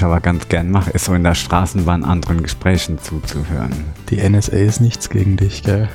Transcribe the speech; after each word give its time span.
ich 0.00 0.04
aber 0.04 0.20
ganz 0.20 0.48
gern 0.48 0.70
mache, 0.70 0.90
ist 0.92 1.04
so 1.04 1.12
in 1.14 1.24
der 1.24 1.34
Straßenbahn 1.34 2.04
anderen 2.04 2.42
Gesprächen 2.42 2.98
zuzuhören. 2.98 3.84
Die 4.08 4.16
NSA 4.16 4.56
ist 4.56 4.80
nichts 4.80 5.10
gegen 5.10 5.36
dich, 5.36 5.62
gell? 5.62 5.90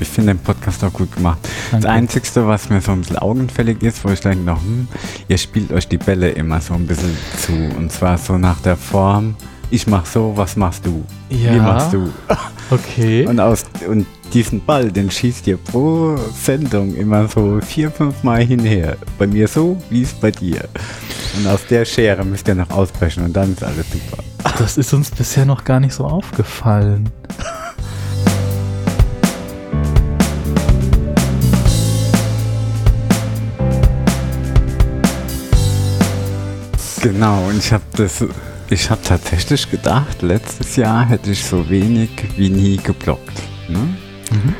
Ich 0.00 0.08
finde 0.08 0.34
den 0.34 0.38
Podcast 0.42 0.82
auch 0.84 0.92
gut 0.92 1.14
gemacht. 1.14 1.38
Danke. 1.70 1.86
Das 1.86 1.94
Einzige, 1.94 2.46
was 2.46 2.68
mir 2.70 2.80
so 2.80 2.92
ein 2.92 3.00
bisschen 3.00 3.18
augenfällig 3.18 3.82
ist, 3.82 4.04
wo 4.04 4.10
ich 4.10 4.20
denke, 4.20 4.44
noch, 4.44 4.60
hm, 4.62 4.88
ihr 5.28 5.38
spielt 5.38 5.72
euch 5.72 5.88
die 5.88 5.98
Bälle 5.98 6.30
immer 6.30 6.60
so 6.60 6.74
ein 6.74 6.86
bisschen 6.86 7.16
zu. 7.38 7.52
Und 7.76 7.90
zwar 7.92 8.16
so 8.18 8.38
nach 8.38 8.60
der 8.60 8.76
Form, 8.76 9.34
ich 9.70 9.86
mach 9.86 10.06
so, 10.06 10.32
was 10.36 10.56
machst 10.56 10.86
du? 10.86 11.04
Wie 11.30 11.44
Ja. 11.46 11.62
machst 11.62 11.92
du? 11.92 12.08
Okay. 12.70 13.26
Und, 13.26 13.40
aus, 13.40 13.64
und 13.88 14.06
diesen 14.32 14.64
Ball, 14.64 14.90
den 14.90 15.10
schießt 15.10 15.46
ihr 15.46 15.56
pro 15.56 16.16
Sendung 16.34 16.94
immer 16.94 17.28
so 17.28 17.60
vier, 17.60 17.90
fünf 17.90 18.22
Mal 18.22 18.44
hinher. 18.44 18.96
Bei 19.18 19.26
mir 19.26 19.48
so, 19.48 19.80
wie 19.90 20.02
es 20.02 20.12
bei 20.12 20.30
dir. 20.30 20.68
Und 21.36 21.46
aus 21.46 21.66
der 21.68 21.84
Schere 21.84 22.24
müsst 22.24 22.48
ihr 22.48 22.54
noch 22.54 22.70
ausbrechen 22.70 23.24
und 23.24 23.32
dann 23.32 23.52
ist 23.52 23.62
alles 23.62 23.86
super. 23.90 24.22
Das 24.58 24.78
ist 24.78 24.92
uns 24.92 25.10
bisher 25.10 25.44
noch 25.44 25.64
gar 25.64 25.80
nicht 25.80 25.94
so 25.94 26.04
aufgefallen. 26.04 27.10
Genau, 37.04 37.48
und 37.48 37.58
ich 37.58 37.70
habe 37.70 37.84
das, 37.96 38.24
ich 38.70 38.88
habe 38.88 39.02
tatsächlich 39.02 39.70
gedacht, 39.70 40.22
letztes 40.22 40.76
Jahr 40.76 41.06
hätte 41.06 41.32
ich 41.32 41.44
so 41.44 41.68
wenig 41.68 42.08
wie 42.38 42.48
nie 42.48 42.78
geblockt. 42.78 43.42
Ne? 43.68 43.94
Mhm. 44.34 44.54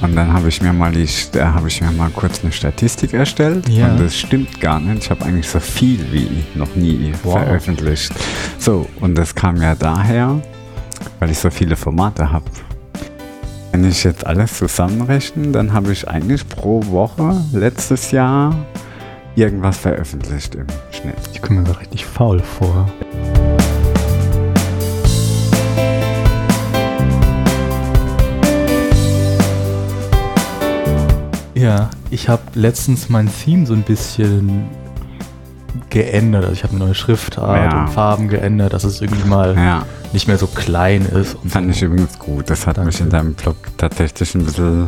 Und 0.00 0.16
dann 0.16 0.32
habe 0.32 0.48
ich 0.48 0.60
mir 0.60 0.72
mal 0.72 0.90
die, 0.90 1.06
da 1.30 1.54
habe 1.54 1.68
ich 1.68 1.80
mir 1.80 1.90
mal 1.92 2.10
kurz 2.10 2.42
eine 2.42 2.50
Statistik 2.52 3.14
erstellt 3.14 3.68
Ja. 3.68 3.86
und 3.92 4.00
das 4.00 4.16
stimmt 4.18 4.60
gar 4.60 4.80
nicht. 4.80 5.04
Ich 5.04 5.10
habe 5.10 5.24
eigentlich 5.24 5.48
so 5.48 5.60
viel 5.60 6.00
wie 6.12 6.44
noch 6.58 6.74
nie 6.74 7.12
Wow. 7.22 7.34
veröffentlicht. 7.34 8.12
So, 8.58 8.88
und 9.00 9.14
das 9.16 9.32
kam 9.34 9.62
ja 9.62 9.76
daher, 9.76 10.40
weil 11.20 11.30
ich 11.30 11.38
so 11.38 11.50
viele 11.50 11.76
Formate 11.76 12.32
habe. 12.32 12.44
Wenn 13.70 13.84
ich 13.88 14.02
jetzt 14.02 14.26
alles 14.26 14.58
zusammenrechne, 14.58 15.48
dann 15.52 15.72
habe 15.72 15.92
ich 15.92 16.08
eigentlich 16.08 16.48
pro 16.48 16.84
Woche 16.88 17.40
letztes 17.52 18.10
Jahr 18.10 18.54
irgendwas 19.36 19.78
veröffentlicht 19.78 20.56
im 20.56 20.66
Schnitt. 20.90 21.14
Ich 21.32 21.40
komme 21.40 21.60
mir 21.60 21.78
richtig 21.80 22.04
faul 22.04 22.40
vor. 22.40 22.90
Ja, 31.62 31.90
ich 32.10 32.28
habe 32.28 32.42
letztens 32.54 33.08
mein 33.08 33.30
Theme 33.32 33.66
so 33.66 33.72
ein 33.74 33.82
bisschen 33.82 34.64
geändert. 35.90 36.42
Also 36.42 36.54
ich 36.54 36.64
habe 36.64 36.74
eine 36.74 36.84
neue 36.86 36.94
Schriftart 36.94 37.72
Ja. 37.72 37.80
und 37.82 37.88
Farben 37.90 38.28
geändert, 38.28 38.72
dass 38.72 38.82
es 38.84 39.00
irgendwie 39.00 39.28
mal 39.28 39.54
Ja, 39.56 39.86
nicht 40.12 40.26
mehr 40.26 40.38
so 40.38 40.46
klein 40.48 41.02
ist. 41.06 41.36
Und 41.36 41.50
fand 41.50 41.70
ich 41.70 41.80
übrigens 41.82 42.18
gut. 42.18 42.50
Das 42.50 42.66
hat 42.66 42.82
mich 42.84 43.00
in 43.00 43.10
deinem 43.10 43.34
Blog 43.34 43.56
tatsächlich 43.78 44.34
ein 44.34 44.44
bisschen. 44.44 44.86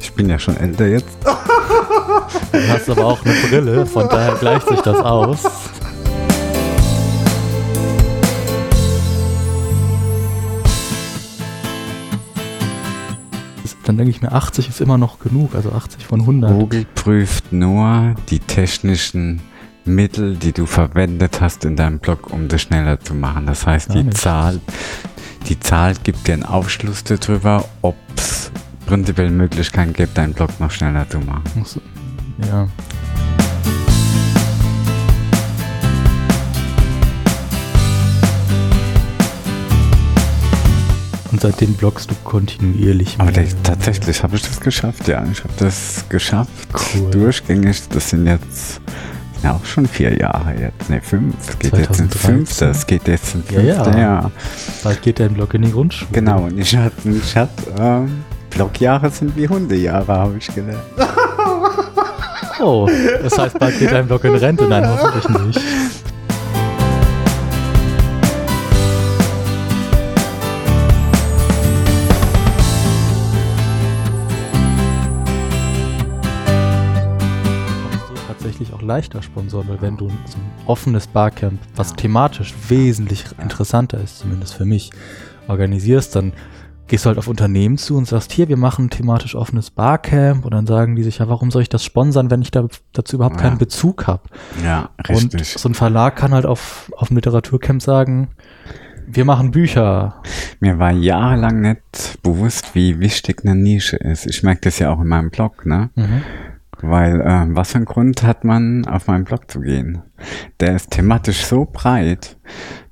Ich 0.00 0.12
bin 0.14 0.28
ja 0.28 0.38
schon 0.38 0.56
älter 0.56 0.86
jetzt. 0.86 1.06
du 1.24 2.58
hast 2.68 2.90
aber 2.90 3.04
auch 3.04 3.24
eine 3.24 3.34
Brille, 3.48 3.86
von 3.86 4.08
daher 4.08 4.34
gleicht 4.34 4.68
sich 4.68 4.80
das 4.80 4.98
aus. 4.98 5.38
Dann 13.86 13.96
denke 13.96 14.10
ich 14.10 14.20
mir, 14.20 14.32
80 14.32 14.68
ist 14.68 14.80
immer 14.80 14.98
noch 14.98 15.20
genug, 15.20 15.54
also 15.54 15.70
80 15.70 16.04
von 16.04 16.20
100. 16.20 16.50
Google 16.50 16.86
prüft 16.96 17.52
nur 17.52 18.16
die 18.30 18.40
technischen 18.40 19.40
Mittel, 19.84 20.34
die 20.34 20.50
du 20.52 20.66
verwendet 20.66 21.40
hast 21.40 21.64
in 21.64 21.76
deinem 21.76 22.00
Blog, 22.00 22.32
um 22.32 22.48
das 22.48 22.62
schneller 22.62 22.98
zu 22.98 23.14
machen. 23.14 23.46
Das 23.46 23.64
heißt, 23.64 23.88
Gar 23.88 23.96
die 23.96 24.02
nicht. 24.02 24.18
Zahl, 24.18 24.60
die 25.48 25.60
Zahl 25.60 25.94
gibt 26.02 26.26
dir 26.26 26.32
einen 26.32 26.42
Aufschluss 26.42 27.04
darüber, 27.04 27.64
ob 27.82 27.94
es 28.16 28.50
prinzipiell 28.86 29.30
Möglichkeiten 29.30 29.92
gibt, 29.92 30.18
deinen 30.18 30.34
Blog 30.34 30.58
noch 30.58 30.72
schneller 30.72 31.08
zu 31.08 31.20
machen. 31.20 31.44
Ja. 32.50 32.66
Und 41.36 41.42
seitdem 41.42 41.74
bloggst 41.74 42.10
du 42.10 42.14
kontinuierlich 42.24 43.16
Aber 43.18 43.30
das, 43.30 43.54
tatsächlich 43.62 44.22
habe 44.22 44.36
ich 44.36 44.42
das 44.42 44.58
geschafft, 44.58 45.06
ja. 45.06 45.22
Ich 45.30 45.44
habe 45.44 45.52
das 45.58 46.02
geschafft. 46.08 46.66
Cool. 46.72 47.10
Durchgängig. 47.10 47.86
Das 47.90 48.08
sind 48.08 48.26
jetzt 48.26 48.80
ja 49.42 49.52
auch 49.52 49.64
schon 49.66 49.84
vier 49.86 50.16
Jahre 50.16 50.54
jetzt. 50.58 50.88
Ne, 50.88 51.02
fünf. 51.02 51.34
Es 51.46 51.58
geht 51.58 51.76
jetzt 51.76 52.00
ins 52.00 52.12
2013. 52.12 52.18
fünfte. 52.20 52.64
Es 52.70 52.86
geht 52.86 53.06
jetzt 53.06 53.34
ins 53.34 53.50
Ja, 53.50 53.60
ja. 53.60 53.84
fünfte 53.84 54.00
Jahr. 54.00 54.32
Bald 54.82 55.02
geht 55.02 55.20
dein 55.20 55.34
Blog 55.34 55.52
in 55.52 55.60
die 55.60 55.72
Grundschule. 55.72 56.08
Genau. 56.10 56.44
Und 56.44 56.56
ich 56.56 56.74
hatte, 56.74 57.10
ich 57.10 57.36
hatte 57.36 57.52
ähm, 57.78 58.24
Blogjahre 58.48 59.10
sind 59.10 59.36
wie 59.36 59.46
Hundejahre, 59.46 60.10
habe 60.10 60.38
ich 60.38 60.46
gelernt. 60.54 60.80
Oh, 62.58 62.88
das 63.22 63.36
heißt, 63.36 63.58
bald 63.58 63.78
geht 63.78 63.92
dein 63.92 64.06
Blog 64.06 64.24
in 64.24 64.34
Rente. 64.34 64.66
Nein, 64.66 64.88
hoffentlich 64.88 65.28
nicht. 65.28 65.60
Tatsächlich 78.56 78.72
auch 78.72 78.82
leichter 78.82 79.22
sponsoren, 79.22 79.68
weil 79.68 79.82
wenn 79.82 79.96
du 79.96 80.08
so 80.08 80.38
ein 80.38 80.50
offenes 80.66 81.06
Barcamp, 81.06 81.60
was 81.74 81.94
thematisch 81.94 82.54
wesentlich 82.68 83.24
interessanter 83.40 84.00
ist, 84.02 84.18
zumindest 84.20 84.54
für 84.54 84.64
mich, 84.64 84.90
organisierst, 85.48 86.16
dann 86.16 86.32
gehst 86.88 87.04
du 87.04 87.08
halt 87.08 87.18
auf 87.18 87.28
Unternehmen 87.28 87.76
zu 87.78 87.96
und 87.96 88.06
sagst, 88.06 88.32
hier, 88.32 88.48
wir 88.48 88.56
machen 88.56 88.86
ein 88.86 88.90
thematisch 88.90 89.34
offenes 89.34 89.70
Barcamp 89.70 90.44
und 90.44 90.52
dann 90.54 90.66
sagen 90.66 90.96
die 90.96 91.02
sich, 91.02 91.18
ja, 91.18 91.28
warum 91.28 91.50
soll 91.50 91.62
ich 91.62 91.68
das 91.68 91.84
sponsern, 91.84 92.30
wenn 92.30 92.42
ich 92.42 92.50
da, 92.50 92.66
dazu 92.92 93.16
überhaupt 93.16 93.36
Ja. 93.36 93.42
keinen 93.42 93.58
Bezug 93.58 94.06
habe? 94.06 94.22
Ja, 94.64 94.90
Und 95.08 95.34
richtig. 95.34 95.54
so 95.58 95.68
ein 95.68 95.74
Verlag 95.74 96.16
kann 96.16 96.32
halt 96.32 96.46
auf, 96.46 96.90
auf 96.96 97.08
dem 97.08 97.16
Literaturcamp 97.16 97.82
sagen, 97.82 98.28
wir 99.08 99.24
machen 99.24 99.50
Bücher. 99.52 100.22
Mir 100.60 100.78
war 100.78 100.90
jahrelang 100.90 101.60
nicht 101.60 102.18
bewusst, 102.22 102.74
wie 102.74 102.98
wichtig 102.98 103.42
eine 103.44 103.54
Nische 103.54 103.96
ist. 103.96 104.26
Ich 104.26 104.42
merke 104.42 104.62
das 104.62 104.78
ja 104.80 104.90
auch 104.92 105.00
in 105.00 105.06
meinem 105.08 105.30
Blog, 105.30 105.64
ne? 105.66 105.90
Weil, 106.82 107.22
ähm, 107.24 107.56
was 107.56 107.70
für 107.70 107.76
einen 107.76 107.84
Grund 107.86 108.22
hat 108.22 108.44
man, 108.44 108.86
auf 108.86 109.06
meinen 109.06 109.24
Blog 109.24 109.50
zu 109.50 109.60
gehen? 109.60 110.02
Der 110.60 110.76
ist 110.76 110.90
thematisch 110.90 111.44
so 111.46 111.66
breit. 111.70 112.36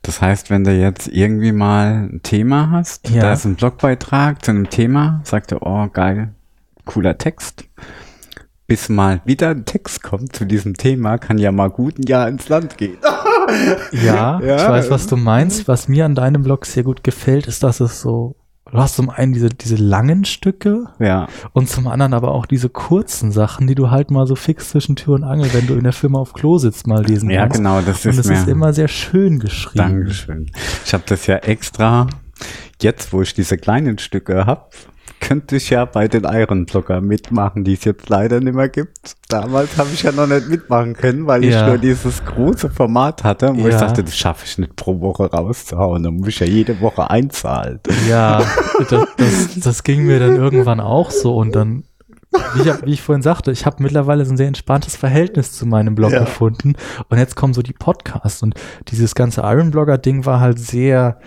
Das 0.03 0.21
heißt, 0.21 0.51
wenn 0.51 0.65
du 0.65 0.73
jetzt 0.73 1.09
irgendwie 1.09 1.53
mal 1.53 2.09
ein 2.13 2.21
Thema 2.23 2.71
hast, 2.71 3.09
Ja. 3.11 3.23
da 3.23 3.33
ist 3.35 3.45
ein 3.45 3.57
Blogbeitrag 3.57 4.45
zu 4.45 4.51
einem 4.53 4.71
Thema, 4.71 5.21
sagt 5.25 5.53
er, 5.53 5.63
oh 5.63 5.87
geil, 5.93 6.31
cooler 6.87 7.19
Text. 7.19 7.65
Bis 8.67 8.89
mal 8.89 9.21
wieder 9.27 9.51
ein 9.51 9.67
Text 9.67 10.03
kommt 10.03 10.35
zu 10.35 10.47
diesem 10.47 10.75
Thema, 10.75 11.19
kann 11.19 11.37
ja 11.37 11.53
mal 11.53 11.69
gut 11.69 11.99
ein 11.99 12.05
Jahr 12.07 12.29
ins 12.29 12.49
Land 12.49 12.79
gehen. 12.79 12.97
Ja, 13.93 14.41
Ja. 14.43 14.57
ich 14.57 14.69
weiß, 14.69 14.91
was 14.91 15.07
du 15.07 15.17
meinst. 15.17 15.69
Was 15.69 15.87
mir 15.89 16.07
an 16.07 16.15
deinem 16.15 16.43
Blog 16.43 16.65
sehr 16.65 16.83
gut 16.83 17.05
gefällt, 17.05 17.47
ist, 17.47 17.63
dass 17.63 17.81
es 17.81 18.01
so, 18.01 18.37
du 18.73 18.79
hast 18.79 18.97
zum 18.97 19.11
einen 19.11 19.33
diese, 19.33 19.49
diese 19.51 19.77
langen 19.77 20.25
Stücke 20.25 20.87
Ja, 20.99 21.29
und 21.53 21.69
zum 21.69 21.87
anderen 21.87 22.15
aber 22.15 22.33
auch 22.33 22.47
diese 22.47 22.69
kurzen 22.69 23.31
Sachen, 23.33 23.67
die 23.67 23.75
du 23.75 23.91
halt 23.91 24.11
mal 24.11 24.27
so 24.27 24.35
fix 24.35 24.71
zwischen 24.71 24.97
Tür 24.97 25.15
und 25.15 25.25
Angel, 25.25 25.53
wenn 25.53 25.67
du 25.67 25.75
in 25.75 25.85
der 25.85 25.93
Firma 25.93 26.19
auf 26.19 26.33
Klo 26.33 26.59
sitzt, 26.59 26.87
mal 26.87 27.05
lesen 27.05 27.31
ja 27.31 27.43
kannst. 27.43 27.59
genau, 27.59 27.81
das 27.81 28.05
Und 28.05 28.13
ist 28.13 28.19
es 28.19 28.27
mir... 28.29 28.35
ist 28.35 28.49
immer 28.49 28.73
sehr 28.73 28.89
schön 28.89 29.39
geschrieben. 29.39 29.77
Dankeschön. 29.77 30.51
Ich 30.85 30.93
habe 30.93 31.05
das 31.07 31.27
ja 31.27 31.37
extra, 31.37 32.07
jetzt 32.81 33.13
wo 33.13 33.23
ich 33.23 33.35
diese 33.35 33.59
kleinen 33.59 33.99
Stücke 33.99 34.47
habe, 34.47 34.67
könnte 35.27 35.57
ich 35.57 35.71
ja 35.71 35.85
bei 35.85 36.07
den 36.09 36.25
Iron-Blogger 36.25 37.01
mitmachen, 37.01 37.65
die 37.65 37.73
es 37.75 37.85
jetzt 37.85 38.09
leider 38.09 38.41
nicht 38.41 38.55
mehr 38.55 38.69
gibt. 38.69 39.15
Damals 39.29 39.77
habe 39.79 39.89
ich 39.93 40.03
ja 40.03 40.13
noch 40.13 40.27
nicht 40.27 40.49
mitmachen 40.49 40.95
können, 40.95 41.27
weil 41.27 41.45
ich 41.45 41.53
Ja. 41.55 41.67
nur 41.67 41.79
dieses 41.79 42.25
große 42.25 42.69
Format 42.71 43.25
hatte, 43.25 43.49
wo 43.57 43.67
ich 43.67 43.73
Ja. 43.75 43.81
dachte, 43.81 44.05
das 44.05 44.17
schaffe 44.17 44.45
ich 44.47 44.59
nicht 44.59 44.77
pro 44.77 45.01
Woche 45.01 45.25
rauszuhauen. 45.31 46.03
Da 46.03 46.11
muss 46.11 46.29
ich 46.29 46.41
ja 46.41 46.47
jede 46.47 46.81
Woche 46.81 47.09
einzahlen. 47.11 47.81
Ja, 48.09 48.43
das, 48.91 49.07
das, 49.17 49.61
das 49.63 49.83
ging 49.83 50.05
mir 50.07 50.19
dann 50.21 50.37
irgendwann 50.37 50.81
auch 50.81 51.11
so 51.11 51.37
und 51.37 51.55
dann, 51.57 51.85
wie 52.55 52.69
ich, 52.69 52.87
wie 52.87 52.93
ich 52.93 53.03
vorhin 53.03 53.23
sagte, 53.23 53.51
ich 53.53 53.65
habe 53.65 53.83
mittlerweile 53.83 54.25
so 54.27 54.33
ein 54.33 54.37
sehr 54.37 54.49
entspanntes 54.49 54.97
Verhältnis 54.97 55.53
zu 55.53 55.67
meinem 55.67 55.95
Blog 55.95 56.13
Ja. 56.13 56.21
gefunden 56.21 56.75
und 57.09 57.19
jetzt 57.19 57.37
kommen 57.37 57.55
so 57.55 57.63
die 57.63 57.73
Podcasts 57.73 58.43
und 58.43 58.55
dieses 58.89 59.15
ganze 59.15 59.41
Ironblogger-Ding 59.43 60.27
war 60.27 60.41
halt 60.41 60.59
sehr, 60.59 61.19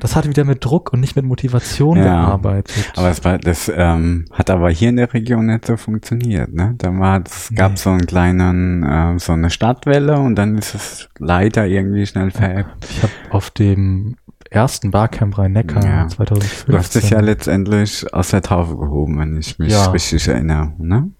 das 0.00 0.16
hat 0.16 0.28
wieder 0.28 0.44
mit 0.44 0.64
Druck 0.64 0.92
und 0.92 1.00
nicht 1.00 1.16
mit 1.16 1.24
Motivation 1.24 1.96
Ja. 1.98 2.04
gearbeitet. 2.04 2.92
Aber 2.96 3.08
es 3.10 3.24
war, 3.24 3.38
das 3.38 3.70
ähm, 3.74 4.24
hat 4.32 4.50
aber 4.50 4.70
hier 4.70 4.88
in 4.90 4.96
der 4.96 5.12
Region 5.12 5.46
nicht 5.46 5.66
so 5.66 5.76
funktioniert. 5.76 6.52
Ne? 6.52 6.74
Da 6.78 6.96
war, 6.98 7.22
es 7.24 7.50
gab 7.54 7.72
Nee. 7.72 7.76
so 7.78 7.90
einen 7.90 8.06
kleinen, 8.06 8.82
äh, 8.82 9.18
so 9.18 9.32
eine 9.32 9.50
Stadtwelle 9.50 10.18
und 10.18 10.34
dann 10.36 10.56
ist 10.58 10.74
es 10.74 11.08
leider 11.18 11.66
irgendwie 11.66 12.06
schnell 12.06 12.30
veräppt. 12.30 12.86
ich 12.90 13.02
habe 13.02 13.12
auf 13.30 13.50
dem 13.50 14.16
ersten 14.50 14.90
Barcamp 14.90 15.36
Rhein-Neckar 15.36 15.84
Ja. 15.84 16.08
2015. 16.08 16.72
Du 16.72 16.78
hast 16.78 16.94
dich 16.94 17.10
ja 17.10 17.20
letztendlich 17.20 18.12
aus 18.14 18.28
der 18.30 18.40
Taufe 18.40 18.76
gehoben, 18.78 19.18
wenn 19.18 19.36
ich 19.36 19.58
mich 19.58 19.72
Ja. 19.72 19.90
richtig 19.90 20.26
erinnere, 20.26 20.72
ne? 20.78 21.10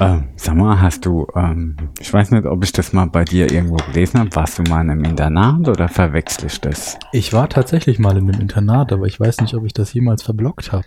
Ähm, 0.00 0.28
sag 0.34 0.56
mal, 0.56 0.80
hast 0.80 1.04
du, 1.04 1.26
ähm, 1.36 1.76
ich 2.00 2.10
weiß 2.10 2.30
nicht, 2.30 2.46
ob 2.46 2.64
ich 2.64 2.72
das 2.72 2.94
mal 2.94 3.04
bei 3.04 3.22
dir 3.22 3.52
irgendwo 3.52 3.76
gelesen 3.76 4.18
habe, 4.18 4.34
warst 4.34 4.58
du 4.58 4.62
mal 4.62 4.80
in 4.80 4.90
einem 4.90 5.04
Internat 5.04 5.68
oder 5.68 5.88
verwechsel 5.88 6.46
ich 6.46 6.58
das? 6.58 6.98
Ich 7.12 7.34
war 7.34 7.50
tatsächlich 7.50 7.98
mal 7.98 8.16
in 8.16 8.30
einem 8.30 8.40
Internat, 8.40 8.92
aber 8.92 9.06
ich 9.06 9.20
weiß 9.20 9.42
nicht, 9.42 9.52
ob 9.54 9.66
ich 9.66 9.74
das 9.74 9.92
jemals 9.92 10.22
verblockt 10.22 10.72
habe. 10.72 10.86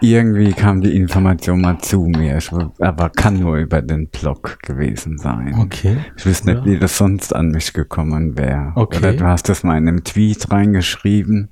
Irgendwie 0.00 0.52
kam 0.52 0.80
die 0.80 0.96
Information 0.96 1.60
mal 1.60 1.78
zu 1.78 2.00
mir, 2.00 2.38
ich, 2.38 2.50
aber 2.80 3.08
kann 3.08 3.38
nur 3.38 3.58
über 3.58 3.80
den 3.80 4.08
Blog 4.08 4.58
gewesen 4.60 5.16
sein. 5.16 5.54
Okay. 5.60 5.98
Ich 6.16 6.26
wüsste 6.26 6.54
nicht, 6.54 6.64
wie 6.64 6.76
das 6.76 6.98
sonst 6.98 7.32
an 7.32 7.50
mich 7.50 7.72
gekommen 7.72 8.36
wäre. 8.36 8.72
Okay. 8.74 8.98
Oder 8.98 9.12
du 9.12 9.24
hast 9.26 9.48
das 9.48 9.62
mal 9.62 9.78
in 9.78 9.86
einem 9.86 10.02
Tweet 10.02 10.50
reingeschrieben. 10.50 11.50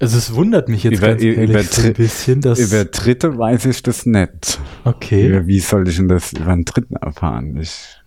Also 0.00 0.16
es 0.18 0.32
wundert 0.34 0.68
mich 0.68 0.84
jetzt 0.84 0.98
Über- 0.98 1.08
ganz 1.08 1.22
ehrlich 1.22 1.50
über 1.50 1.62
so 1.62 1.82
ein 1.82 1.92
bisschen, 1.94 2.40
dass... 2.40 2.58
Über 2.60 2.84
Dritte 2.84 3.36
weiß 3.36 3.64
ich 3.66 3.82
das 3.82 4.06
nicht. 4.06 4.60
okay. 4.84 5.26
Über 5.28 5.46
wie 5.46 5.58
soll 5.60 5.88
ich 5.88 5.96
denn 5.96 6.08
das 6.08 6.32
über 6.32 6.52
einen 6.52 6.64
Dritten 6.64 6.94
erfahren? 6.96 7.56
Ich, 7.56 8.00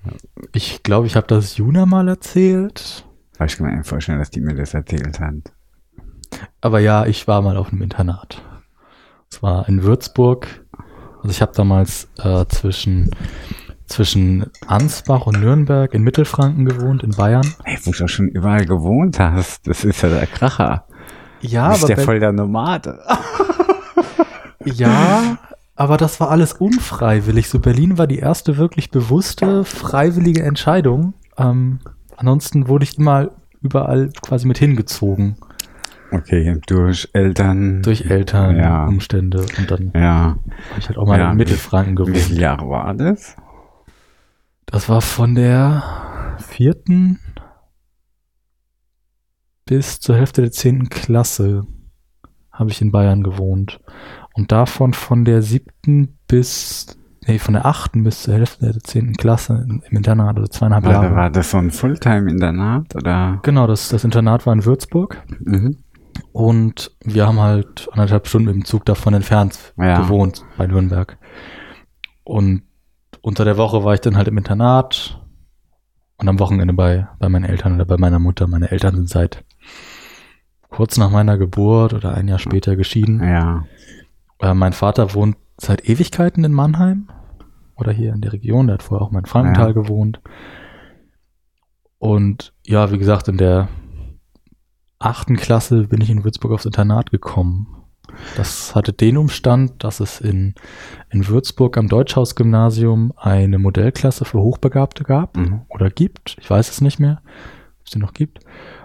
Ich 0.53 0.83
glaube, 0.83 1.07
ich 1.07 1.15
habe 1.15 1.27
das 1.27 1.57
Juna 1.57 1.85
mal 1.85 2.07
erzählt. 2.07 3.05
ich 3.45 3.57
kann 3.57 3.75
mir 3.75 3.83
vorstellen, 3.83 4.19
dass 4.19 4.29
die 4.29 4.39
mir 4.41 4.55
das 4.55 4.73
erzählt 4.73 5.19
hat. 5.19 5.51
Aber 6.61 6.79
ja, 6.79 7.05
ich 7.05 7.27
war 7.27 7.41
mal 7.41 7.57
auf 7.57 7.71
einem 7.73 7.81
Internat. 7.81 8.41
Es 9.29 9.43
war 9.43 9.67
in 9.67 9.83
Würzburg. 9.83 10.47
Also 11.17 11.29
ich 11.29 11.41
habe 11.41 11.51
damals 11.55 12.07
äh, 12.19 12.45
zwischen, 12.47 13.11
zwischen 13.85 14.45
Ansbach 14.65 15.27
und 15.27 15.39
Nürnberg 15.41 15.93
in 15.93 16.03
Mittelfranken 16.03 16.65
gewohnt, 16.65 17.03
in 17.03 17.11
Bayern. 17.11 17.45
Hey, 17.63 17.77
wo 17.83 17.91
du 17.91 18.07
schon 18.07 18.29
überall 18.29 18.65
gewohnt 18.65 19.19
hast, 19.19 19.67
das 19.67 19.83
ist 19.83 20.01
ja 20.01 20.09
der 20.09 20.25
Kracher. 20.27 20.85
Ja, 21.41 21.73
du 21.73 21.79
bist 21.79 21.89
ja 21.89 21.97
voll 21.97 22.19
der 22.19 22.31
Nomade. 22.31 22.99
Ja, 24.63 25.37
aber 25.75 25.97
das 25.97 26.19
war 26.19 26.29
alles 26.29 26.53
unfreiwillig. 26.53 27.49
So 27.49 27.57
Berlin 27.59 27.97
war 27.97 28.05
die 28.05 28.19
erste 28.19 28.57
wirklich 28.57 28.91
bewusste, 28.91 29.65
freiwillige 29.65 30.43
Entscheidung. 30.43 31.15
Ähm, 31.35 31.79
ansonsten 32.15 32.67
wurde 32.67 32.83
ich 32.83 32.97
immer 32.99 33.29
überall 33.61 34.11
quasi 34.21 34.47
mit 34.47 34.59
hingezogen. 34.59 35.35
Okay, 36.11 36.59
durch 36.67 37.09
Eltern. 37.13 37.81
Durch 37.81 38.05
Eltern, 38.05 38.57
Ja. 38.57 38.85
Umstände. 38.85 39.45
Und 39.57 39.71
dann 39.71 39.91
Ja. 39.95 40.37
habe 40.69 40.79
ich 40.79 40.87
halt 40.89 40.97
auch 40.99 41.07
mal 41.07 41.17
Ja, 41.17 41.31
in 41.31 41.37
Mittelfranken 41.37 41.93
Wie 41.97 42.03
gewohnt. 42.11 42.17
viele 42.17 42.41
Jahre 42.41 42.69
war 42.69 42.93
das? 42.93 43.35
Das 44.67 44.89
war 44.89 45.01
von 45.01 45.33
der 45.35 45.81
vierten 46.37 47.17
bis 49.71 50.01
zur 50.01 50.17
Hälfte 50.17 50.41
der 50.41 50.51
zehnten 50.51 50.89
Klasse 50.89 51.65
habe 52.51 52.69
ich 52.71 52.81
in 52.81 52.91
Bayern 52.91 53.23
gewohnt. 53.23 53.79
Und 54.33 54.51
davon 54.51 54.93
von 54.93 55.23
der 55.23 55.41
siebten 55.41 56.17
bis, 56.27 56.97
nee, 57.25 57.39
von 57.39 57.53
der 57.53 57.65
achten 57.65 58.03
bis 58.03 58.23
zur 58.23 58.33
Hälfte 58.33 58.65
der 58.73 58.81
zehnten 58.83 59.13
Klasse 59.13 59.65
im 59.65 59.81
im 59.89 59.95
Internat, 59.95 60.35
also 60.35 60.49
zweieinhalb 60.49 60.83
Jahre. 60.85 61.15
war 61.15 61.29
das 61.29 61.51
so 61.51 61.57
ein 61.57 61.71
Fulltime-Internat 61.71 62.93
oder? 62.97 63.39
Genau, 63.43 63.65
das, 63.65 63.87
das 63.87 64.03
Internat 64.03 64.45
war 64.45 64.51
in 64.51 64.65
Würzburg 64.65 65.23
Mhm. 65.39 65.77
und 66.33 66.91
wir 67.05 67.25
haben 67.25 67.39
halt 67.39 67.87
anderthalb 67.93 68.27
Stunden 68.27 68.49
im 68.49 68.65
Zug 68.65 68.83
davon 68.83 69.13
entfernt 69.13 69.73
Ja. 69.77 70.01
gewohnt 70.01 70.43
bei 70.57 70.67
Nürnberg. 70.67 71.17
Und 72.25 72.63
unter 73.21 73.45
der 73.45 73.55
Woche 73.55 73.85
war 73.85 73.93
ich 73.93 74.01
dann 74.01 74.17
halt 74.17 74.27
im 74.27 74.37
Internat 74.37 75.17
und 76.17 76.27
am 76.27 76.39
Wochenende 76.39 76.73
bei, 76.73 77.07
bei 77.19 77.29
meinen 77.29 77.45
Eltern 77.45 77.75
oder 77.75 77.85
bei 77.85 77.95
meiner 77.97 78.19
Mutter. 78.19 78.47
Meine 78.47 78.69
Eltern 78.69 78.95
sind 78.97 79.07
seit 79.09 79.45
kurz 80.71 80.97
nach 80.97 81.11
meiner 81.11 81.37
Geburt 81.37 81.93
oder 81.93 82.13
ein 82.15 82.27
Jahr 82.27 82.39
später 82.39 82.75
geschieden. 82.75 83.21
Ja. 83.23 83.65
Äh, 84.39 84.53
mein 84.55 84.73
Vater 84.73 85.13
wohnt 85.13 85.37
seit 85.57 85.87
Ewigkeiten 85.87 86.43
in 86.43 86.53
Mannheim 86.53 87.09
oder 87.75 87.91
hier 87.91 88.13
in 88.13 88.21
der 88.21 88.33
Region. 88.33 88.67
Der 88.67 88.75
hat 88.75 88.83
vorher 88.83 89.05
auch 89.05 89.11
mal 89.11 89.19
in 89.19 89.25
Frankenthal 89.25 89.67
Ja. 89.67 89.73
gewohnt. 89.73 90.19
Und 91.99 92.53
ja, 92.65 92.91
wie 92.91 92.97
gesagt, 92.97 93.27
in 93.27 93.37
der 93.37 93.67
achten 94.99 95.35
Klasse 95.35 95.83
bin 95.87 96.01
ich 96.01 96.09
in 96.09 96.23
Würzburg 96.23 96.51
aufs 96.53 96.65
Internat 96.65 97.11
gekommen. 97.11 97.67
Das 98.35 98.75
hatte 98.75 98.91
den 98.91 99.17
Umstand, 99.17 99.83
dass 99.83 99.99
es 99.99 100.19
in, 100.19 100.53
in 101.11 101.27
Würzburg 101.27 101.77
am 101.77 101.87
Deutschhaus-Gymnasium 101.87 103.13
eine 103.15 103.57
Modellklasse 103.57 104.25
für 104.25 104.39
Hochbegabte 104.39 105.03
gab 105.03 105.37
Mhm. 105.37 105.61
oder 105.69 105.89
gibt. 105.89 106.35
Ich 106.39 106.49
weiß 106.49 106.69
es 106.69 106.81
nicht 106.81 106.99
mehr, 106.99 107.21
ob 107.79 107.85
es 107.85 107.91
die 107.91 107.99
noch 107.99 108.13
gibt. 108.13 108.39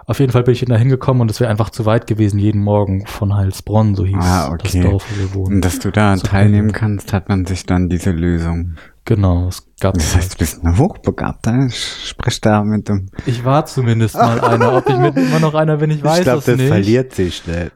Auf 0.09 0.21
jeden 0.21 0.31
Fall 0.31 0.45
bin 0.45 0.53
ich 0.55 0.65
da 0.65 0.77
hingekommen 0.77 1.21
und 1.21 1.31
es 1.33 1.41
wäre 1.41 1.51
einfach 1.51 1.71
zu 1.71 1.85
weit 1.85 2.07
gewesen, 2.07 2.39
jeden 2.39 2.63
Morgen 2.63 3.07
von 3.07 3.35
Heilsbronn, 3.35 3.97
so 3.97 4.05
hieß 4.05 4.17
Ah, 4.21 4.51
okay. 4.53 4.81
das 4.83 4.91
Dorf, 4.91 5.05
wo 5.11 5.19
wir 5.21 5.35
wohnen. 5.35 5.55
Und 5.57 5.65
dass 5.65 5.81
du 5.81 5.91
da 5.91 6.17
So 6.17 6.23
teilnehmen 6.27 6.71
kannst, 6.73 7.13
hat 7.13 7.29
man 7.29 7.45
sich 7.45 7.67
dann 7.67 7.89
diese 7.89 8.13
Lösung. 8.13 8.77
Genau, 9.05 9.49
es 9.49 9.67
gab. 9.81 9.95
Das 9.95 10.15
heißt, 10.17 10.35
du 10.35 10.39
bist 10.39 10.65
ein 10.65 10.79
Hochbegabter. 10.79 11.67
Ich 11.67 12.09
spreche 12.09 12.41
da 12.41 12.63
mit 12.65 12.89
dem. 12.89 13.09
Ich 13.25 13.45
war 13.45 13.67
zumindest 13.67 14.15
mal 14.17 14.41
einer. 14.41 14.77
Ob 14.77 14.89
ich 14.89 14.97
mit 14.97 15.17
immer 15.17 15.41
noch 15.41 15.55
einer 15.55 15.77
bin, 15.79 15.91
ich 15.91 16.03
weiß 16.03 16.27
es 16.27 16.47
nicht. 16.47 17.15
sich 17.15 17.47
nicht. 17.47 17.73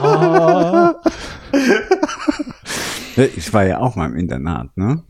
Ah, 0.00 0.94
Ich 3.36 3.52
war 3.54 3.64
ja 3.64 3.78
auch 3.80 3.96
mal 3.96 4.06
im 4.10 4.16
Internat, 4.16 4.76
ne? 4.76 5.02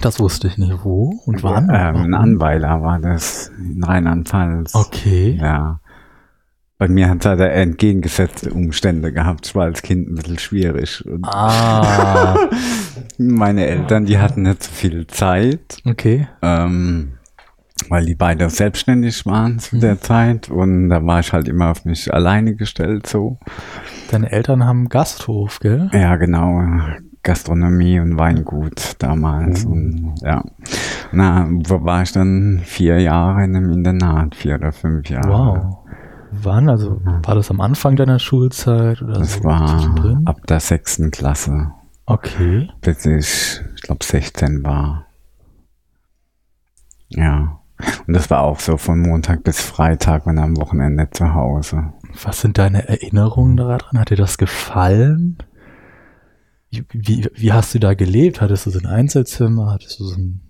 Das 0.00 0.18
wusste 0.20 0.48
ich 0.48 0.58
nicht. 0.58 0.84
Wo 0.84 1.20
und 1.26 1.42
wann? 1.42 1.68
Ähm, 1.72 2.04
in? 2.06 2.14
Anweiler 2.14 2.82
war 2.82 2.98
das 2.98 3.50
in 3.58 3.82
Rheinland-Pfalz. 3.84 4.74
Okay. 4.74 5.38
Ja. 5.40 5.80
Bei 6.78 6.88
mir 6.88 7.08
hat 7.08 7.24
er 7.24 7.36
da 7.36 7.46
entgegengesetzte 7.46 8.50
Umstände 8.52 9.12
gehabt. 9.12 9.46
Ich 9.46 9.54
war 9.54 9.64
als 9.66 9.82
Kind 9.82 10.08
ein 10.08 10.16
bisschen 10.16 10.38
schwierig. 10.40 11.06
Und 11.06 11.24
Ah, 11.24 12.36
meine 13.18 13.66
Eltern, 13.66 14.04
die 14.04 14.18
hatten 14.18 14.42
nicht 14.42 14.64
so 14.64 14.72
viel 14.72 15.06
Zeit, 15.06 15.78
okay. 15.84 16.26
ähm, 16.42 17.12
weil 17.88 18.04
die 18.06 18.16
beide 18.16 18.50
selbstständig 18.50 19.24
waren 19.26 19.60
zu 19.60 19.78
der 19.78 20.00
Zeit. 20.00 20.48
Und 20.48 20.88
da 20.88 21.06
war 21.06 21.20
ich 21.20 21.32
halt 21.32 21.46
immer 21.46 21.70
auf 21.70 21.84
mich 21.84 22.12
alleine 22.12 22.56
gestellt 22.56 23.06
so. 23.06 23.38
Deine 24.10 24.32
Eltern 24.32 24.64
haben 24.64 24.88
Gasthof, 24.88 25.60
gell? 25.60 25.88
Ja, 25.92 26.16
genau. 26.16 26.62
Gastronomie 27.22 28.00
und 28.00 28.18
Weingut 28.18 28.96
damals. 28.98 29.64
Und, 29.64 30.14
ja. 30.22 30.42
Na, 31.12 31.46
wo 31.50 31.84
war 31.84 32.02
ich 32.02 32.12
dann? 32.12 32.60
Vier 32.64 32.98
Jahre 33.00 33.44
in 33.44 33.54
einem 33.54 33.72
Internat, 33.72 34.34
vier 34.34 34.56
oder 34.56 34.72
fünf 34.72 35.08
Jahre. 35.08 35.28
Wow. 35.28 35.78
Wann? 36.32 36.68
Also 36.68 37.00
war 37.04 37.34
das 37.34 37.50
am 37.50 37.60
Anfang 37.60 37.94
deiner 37.96 38.18
Schulzeit 38.18 39.02
oder 39.02 39.14
Das 39.14 39.34
so 39.34 39.44
war 39.44 39.94
ab 40.24 40.46
der 40.48 40.60
sechsten 40.60 41.10
Klasse, 41.10 41.72
Okay. 42.06 42.70
bis 42.80 43.04
ich, 43.04 43.60
ich 43.76 43.82
glaube, 43.82 44.02
16 44.04 44.64
war. 44.64 45.06
Ja. 47.10 47.58
Und 48.06 48.14
das 48.14 48.30
war 48.30 48.42
auch 48.42 48.60
so 48.60 48.76
von 48.78 49.00
Montag 49.00 49.44
bis 49.44 49.60
Freitag 49.60 50.26
und 50.26 50.38
am 50.38 50.56
Wochenende 50.56 51.08
zu 51.10 51.34
Hause. 51.34 51.92
Was 52.22 52.40
sind 52.40 52.58
deine 52.58 52.88
Erinnerungen 52.88 53.56
daran? 53.56 53.98
Hat 53.98 54.10
dir 54.10 54.16
das 54.16 54.38
gefallen? 54.38 55.36
Wie, 56.90 57.28
wie, 57.34 57.52
hast 57.52 57.74
du 57.74 57.78
da 57.78 57.94
gelebt? 57.94 58.40
Hattest 58.40 58.66
du 58.66 58.70
so 58.70 58.78
ein 58.78 58.86
Einzelzimmer? 58.86 59.72
Hattest 59.72 60.00
du 60.00 60.04
so 60.04 60.16
ein 60.16 60.40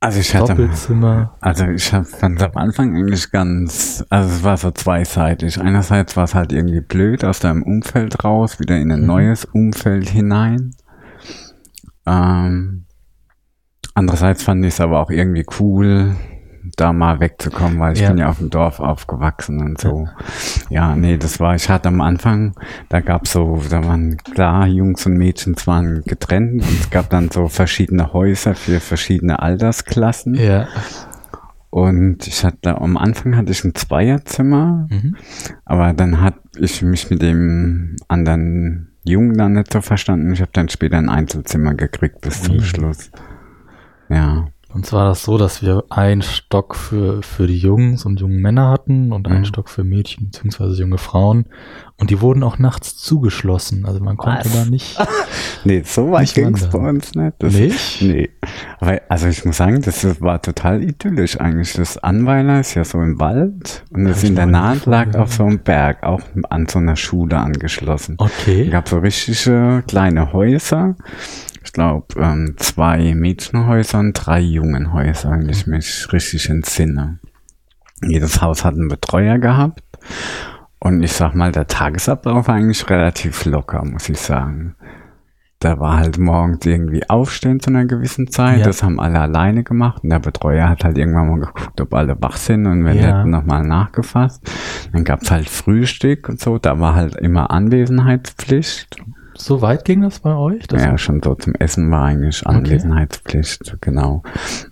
Also 0.00 0.18
ich 0.20 0.34
hatte, 0.34 0.54
Doppelzimmer? 0.54 1.36
also 1.40 1.66
ich 1.66 1.84
fand 1.84 2.06
es 2.38 2.42
am 2.42 2.56
Anfang 2.56 2.96
eigentlich 2.96 3.30
ganz, 3.30 4.02
also 4.08 4.30
es 4.30 4.42
war 4.42 4.56
so 4.56 4.70
zweiseitig. 4.70 5.60
Einerseits 5.60 6.16
war 6.16 6.24
es 6.24 6.34
halt 6.34 6.52
irgendwie 6.52 6.80
blöd, 6.80 7.22
aus 7.24 7.40
deinem 7.40 7.62
Umfeld 7.62 8.24
raus, 8.24 8.58
wieder 8.60 8.78
in 8.78 8.90
ein 8.92 9.00
Mhm. 9.02 9.06
neues 9.06 9.44
Umfeld 9.44 10.08
hinein. 10.08 10.74
Ähm, 12.06 12.86
andererseits 13.94 14.42
fand 14.42 14.64
ich 14.64 14.74
es 14.74 14.80
aber 14.80 15.00
auch 15.00 15.10
irgendwie 15.10 15.44
cool, 15.60 16.16
da 16.80 16.92
mal 16.92 17.20
wegzukommen, 17.20 17.78
weil 17.78 17.92
ich 17.94 18.00
Ja. 18.00 18.08
bin 18.08 18.18
ja 18.18 18.28
auf 18.28 18.38
dem 18.38 18.50
Dorf 18.50 18.80
aufgewachsen 18.80 19.60
und 19.60 19.80
so. 19.80 20.08
Ja, 20.70 20.94
nee, 20.96 21.16
das 21.18 21.40
war, 21.40 21.54
ich 21.54 21.68
hatte 21.68 21.88
am 21.88 22.00
Anfang, 22.00 22.54
da 22.88 23.00
gab's 23.00 23.32
so, 23.32 23.60
da 23.68 23.84
waren 23.84 24.16
klar, 24.18 24.66
Jungs 24.66 25.04
und 25.06 25.16
Mädchen 25.16 25.54
waren 25.66 26.02
getrennt 26.04 26.62
und 26.62 26.80
es 26.80 26.90
gab 26.90 27.10
dann 27.10 27.30
so 27.30 27.48
verschiedene 27.48 28.12
Häuser 28.12 28.54
für 28.54 28.80
verschiedene 28.80 29.40
Altersklassen. 29.42 30.34
Ja. 30.34 30.68
Und 31.70 32.26
ich 32.26 32.44
hatte, 32.44 32.80
am 32.80 32.96
Anfang 32.96 33.36
hatte 33.36 33.52
ich 33.52 33.62
ein 33.64 33.74
Zweierzimmer, 33.74 34.86
Mhm. 34.90 35.16
aber 35.66 35.92
dann 35.92 36.20
hat 36.22 36.34
ich 36.58 36.80
mich 36.82 37.10
mit 37.10 37.20
dem 37.20 37.96
anderen 38.08 38.92
Jungen 39.04 39.36
dann 39.36 39.52
nicht 39.52 39.72
so 39.72 39.80
verstanden. 39.82 40.32
Ich 40.32 40.40
habe 40.40 40.50
dann 40.54 40.68
später 40.70 40.96
ein 40.96 41.08
Einzelzimmer 41.10 41.74
gekriegt 41.74 42.20
bis 42.22 42.42
zum 42.42 42.56
Ui. 42.56 42.62
Schluss. 42.62 43.10
Ja. 44.08 44.46
Und 44.78 44.92
war 44.92 45.06
das 45.08 45.24
so, 45.24 45.38
dass 45.38 45.60
wir 45.60 45.82
einen 45.90 46.22
Stock 46.22 46.76
für, 46.76 47.20
für 47.24 47.48
die 47.48 47.58
Jungs 47.58 48.04
und 48.06 48.20
jungen 48.20 48.40
Männer 48.40 48.70
hatten 48.70 49.10
und 49.10 49.26
einen 49.26 49.40
Mhm. 49.40 49.44
Stock 49.46 49.68
für 49.68 49.82
Mädchen 49.82 50.30
bzw. 50.30 50.66
junge 50.80 50.98
Frauen. 50.98 51.46
Und 51.96 52.10
die 52.10 52.20
wurden 52.20 52.44
auch 52.44 52.58
nachts 52.60 52.96
zugeschlossen. 52.96 53.84
Also 53.84 53.98
man 53.98 54.16
konnte 54.16 54.44
Was? 54.44 54.52
da 54.52 54.64
nicht. 54.70 54.96
Nee, 55.64 55.82
so 55.84 56.12
weit 56.12 56.20
Nicht 56.20 56.34
ging's 56.36 56.68
bei 56.68 56.78
uns 56.78 57.16
nicht. 57.16 57.32
Das, 57.40 57.52
Nicht? 57.52 58.00
Nee. 58.02 58.30
Aber 58.78 59.00
also 59.08 59.26
ich 59.26 59.44
muss 59.44 59.56
sagen, 59.56 59.82
das 59.82 60.20
war 60.20 60.40
total 60.40 60.84
idyllisch 60.84 61.40
eigentlich. 61.40 61.72
Das 61.72 61.98
Anweiler 61.98 62.60
ist 62.60 62.74
ja 62.74 62.84
so 62.84 63.02
im 63.02 63.18
Wald 63.18 63.84
und 63.90 64.04
das 64.04 64.22
noch 64.22 64.28
Internat 64.30 64.86
nie 64.86 64.90
lag 64.92 65.16
auf 65.16 65.32
so 65.32 65.42
einem 65.44 65.58
Berg, 65.58 66.04
auch 66.04 66.20
an 66.48 66.68
so 66.68 66.78
einer 66.78 66.94
Schule 66.94 67.36
angeschlossen. 67.38 68.16
Es 68.20 68.26
Okay. 68.26 68.68
gab 68.70 68.88
so 68.88 68.98
richtige 69.00 69.82
kleine 69.88 70.32
Häuser. 70.32 70.94
Ich 71.68 71.74
glaube, 71.74 72.06
ähm, 72.18 72.54
zwei 72.56 73.14
Mädchenhäuser 73.14 73.98
und 73.98 74.14
drei 74.14 74.40
Jungenhäuser, 74.40 75.32
wenn 75.32 75.50
ich 75.50 75.66
mich 75.66 76.10
richtig 76.14 76.48
entsinne. 76.48 77.18
Jedes 78.02 78.40
Haus 78.40 78.64
hat 78.64 78.72
einen 78.72 78.88
Betreuer 78.88 79.36
gehabt. 79.36 79.82
Und 80.78 81.02
ich 81.02 81.12
sag 81.12 81.34
mal, 81.34 81.52
der 81.52 81.66
Tagesablauf 81.66 82.48
war 82.48 82.54
eigentlich 82.54 82.88
relativ 82.88 83.44
locker, 83.44 83.84
muss 83.84 84.08
ich 84.08 84.18
sagen. 84.18 84.76
Da 85.58 85.78
war 85.78 85.98
halt 85.98 86.16
morgens 86.16 86.64
irgendwie 86.64 87.06
aufstehen 87.10 87.60
zu 87.60 87.68
einer 87.68 87.84
gewissen 87.84 88.30
Zeit. 88.30 88.60
Ja. 88.60 88.64
Das 88.64 88.82
haben 88.82 88.98
alle 88.98 89.20
alleine 89.20 89.62
gemacht. 89.62 90.02
Und 90.02 90.08
der 90.08 90.20
Betreuer 90.20 90.70
hat 90.70 90.84
halt 90.84 90.96
irgendwann 90.96 91.28
mal 91.28 91.40
geguckt, 91.40 91.78
ob 91.82 91.92
alle 91.92 92.16
wach 92.22 92.38
sind 92.38 92.66
und 92.66 92.86
wenn 92.86 92.96
Ja. 92.96 93.24
nicht, 93.24 93.30
nochmal 93.30 93.62
nachgefasst. 93.62 94.42
Dann 94.94 95.04
gab's 95.04 95.30
halt 95.30 95.50
Frühstück 95.50 96.30
und 96.30 96.40
so. 96.40 96.56
Da 96.56 96.80
war 96.80 96.94
halt 96.94 97.16
immer 97.16 97.50
Anwesenheitspflicht. 97.50 98.96
So 99.40 99.62
weit 99.62 99.84
ging 99.84 100.02
das 100.02 100.18
bei 100.20 100.34
euch? 100.34 100.66
Das 100.66 100.82
ja, 100.82 100.98
schon 100.98 101.22
so 101.22 101.34
zum 101.36 101.54
Essen 101.54 101.90
war 101.90 102.02
eigentlich 102.06 102.46
Anwesenheitspflicht, 102.46 103.76
genau. 103.80 104.22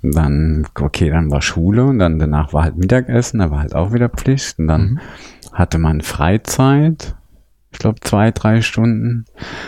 Und 0.03 0.15
dann, 0.17 0.67
okay, 0.81 1.09
dann 1.11 1.31
war 1.31 1.41
Schule 1.41 1.85
und 1.85 1.99
dann 2.01 2.19
danach 2.19 2.53
war 2.53 2.65
halt 2.65 2.77
Mittagessen, 2.77 3.39
da 3.39 3.51
war 3.51 3.61
halt 3.61 3.75
auch 3.75 3.93
wieder 3.93 4.09
Pflicht. 4.09 4.59
Und 4.59 4.67
dann 4.69 4.83
Mhm. 4.91 4.99
hatte 5.53 5.79
man 5.79 6.01
Freizeit, 6.01 7.15
ich 7.71 7.79
glaube 7.79 8.01
zwei, 8.01 8.31
drei 8.33 8.61
Stunden. 8.61 9.25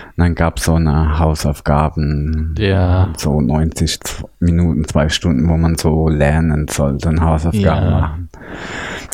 Und 0.07 0.15
dann 0.17 0.35
gab's 0.35 0.65
so 0.65 0.75
eine 0.75 1.19
Hausaufgaben, 1.19 2.55
Ja. 2.59 3.13
so 3.17 3.41
90 3.41 4.01
Z- 4.01 4.25
Minuten, 4.41 4.85
zwei 4.89 5.09
Stunden, 5.09 5.49
wo 5.49 5.57
man 5.57 5.77
so 5.77 6.09
lernen 6.09 6.67
sollte 6.69 7.09
und 7.09 7.21
Hausaufgaben 7.21 7.63
Ja. 7.87 8.01
machen. 8.01 8.29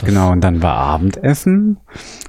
Genau, 0.05 0.33
und 0.33 0.43
dann 0.43 0.61
war 0.63 0.75
Abendessen 0.77 1.77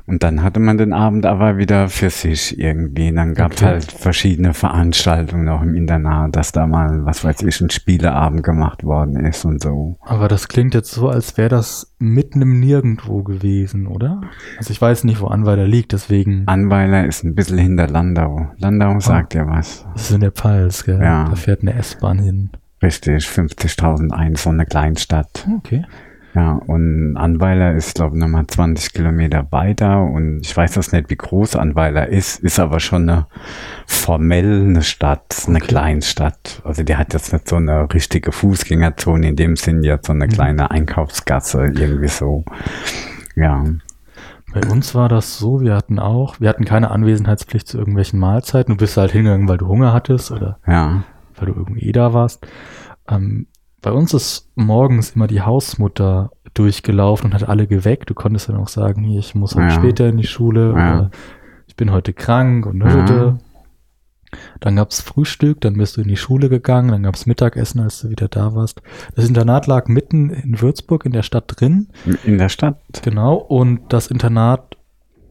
und 0.05 0.21
dann 0.23 0.43
hatte 0.43 0.59
man 0.59 0.77
den 0.77 0.93
Abend 0.93 1.25
aber 1.25 1.57
wieder 1.57 1.89
für 1.89 2.09
sich 2.11 2.59
irgendwie. 2.59 3.09
Und 3.09 3.15
dann 3.15 3.33
gab's 3.33 3.55
Okay. 3.61 3.65
halt 3.65 3.91
verschiedene 3.91 4.53
Veranstaltungen 4.53 5.49
auch 5.49 5.61
im 5.61 5.73
Internat, 5.73 6.35
dass 6.35 6.51
da 6.51 6.67
mal, 6.67 7.05
was 7.05 7.23
weiß 7.23 7.41
ich, 7.41 7.59
ein 7.61 7.69
Spieleabend 7.71 8.43
gemacht 8.43 8.83
worden 8.83 9.15
ist 9.25 9.45
und 9.45 9.63
so. 9.63 9.97
Aber 10.01 10.27
das 10.27 10.47
klingt 10.47 10.73
jetzt 10.75 10.91
so, 10.91 11.09
als 11.09 11.37
wäre 11.37 11.49
das 11.49 11.91
mitten 11.97 12.41
im 12.41 12.59
Nirgendwo 12.59 13.23
gewesen, 13.23 13.87
oder? 13.87 14.21
Also 14.57 14.71
ich 14.71 14.79
weiß 14.81 15.03
nicht, 15.05 15.19
wo 15.21 15.27
Anweiler 15.27 15.65
liegt, 15.67 15.91
deswegen 15.93 16.43
Anweiler 16.47 17.05
ist 17.05 17.23
ein 17.23 17.33
bisschen 17.33 17.57
hinter 17.57 17.87
Landau. 17.87 18.49
Landau 18.57 18.99
sagt 18.99 19.33
ja 19.33 19.47
was. 19.47 19.85
das 19.93 20.03
ist 20.03 20.11
in 20.11 20.21
der 20.21 20.31
Pfalz, 20.31 20.83
gell? 20.85 21.01
Ja. 21.01 21.25
Da 21.29 21.35
fährt 21.35 21.61
eine 21.61 21.73
S-Bahn 21.73 22.19
hin. 22.19 22.49
Richtig, 22.83 23.25
50.000 23.25 24.11
ein, 24.11 24.35
so 24.35 24.51
eine 24.51 24.65
Kleinstadt. 24.65 25.47
Okay. 25.57 25.85
Ja, 26.35 26.59
und 26.67 27.15
Anweiler 27.15 27.73
ist, 27.75 27.95
glaube 27.95 28.17
ich, 28.17 28.21
nochmal 28.21 28.45
20 28.45 28.91
Kilometer 28.93 29.47
weiter 29.51 30.01
und 30.03 30.41
ich 30.41 30.55
weiß 30.55 30.73
das 30.73 30.91
nicht, 30.91 31.09
wie 31.09 31.15
groß 31.15 31.55
Anweiler 31.55 32.09
ist, 32.09 32.39
ist 32.43 32.59
aber 32.59 32.81
schon 32.81 33.09
eine 33.09 33.27
formell 33.87 34.65
eine 34.67 34.81
Stadt, 34.83 35.45
eine 35.47 35.57
Okay. 35.59 35.67
Kleinstadt. 35.67 36.61
Also 36.65 36.83
die 36.83 36.97
hat 36.97 37.13
jetzt 37.13 37.31
nicht 37.31 37.47
so 37.47 37.55
eine 37.55 37.87
richtige 37.93 38.33
Fußgängerzone, 38.33 39.29
in 39.29 39.35
dem 39.37 39.55
Sinn 39.55 39.81
jetzt 39.83 40.07
so 40.07 40.13
eine 40.13 40.25
Mhm. 40.25 40.29
kleine 40.31 40.71
Einkaufsgasse, 40.71 41.67
irgendwie 41.73 42.09
so. 42.09 42.43
Ja, 43.35 43.63
Bei 44.53 44.61
uns 44.69 44.93
war 44.95 45.09
das 45.09 45.37
so, 45.37 45.59
wir 45.61 45.75
hatten 45.75 45.99
auch, 45.99 46.39
wir 46.39 46.47
hatten 46.49 46.63
keine 46.65 46.89
Anwesenheitspflicht 46.91 47.67
zu 47.67 47.77
irgendwelchen 47.77 48.19
Mahlzeiten. 48.19 48.73
Du 48.73 48.77
bist 48.77 48.95
halt 48.95 49.11
hingegangen, 49.11 49.47
weil 49.49 49.57
du 49.57 49.67
Hunger 49.67 49.91
hattest 49.93 50.31
oder 50.31 50.59
ja, 50.67 51.03
weil 51.37 51.47
du 51.47 51.53
irgendwie 51.53 51.91
da 51.91 52.13
warst. 52.13 52.47
Ähm, 53.09 53.47
bei 53.85 53.91
uns 53.91 54.15
ist 54.15 54.49
morgens 54.55 55.11
immer 55.11 55.27
die 55.27 55.41
Hausmutter 55.41 56.31
durchgelaufen 56.55 57.27
und 57.27 57.33
hat 57.35 57.47
alle 57.47 57.67
geweckt. 57.67 58.09
Du 58.09 58.15
konntest 58.15 58.49
dann 58.49 58.57
auch 58.57 58.67
sagen, 58.67 59.03
hier, 59.03 59.19
ich 59.19 59.35
muss 59.35 59.53
heute 59.53 59.65
Ja. 59.67 59.69
später 59.71 60.09
in 60.09 60.17
die 60.17 60.25
Schule 60.25 60.69
Ja. 60.69 60.71
oder 60.71 61.11
ich 61.67 61.75
bin 61.75 61.91
heute 61.91 62.11
krank 62.11 62.65
und 62.65 62.81
Ja. 62.81 63.37
dann 64.59 64.75
gab's 64.75 65.01
Frühstück, 65.01 65.61
dann 65.61 65.75
bist 65.77 65.97
du 65.97 66.01
in 66.01 66.07
die 66.07 66.17
Schule 66.17 66.49
gegangen, 66.49 66.89
dann 66.89 67.03
gab's 67.03 67.27
Mittagessen, 67.27 67.79
als 67.79 68.01
du 68.01 68.09
wieder 68.09 68.27
da 68.27 68.55
warst. 68.55 68.81
Das 69.15 69.27
Internat 69.27 69.67
lag 69.67 69.87
mitten 69.87 70.31
in 70.31 70.59
Würzburg 70.61 71.05
in 71.05 71.11
der 71.11 71.21
Stadt 71.23 71.45
drin, 71.47 71.89
in 72.23 72.37
der 72.39 72.49
Stadt. 72.49 72.79
genau, 73.03 73.35
und 73.35 73.81
das 73.93 74.07
Internat 74.07 74.77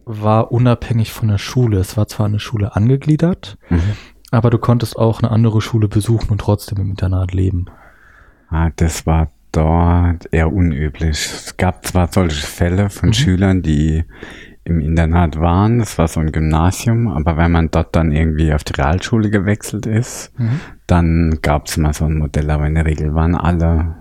war 0.04 0.52
unabhängig 0.52 1.12
von 1.12 1.26
der 1.28 1.38
Schule. 1.38 1.78
Es 1.78 1.96
war 1.96 2.06
zwar 2.06 2.26
eine 2.26 2.38
Schule 2.38 2.76
angegliedert, 2.76 3.58
Mhm. 3.68 3.80
aber 4.30 4.50
du 4.50 4.58
konntest 4.58 4.96
auch 4.96 5.22
eine 5.22 5.32
andere 5.32 5.60
Schule 5.60 5.88
besuchen 5.88 6.30
und 6.30 6.40
trotzdem 6.40 6.78
im 6.78 6.90
Internat 6.90 7.32
leben. 7.34 7.66
Ah, 8.54 8.70
das 8.76 9.04
war 9.04 9.30
dort 9.52 10.28
eher 10.32 10.52
unüblich. 10.52 11.10
Es 11.16 11.56
gab 11.56 11.84
zwar 11.86 12.08
solche 12.12 12.46
Fälle 12.46 12.88
von 12.88 13.08
Mhm. 13.08 13.12
Schülern, 13.14 13.62
die 13.62 14.04
im 14.62 14.80
Internat 14.80 15.38
waren, 15.40 15.78
das 15.80 15.98
war 15.98 16.08
so 16.08 16.20
ein 16.20 16.32
Gymnasium, 16.32 17.08
aber 17.08 17.36
wenn 17.36 17.52
man 17.52 17.70
dort 17.70 17.94
dann 17.94 18.12
irgendwie 18.12 18.54
auf 18.54 18.64
die 18.64 18.72
Realschule 18.72 19.28
gewechselt 19.28 19.84
ist, 19.84 20.32
dann 20.86 21.38
gab 21.42 21.66
es 21.66 21.76
immer 21.76 21.92
so 21.92 22.06
ein 22.06 22.16
Modell, 22.16 22.50
aber 22.50 22.66
in 22.66 22.74
der 22.76 22.86
Regel 22.86 23.14
waren 23.14 23.34
alle 23.34 23.94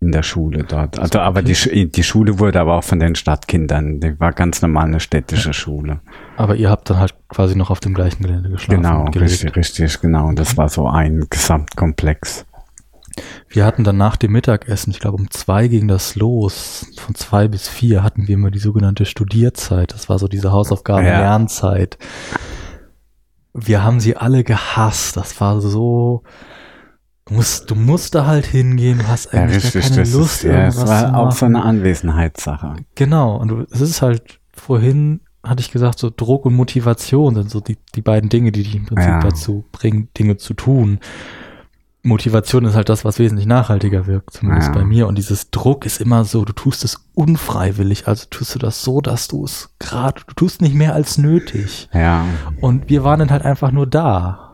in 0.00 0.12
der 0.12 0.22
Schule 0.22 0.64
dort. 0.64 0.98
Also, 0.98 1.20
aber 1.20 1.42
die, 1.42 1.90
die 1.90 2.02
Schule 2.02 2.38
wurde 2.38 2.60
aber 2.60 2.74
auch 2.76 2.84
von 2.84 2.98
den 3.00 3.14
Stadtkindern, 3.14 4.00
die 4.00 4.18
war 4.20 4.32
ganz 4.32 4.60
normal 4.60 4.86
eine 4.86 5.00
städtische 5.00 5.52
Schule. 5.54 6.00
Aber 6.36 6.56
ihr 6.56 6.68
habt 6.70 6.90
dann 6.90 6.98
halt 6.98 7.14
quasi 7.28 7.56
noch 7.56 7.70
auf 7.70 7.80
dem 7.80 7.94
gleichen 7.94 8.22
Gelände 8.22 8.50
geschlafen. 8.50 8.82
Genau, 8.82 9.04
richtig, 9.04 9.56
richtig, 9.56 10.00
genau. 10.00 10.26
Und 10.28 10.38
das 10.38 10.56
war 10.58 10.68
so 10.68 10.88
ein 10.88 11.26
Gesamtkomplex. 11.30 12.46
Wir 13.48 13.64
hatten 13.64 13.84
dann 13.84 13.96
nach 13.96 14.16
dem 14.16 14.32
Mittagessen, 14.32 14.90
ich 14.90 15.00
glaube 15.00 15.16
um 15.16 15.30
zwei 15.30 15.68
ging 15.68 15.88
das 15.88 16.14
los, 16.16 16.86
von 16.98 17.14
zwei 17.14 17.48
bis 17.48 17.68
vier 17.68 18.02
hatten 18.02 18.28
wir 18.28 18.34
immer 18.34 18.50
die 18.50 18.58
sogenannte 18.58 19.04
Studierzeit. 19.04 19.92
Das 19.92 20.08
war 20.08 20.18
so 20.18 20.28
diese 20.28 20.52
Hausaufgaben-Lernzeit. 20.52 21.98
Wir 23.52 23.82
haben 23.82 24.00
sie 24.00 24.16
alle 24.16 24.44
gehasst. 24.44 25.16
Das 25.16 25.40
war 25.40 25.60
so, 25.60 26.22
du 27.26 27.34
musst, 27.34 27.70
du 27.70 27.74
musst 27.74 28.14
da 28.14 28.26
halt 28.26 28.46
hingehen, 28.46 29.08
hast 29.08 29.32
Ja, 29.32 29.40
eigentlich 29.42 29.62
gar 29.64 29.74
richtig, 29.74 29.82
keine 29.90 29.96
das 30.02 30.12
Lust, 30.12 30.34
ist, 30.36 30.42
ja, 30.44 30.50
irgendwas 30.58 30.88
war 30.88 31.00
zu 31.08 31.14
auch 31.14 31.32
so 31.32 31.46
machen. 31.46 31.56
eine 31.56 31.64
Anwesenheitssache. 31.64 32.74
Genau, 32.94 33.36
und 33.36 33.66
es 33.72 33.80
ist 33.80 34.02
halt 34.02 34.38
vorhin, 34.52 35.20
hatte 35.42 35.60
ich 35.62 35.72
gesagt, 35.72 35.98
so 35.98 36.10
Druck 36.14 36.44
und 36.46 36.54
Motivation 36.54 37.34
sind 37.34 37.50
so 37.50 37.60
die, 37.60 37.78
die 37.94 38.02
beiden 38.02 38.28
Dinge, 38.28 38.52
die 38.52 38.62
dich 38.62 38.76
im 38.76 38.86
Prinzip 38.86 39.08
Ja. 39.08 39.20
dazu 39.20 39.64
bringen, 39.72 40.08
Dinge 40.16 40.36
zu 40.36 40.54
tun. 40.54 41.00
Motivation 42.02 42.64
ist 42.64 42.74
halt 42.74 42.88
das, 42.88 43.04
was 43.04 43.18
wesentlich 43.18 43.46
nachhaltiger 43.46 44.06
wirkt, 44.06 44.32
zumindest 44.32 44.68
Ja. 44.68 44.74
bei 44.74 44.84
mir. 44.84 45.06
Und 45.06 45.18
dieses 45.18 45.50
Druck 45.50 45.84
ist 45.84 46.00
immer 46.00 46.24
so, 46.24 46.44
du 46.44 46.52
tust 46.52 46.82
es 46.84 47.04
unfreiwillig, 47.14 48.08
also 48.08 48.26
tust 48.30 48.54
du 48.54 48.58
das 48.58 48.82
so, 48.82 49.00
dass 49.00 49.28
du 49.28 49.44
es 49.44 49.68
gerade, 49.78 50.22
du 50.26 50.34
tust 50.34 50.62
nicht 50.62 50.74
mehr 50.74 50.94
als 50.94 51.18
nötig. 51.18 51.88
Ja, 51.92 52.24
Und 52.60 52.88
wir 52.88 53.04
waren 53.04 53.18
dann 53.20 53.30
halt 53.30 53.44
einfach 53.44 53.70
nur 53.70 53.86
da. 53.86 54.49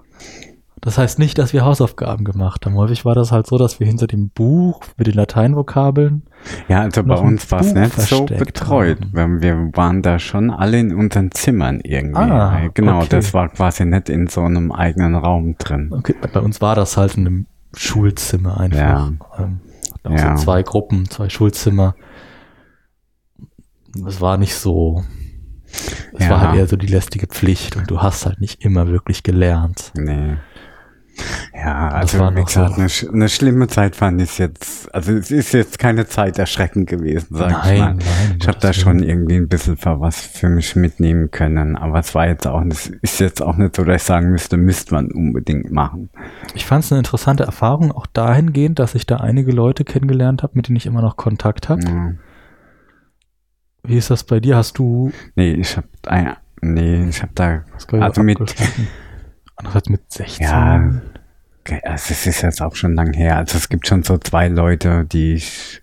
Das 0.83 0.99
heißt 0.99 1.19
nicht, 1.19 1.39
dass 1.39 1.53
wir 1.55 1.65
Hausaufgaben 1.65 2.25
gemacht 2.25 2.67
haben. 2.67 2.77
Häufig 2.77 3.05
war 3.05 3.15
das 3.15 3.33
halt 3.33 3.47
so, 3.47 3.57
dass 3.57 3.81
wir 3.81 3.87
hinter 3.87 4.07
dem 4.07 4.29
Buch 4.29 4.81
mit 4.97 5.07
den 5.07 5.15
Lateinvokabeln 5.15 6.23
ja, 6.69 6.83
also 6.83 7.03
bei 7.03 7.17
uns 7.17 7.51
war 7.51 7.61
es 7.61 7.73
nicht 7.73 7.95
so 7.95 8.19
versteckt 8.27 8.39
betreut. 8.55 8.99
haben. 9.17 9.43
Wir 9.43 9.55
waren 9.73 10.03
da 10.03 10.19
schon 10.21 10.51
alle 10.51 10.79
in 10.79 10.95
unseren 10.95 11.33
Zimmern 11.33 11.81
irgendwie. 11.81 12.19
Ah, 12.21 12.69
genau, 12.73 12.99
okay. 12.99 13.07
das 13.11 13.35
war 13.35 13.49
quasi 13.49 13.85
nicht 13.85 14.09
in 14.11 14.29
so 14.29 14.43
einem 14.43 14.71
eigenen 14.71 15.17
Raum 15.17 15.57
drin. 15.59 15.91
Okay, 15.93 16.15
bei 16.33 16.41
uns 16.41 16.61
war 16.61 16.77
das 16.77 16.97
halt 16.97 17.17
in 17.17 17.27
einem 17.27 17.47
Schulzimmer 17.75 18.61
einfach. 18.61 18.79
Ja. 18.79 19.13
Ähm, 19.39 19.61
Ja. 20.09 20.37
so 20.37 20.45
zwei 20.45 20.63
Gruppen, 20.63 21.09
zwei 21.11 21.29
Schulzimmer. 21.31 21.97
Es 24.07 24.21
war 24.21 24.37
nicht 24.37 24.55
so. 24.55 25.03
Es 26.15 26.25
Ja. 26.25 26.31
war 26.31 26.41
halt 26.43 26.57
eher 26.59 26.67
so 26.67 26.77
die 26.77 26.87
lästige 26.87 27.27
Pflicht 27.27 27.77
und 27.77 27.91
du 27.91 28.03
hast 28.03 28.25
halt 28.27 28.41
nicht 28.41 28.65
immer 28.65 28.87
wirklich 28.89 29.23
gelernt. 29.23 29.93
Nee. 29.97 30.37
Ja, 31.55 31.89
also 31.89 32.19
war 32.19 32.35
wie 32.37 32.45
gesagt, 32.45 32.75
so. 32.75 33.07
eine, 33.07 33.15
eine 33.15 33.29
schlimme 33.29 33.67
Zeit 33.69 33.97
fand 33.97 34.21
ich 34.21 34.39
jetzt, 34.39 34.95
also 34.95 35.13
es 35.13 35.31
ist 35.31 35.53
jetzt 35.53 35.79
keine 35.79 36.07
Zeit 36.07 36.39
erschreckend 36.39 36.89
gewesen, 36.89 37.29
sag 37.31 37.51
ich 37.51 37.79
mal. 37.79 37.95
nein. 37.95 37.99
Ich 38.41 38.47
habe 38.47 38.59
da 38.59 38.73
schon 38.73 39.03
irgendwie 39.03 39.37
ein 39.37 39.49
bisschen 39.49 39.77
was 39.83 40.21
für 40.21 40.49
mich 40.49 40.77
mitnehmen 40.77 41.31
können, 41.31 41.77
aber 41.77 41.99
es 41.99 42.15
war 42.15 42.27
jetzt 42.27 42.47
auch, 42.47 42.63
das 42.67 42.89
ist 42.89 43.21
jetzt 43.21 43.43
auch 43.43 43.57
nicht 43.57 43.77
so, 43.77 43.85
dass 43.85 44.03
ich 44.03 44.07
sagen 44.07 44.31
müsste, 44.31 44.57
müsste 44.57 44.95
man 44.95 45.11
unbedingt 45.11 45.71
machen. 45.71 46.11
Ich 46.55 46.67
fand 46.67 46.85
es 46.85 46.93
eine 46.93 46.99
interessante 46.99 47.45
Erfahrung, 47.45 47.93
auch 47.93 48.07
dahingehend, 48.07 48.79
dass 48.79 48.95
ich 48.95 49.07
da 49.07 49.17
einige 49.17 49.53
Leute 49.53 49.85
kennengelernt 49.85 50.43
habe, 50.43 50.53
mit 50.57 50.69
denen 50.69 50.77
ich 50.77 50.87
immer 50.87 51.03
noch 51.03 51.17
Kontakt 51.17 51.69
habe. 51.69 51.83
Ja. 51.83 52.13
Wie 53.83 53.97
ist 53.97 54.11
das 54.11 54.25
bei 54.25 54.41
dir? 54.41 54.57
Hast 54.57 54.79
du 54.79 55.13
Nee, 55.37 55.53
ich 55.53 55.77
habe, 55.77 55.87
nee, 56.61 57.09
ich 57.09 57.23
habe 57.23 57.33
da, 57.35 57.65
Also 58.01 58.23
mit-? 58.23 58.39
Andererseits 59.57 59.89
mit 59.89 60.13
16. 60.13 60.47
Ja. 60.47 60.91
also 61.85 62.13
es 62.13 62.27
ist 62.27 62.43
jetzt 62.43 62.63
auch 62.63 62.77
schon 62.77 62.95
lang 62.95 63.13
her. 63.15 63.37
Also 63.37 63.57
es 63.57 63.69
gibt 63.69 63.87
schon 63.87 64.03
so 64.03 64.19
zwei 64.19 64.49
Leute, 64.49 65.05
die 65.05 65.35
ich 65.35 65.83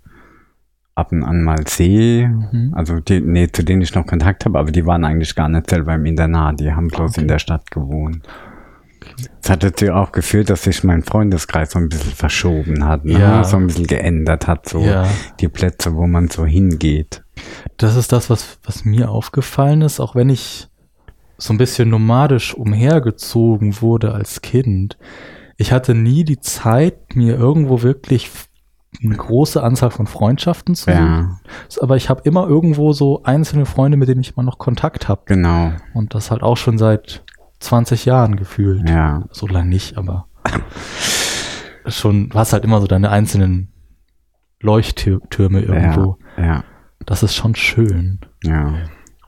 ab 0.96 1.12
und 1.12 1.24
an 1.24 1.42
mal 1.44 1.66
sehe, 1.68 2.28
mhm. 2.28 2.74
also 2.76 3.00
die, 3.00 3.20
nee, 3.20 3.50
zu 3.52 3.64
denen 3.64 3.82
ich 3.82 3.96
noch 3.96 4.06
Kontakt 4.06 4.46
habe, 4.46 4.60
aber 4.60 4.72
die 4.72 4.86
waren 4.86 5.06
eigentlich 5.06 5.36
gar 5.36 5.50
nicht 5.50 5.70
selber 5.70 5.96
im 5.96 6.06
Internat, 6.06 6.60
die 6.60 6.72
haben 6.72 6.88
bloß 6.88 7.12
okay. 7.12 7.22
in 7.22 7.28
der 7.28 7.40
Stadt 7.40 7.72
gewohnt. 7.72 8.28
Es 9.42 9.50
hat 9.50 9.64
dazu 9.64 9.92
auch 9.92 10.12
geführt, 10.12 10.50
dass 10.50 10.64
sich 10.64 10.84
mein 10.84 11.04
Freundeskreis 11.04 11.72
so 11.72 11.80
ein 11.80 11.90
bisschen 11.90 12.14
verschoben 12.14 12.86
hat, 12.86 13.06
ne? 13.06 13.20
ja. 13.20 13.44
so 13.44 13.58
ein 13.58 13.68
bisschen 13.68 13.88
geändert 13.88 14.48
hat, 14.48 14.70
so 14.70 14.80
ja. 14.80 15.08
die 15.40 15.50
Plätze, 15.50 15.96
wo 15.96 16.08
man 16.08 16.30
so 16.30 16.46
hingeht. 16.46 17.24
Das 17.78 17.96
ist 17.96 18.12
das, 18.12 18.30
was, 18.30 18.60
was 18.64 18.86
mir 18.86 19.10
aufgefallen 19.10 19.82
ist, 19.82 20.00
auch 20.00 20.16
wenn 20.16 20.30
ich 20.30 20.70
so 21.38 21.54
ein 21.54 21.58
bisschen 21.58 21.90
nomadisch 21.90 22.54
umhergezogen 22.54 23.82
wurde 23.82 24.14
als 24.14 24.42
Kind. 24.42 24.98
Ich 25.58 25.72
hatte 25.72 25.94
nie 25.94 26.24
die 26.24 26.40
Zeit, 26.40 27.16
mir 27.16 27.38
irgendwo 27.38 27.82
wirklich 27.82 28.30
eine 29.04 29.16
große 29.16 29.62
Anzahl 29.62 29.90
von 29.92 30.08
Freundschaften 30.08 30.76
zu 30.76 30.92
ja. 30.92 31.40
Aber 31.82 31.96
ich 31.96 32.10
habe 32.10 32.22
immer 32.26 32.48
irgendwo 32.48 32.94
so 32.94 33.24
einzelne 33.24 33.66
Freunde, 33.66 33.98
mit 33.98 34.08
denen 34.08 34.22
ich 34.22 34.36
immer 34.36 34.44
noch 34.44 34.60
Kontakt 34.60 35.08
habe. 35.08 35.22
Genau. 35.26 35.72
Und 35.94 36.14
das 36.14 36.32
halt 36.32 36.44
auch 36.44 36.58
schon 36.58 36.78
seit 36.78 37.24
20 37.60 38.06
Jahren 38.06 38.36
gefühlt. 38.36 38.88
Ja. 38.90 39.24
So 39.32 39.48
lange 39.48 39.70
nicht, 39.70 39.98
aber 39.98 40.28
schon, 41.88 42.30
du 42.30 42.38
hast 42.38 42.54
halt 42.54 42.64
immer 42.64 42.82
so 42.82 42.88
deine 42.88 43.10
einzelnen 43.10 43.70
Leuchttürme 44.60 45.62
irgendwo. 45.62 46.18
Ja, 46.38 46.46
ja. 46.46 46.64
Das 47.06 47.24
ist 47.24 47.36
schon 47.36 47.56
schön. 47.56 48.20
Ja. 48.44 48.74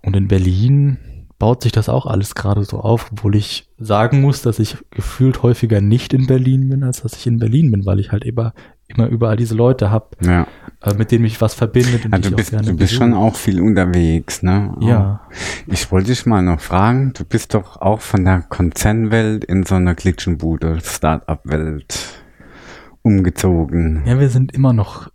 Und 0.01 0.15
in 0.15 0.27
Berlin 0.27 0.97
baut 1.45 1.61
sich 1.61 1.71
das 1.71 1.89
auch 1.89 2.07
alles 2.07 2.33
gerade 2.33 2.63
so 2.63 2.79
auf, 2.79 3.11
obwohl 3.11 3.35
ich 3.35 3.69
sagen 3.77 4.19
muss, 4.19 4.41
dass 4.41 4.57
ich 4.57 4.77
gefühlt 4.89 5.43
häufiger 5.43 5.79
nicht 5.79 6.11
in 6.11 6.25
Berlin 6.25 6.69
bin, 6.69 6.81
als 6.81 7.03
dass 7.03 7.13
ich 7.13 7.27
in 7.27 7.37
Berlin 7.37 7.69
bin, 7.69 7.85
weil 7.85 7.99
ich 7.99 8.11
halt 8.11 8.23
immer, 8.23 8.55
immer 8.87 9.05
überall 9.05 9.37
diese 9.37 9.53
Leute 9.53 9.91
habe, 9.91 10.07
ja. 10.21 10.47
äh, 10.81 10.95
mit 10.95 11.11
denen 11.11 11.21
mich 11.21 11.39
was 11.41 11.53
verbindet. 11.53 12.05
Und 12.05 12.13
ja, 12.13 12.17
du 12.17 12.35
bist, 12.35 12.51
du 12.51 12.75
bist 12.75 12.93
schon 12.95 13.13
auch 13.13 13.35
viel 13.35 13.61
unterwegs, 13.61 14.41
ne? 14.41 14.75
Ja. 14.79 15.21
Ich 15.67 15.91
wollte 15.91 16.07
dich 16.07 16.25
mal 16.25 16.41
noch 16.41 16.61
fragen, 16.61 17.13
du 17.13 17.23
bist 17.23 17.53
doch 17.53 17.79
auch 17.79 18.01
von 18.01 18.25
der 18.25 18.41
Konzernwelt 18.41 19.45
in 19.45 19.67
so 19.67 19.75
einer 19.75 19.93
Glitschenbude, 19.93 20.79
Start-up-Welt 20.81 22.23
umgezogen. 23.03 24.01
Ja, 24.07 24.19
wir 24.19 24.29
sind 24.29 24.51
immer 24.51 24.73
noch 24.73 25.11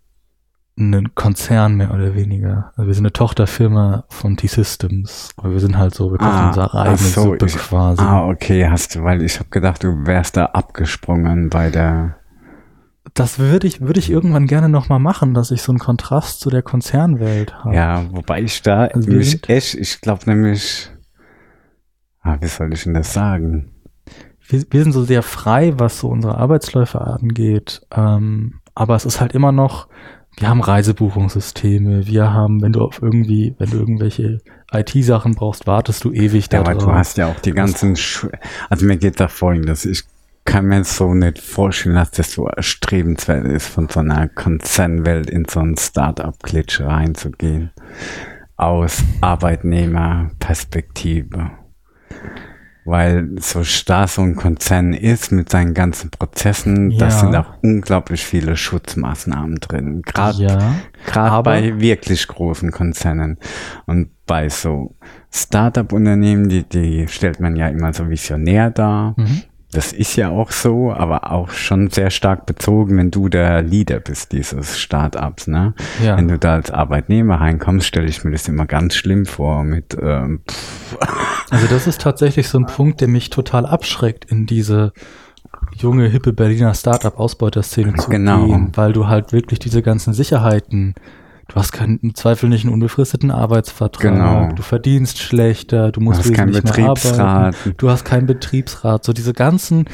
ein 0.80 1.14
Konzern 1.14 1.76
mehr 1.76 1.92
oder 1.92 2.14
weniger. 2.14 2.72
Also 2.76 2.86
wir 2.86 2.94
sind 2.94 3.04
eine 3.04 3.12
Tochterfirma 3.12 4.04
von 4.08 4.36
T-Systems. 4.36 5.30
Aber 5.36 5.52
wir 5.52 5.60
sind 5.60 5.78
halt 5.78 5.94
so, 5.94 6.10
wir 6.10 6.18
kochen 6.18 6.30
ah, 6.30 6.48
unsere 6.48 6.74
eigene 6.74 6.96
so, 6.96 7.22
Suppe 7.22 7.46
ich, 7.46 7.56
quasi. 7.56 8.02
Ah, 8.02 8.26
okay, 8.26 8.68
hast 8.68 8.94
du, 8.94 9.04
weil 9.04 9.22
ich 9.22 9.38
habe 9.38 9.50
gedacht, 9.50 9.84
du 9.84 10.06
wärst 10.06 10.36
da 10.36 10.46
abgesprungen 10.46 11.50
bei 11.50 11.70
der. 11.70 12.16
Das 13.14 13.38
würde 13.38 13.66
ich, 13.66 13.80
würde 13.80 13.98
ich 13.98 14.10
irgendwann 14.10 14.46
gerne 14.46 14.68
nochmal 14.68 15.00
machen, 15.00 15.34
dass 15.34 15.50
ich 15.50 15.62
so 15.62 15.72
einen 15.72 15.78
Kontrast 15.78 16.40
zu 16.40 16.50
der 16.50 16.62
Konzernwelt 16.62 17.54
habe. 17.54 17.74
Ja, 17.74 18.04
wobei 18.10 18.42
ich 18.42 18.62
da 18.62 18.84
also 18.84 19.08
nämlich 19.08 19.48
echt, 19.48 19.74
ich 19.74 20.00
glaube 20.00 20.22
nämlich, 20.26 20.90
ah, 22.22 22.36
wie 22.40 22.46
soll 22.46 22.72
ich 22.72 22.84
denn 22.84 22.94
das 22.94 23.12
sagen? 23.12 23.72
Wir, 24.46 24.64
wir 24.70 24.82
sind 24.82 24.92
so 24.92 25.04
sehr 25.04 25.22
frei, 25.22 25.74
was 25.78 26.00
so 26.00 26.08
unsere 26.08 26.36
Arbeitsläufe 26.36 27.00
angeht. 27.00 27.86
Ähm, 27.90 28.60
aber 28.74 28.96
es 28.96 29.04
ist 29.04 29.20
halt 29.20 29.32
immer 29.32 29.52
noch, 29.52 29.88
wir 30.36 30.48
haben 30.48 30.62
Reisebuchungssysteme, 30.62 32.06
wir 32.06 32.32
haben, 32.32 32.62
wenn 32.62 32.72
du 32.72 32.80
auf 32.80 33.02
irgendwie, 33.02 33.54
wenn 33.58 33.70
du 33.70 33.78
irgendwelche 33.78 34.38
IT-Sachen 34.72 35.34
brauchst, 35.34 35.66
wartest 35.66 36.04
du 36.04 36.12
ewig 36.12 36.44
ja, 36.52 36.62
da. 36.62 36.70
Aber 36.70 36.78
du 36.78 36.92
hast 36.92 37.18
ja 37.18 37.26
auch 37.28 37.40
die 37.40 37.52
ganzen, 37.52 37.96
Sch 37.96 38.28
also 38.68 38.86
mir 38.86 38.96
geht 38.96 39.18
da 39.20 39.28
folgendes, 39.28 39.84
ich 39.84 40.04
kann 40.44 40.66
mir 40.66 40.84
so 40.84 41.12
nicht 41.14 41.38
vorstellen, 41.38 41.96
dass 41.96 42.12
das 42.12 42.32
so 42.32 42.46
erstrebenswert 42.46 43.46
ist, 43.46 43.68
von 43.68 43.88
so 43.88 44.00
einer 44.00 44.28
Konzernwelt 44.28 45.28
in 45.28 45.46
so 45.48 45.60
ein 45.60 45.76
Startup-Glitch 45.76 46.80
reinzugehen. 46.80 47.72
Aus 48.56 49.02
Arbeitnehmerperspektive 49.20 51.50
weil 52.90 53.30
so 53.38 53.64
starr 53.64 54.08
so 54.08 54.22
ein 54.22 54.36
Konzern 54.36 54.92
ist 54.92 55.32
mit 55.32 55.48
seinen 55.50 55.74
ganzen 55.74 56.10
Prozessen, 56.10 56.90
ja. 56.90 56.98
da 56.98 57.10
sind 57.10 57.36
auch 57.36 57.54
unglaublich 57.62 58.24
viele 58.24 58.56
Schutzmaßnahmen 58.56 59.56
drin. 59.56 60.02
Gerade 60.02 60.42
ja, 60.42 61.40
bei 61.42 61.80
wirklich 61.80 62.26
großen 62.26 62.70
Konzernen. 62.72 63.38
Und 63.86 64.10
bei 64.26 64.48
so 64.48 64.94
Startup-Unternehmen, 65.32 66.48
die, 66.48 66.64
die 66.64 67.08
stellt 67.08 67.40
man 67.40 67.56
ja 67.56 67.68
immer 67.68 67.92
so 67.92 68.08
visionär 68.08 68.70
dar. 68.70 69.14
Mhm. 69.16 69.42
Das 69.72 69.92
ist 69.92 70.16
ja 70.16 70.30
auch 70.30 70.50
so, 70.50 70.92
aber 70.92 71.30
auch 71.30 71.50
schon 71.50 71.90
sehr 71.90 72.10
stark 72.10 72.44
bezogen, 72.46 72.96
wenn 72.98 73.10
du 73.10 73.28
der 73.28 73.62
Leader 73.62 74.00
bist 74.00 74.32
dieses 74.32 74.80
Startups. 74.80 75.46
Ne? 75.46 75.74
Ja. 76.02 76.16
Wenn 76.16 76.26
du 76.26 76.38
da 76.38 76.54
als 76.54 76.70
Arbeitnehmer 76.70 77.40
reinkommst, 77.40 77.86
stelle 77.86 78.08
ich 78.08 78.24
mir 78.24 78.32
das 78.32 78.48
immer 78.48 78.66
ganz 78.66 78.94
schlimm 78.94 79.26
vor. 79.26 79.62
Mit 79.62 79.96
ähm, 80.00 80.40
also 81.50 81.66
das 81.68 81.86
ist 81.86 82.00
tatsächlich 82.00 82.48
so 82.48 82.58
ein 82.58 82.66
Punkt, 82.66 83.00
der 83.00 83.08
mich 83.08 83.30
total 83.30 83.64
abschreckt, 83.64 84.24
in 84.24 84.46
diese 84.46 84.92
junge 85.76 86.08
hippe 86.08 86.32
Berliner 86.32 86.74
Startup-Ausbeuterszene 86.74 87.94
zu 87.94 88.10
genau. 88.10 88.46
gehen, 88.46 88.72
weil 88.74 88.92
du 88.92 89.06
halt 89.06 89.32
wirklich 89.32 89.58
diese 89.58 89.82
ganzen 89.82 90.14
Sicherheiten 90.14 90.94
Du 91.50 91.56
hast 91.56 91.72
keinen 91.72 91.98
im 91.98 92.14
Zweifel 92.14 92.48
nicht 92.48 92.64
einen 92.64 92.72
unbefristeten 92.72 93.32
Arbeitsvertrag. 93.32 94.12
Genau. 94.12 94.52
Du 94.52 94.62
verdienst 94.62 95.18
schlechter. 95.18 95.90
Du 95.90 96.00
musst 96.00 96.20
du 96.20 96.24
hast 96.30 96.34
keinen 96.34 96.52
Betriebsrat. 96.52 97.56
Du 97.76 97.90
hast 97.90 98.04
keinen 98.04 98.26
Betriebsrat. 98.26 99.04
So 99.04 99.12
diese 99.12 99.32
ganzen 99.32 99.86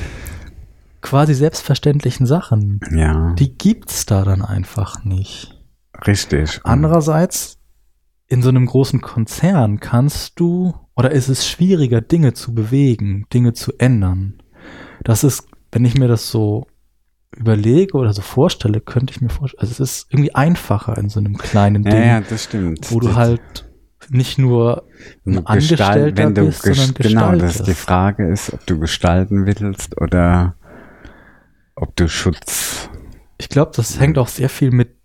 quasi 1.00 1.32
selbstverständlichen 1.32 2.26
Sachen. 2.26 2.80
Ja. 2.94 3.32
Die 3.38 3.56
gibt's 3.56 4.04
da 4.04 4.22
dann 4.22 4.42
einfach 4.42 5.04
nicht. 5.04 5.58
Richtig. 6.06 6.60
Andererseits 6.62 7.56
in 8.26 8.42
so 8.42 8.50
einem 8.50 8.66
großen 8.66 9.00
Konzern 9.00 9.80
kannst 9.80 10.38
du 10.38 10.74
oder 10.94 11.10
ist 11.10 11.28
es 11.28 11.48
schwieriger 11.48 12.02
Dinge 12.02 12.34
zu 12.34 12.52
bewegen, 12.52 13.24
Dinge 13.32 13.54
zu 13.54 13.72
ändern. 13.78 14.42
Das 15.04 15.24
ist, 15.24 15.48
wenn 15.72 15.86
ich 15.86 15.96
mir 15.96 16.08
das 16.08 16.30
so 16.30 16.66
überlege 17.34 17.96
oder 17.96 18.12
so 18.12 18.22
vorstelle, 18.22 18.80
könnte 18.80 19.12
ich 19.12 19.20
mir 19.20 19.28
vorstellen, 19.28 19.60
also 19.60 19.72
es 19.72 19.80
ist 19.80 20.12
irgendwie 20.12 20.34
einfacher 20.34 20.96
in 20.96 21.08
so 21.08 21.20
einem 21.20 21.36
kleinen 21.36 21.82
Ding. 21.82 21.92
Ja, 21.92 22.04
ja 22.04 22.20
das 22.20 22.44
stimmt. 22.44 22.90
Wo 22.90 23.00
du 23.00 23.14
halt 23.14 23.66
nicht 24.08 24.38
nur 24.38 24.84
ein 25.26 25.46
Angestellter 25.46 26.16
wenn 26.16 26.34
du 26.34 26.46
bist, 26.46 26.62
sondern 26.62 26.94
Genau, 26.94 27.36
dass 27.36 27.62
die 27.62 27.74
Frage 27.74 28.28
ist, 28.28 28.52
ob 28.52 28.64
du 28.66 28.78
gestalten 28.78 29.46
willst 29.46 30.00
oder 30.00 30.54
ob 31.74 31.94
du 31.96 32.08
Schutz. 32.08 32.88
Ich 33.38 33.48
glaube, 33.48 33.72
das 33.74 34.00
hängt 34.00 34.16
auch 34.18 34.28
sehr 34.28 34.48
viel 34.48 34.70
mit 34.70 34.96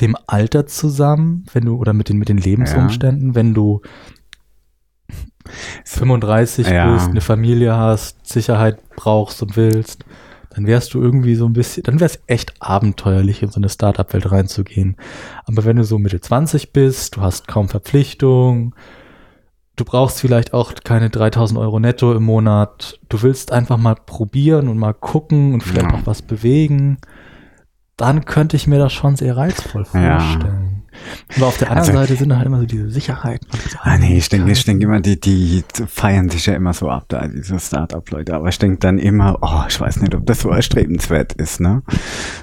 dem 0.00 0.16
Alter 0.26 0.66
zusammen, 0.66 1.46
wenn 1.52 1.64
du, 1.64 1.76
oder 1.76 1.92
mit 1.92 2.08
den, 2.08 2.18
mit 2.18 2.28
den 2.28 2.38
Lebensumständen, 2.38 3.30
ja. 3.30 3.34
wenn 3.34 3.54
du 3.54 3.82
35 5.84 6.68
ja. 6.68 6.92
bist, 6.92 7.08
eine 7.08 7.20
Familie 7.20 7.76
hast, 7.76 8.26
Sicherheit 8.26 8.78
brauchst 8.96 9.42
und 9.42 9.56
willst 9.56 10.04
dann 10.56 10.66
wärst 10.66 10.94
du 10.94 11.02
irgendwie 11.02 11.34
so 11.34 11.44
ein 11.44 11.52
bisschen, 11.52 11.82
dann 11.82 12.00
wär's 12.00 12.18
echt 12.26 12.54
abenteuerlich, 12.60 13.42
in 13.42 13.50
so 13.50 13.60
eine 13.60 13.68
Startup-Welt 13.68 14.32
reinzugehen. 14.32 14.96
Aber 15.44 15.66
wenn 15.66 15.76
du 15.76 15.84
so 15.84 15.98
Mitte 15.98 16.18
20 16.18 16.72
bist, 16.72 17.16
du 17.16 17.20
hast 17.20 17.46
kaum 17.46 17.68
Verpflichtung, 17.68 18.74
du 19.76 19.84
brauchst 19.84 20.18
vielleicht 20.18 20.54
auch 20.54 20.72
keine 20.82 21.10
3000 21.10 21.60
Euro 21.60 21.78
netto 21.78 22.14
im 22.14 22.22
Monat, 22.22 22.98
du 23.10 23.20
willst 23.20 23.52
einfach 23.52 23.76
mal 23.76 23.96
probieren 23.96 24.68
und 24.68 24.78
mal 24.78 24.94
gucken 24.94 25.52
und 25.52 25.62
vielleicht 25.62 25.92
ja. 25.92 25.98
auch 25.98 26.06
was 26.06 26.22
bewegen, 26.22 26.96
dann 27.98 28.24
könnte 28.24 28.56
ich 28.56 28.66
mir 28.66 28.78
das 28.78 28.94
schon 28.94 29.14
sehr 29.16 29.36
reizvoll 29.36 29.84
vorstellen. 29.84 30.70
Ja. 30.72 30.75
Aber 31.36 31.46
auf 31.46 31.58
der 31.58 31.70
anderen 31.70 31.96
also, 31.96 32.00
Seite 32.00 32.16
sind 32.16 32.36
halt 32.36 32.46
immer 32.46 32.60
so 32.60 32.66
diese 32.66 32.90
Sicherheiten. 32.90 33.46
Ah, 33.82 33.98
nee, 33.98 34.18
ich 34.18 34.28
denke, 34.28 34.50
ich 34.50 34.64
denke 34.64 34.84
immer, 34.84 35.00
die, 35.00 35.20
die 35.20 35.64
feiern 35.86 36.28
sich 36.28 36.46
ja 36.46 36.54
immer 36.54 36.72
so 36.72 36.88
ab, 36.88 37.04
da, 37.08 37.26
diese 37.26 37.58
Start-up-Leute. 37.58 38.34
Aber 38.34 38.48
ich 38.48 38.58
denke 38.58 38.78
dann 38.78 38.98
immer, 38.98 39.38
oh, 39.42 39.64
ich 39.68 39.80
weiß 39.80 40.00
nicht, 40.00 40.14
ob 40.14 40.26
das 40.26 40.40
so 40.40 40.50
erstrebenswert 40.50 41.32
ist, 41.34 41.60
ne? 41.60 41.82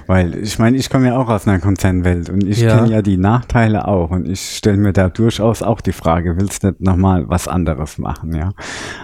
Weil, 0.06 0.36
ich 0.36 0.58
meine, 0.58 0.76
ich 0.76 0.90
komme 0.90 1.08
ja 1.08 1.16
auch 1.16 1.28
aus 1.28 1.46
einer 1.46 1.58
Konzernwelt 1.58 2.30
und 2.30 2.44
ich 2.44 2.60
ja. 2.60 2.76
kenne 2.76 2.90
ja 2.90 3.02
die 3.02 3.16
Nachteile 3.16 3.88
auch 3.88 4.10
und 4.10 4.28
ich 4.28 4.56
stelle 4.56 4.76
mir 4.76 4.92
da 4.92 5.08
durchaus 5.08 5.62
auch 5.62 5.80
die 5.80 5.92
Frage, 5.92 6.36
willst 6.38 6.62
du 6.62 6.68
nicht 6.68 6.80
nochmal 6.80 7.28
was 7.28 7.48
anderes 7.48 7.98
machen, 7.98 8.34
ja? 8.34 8.52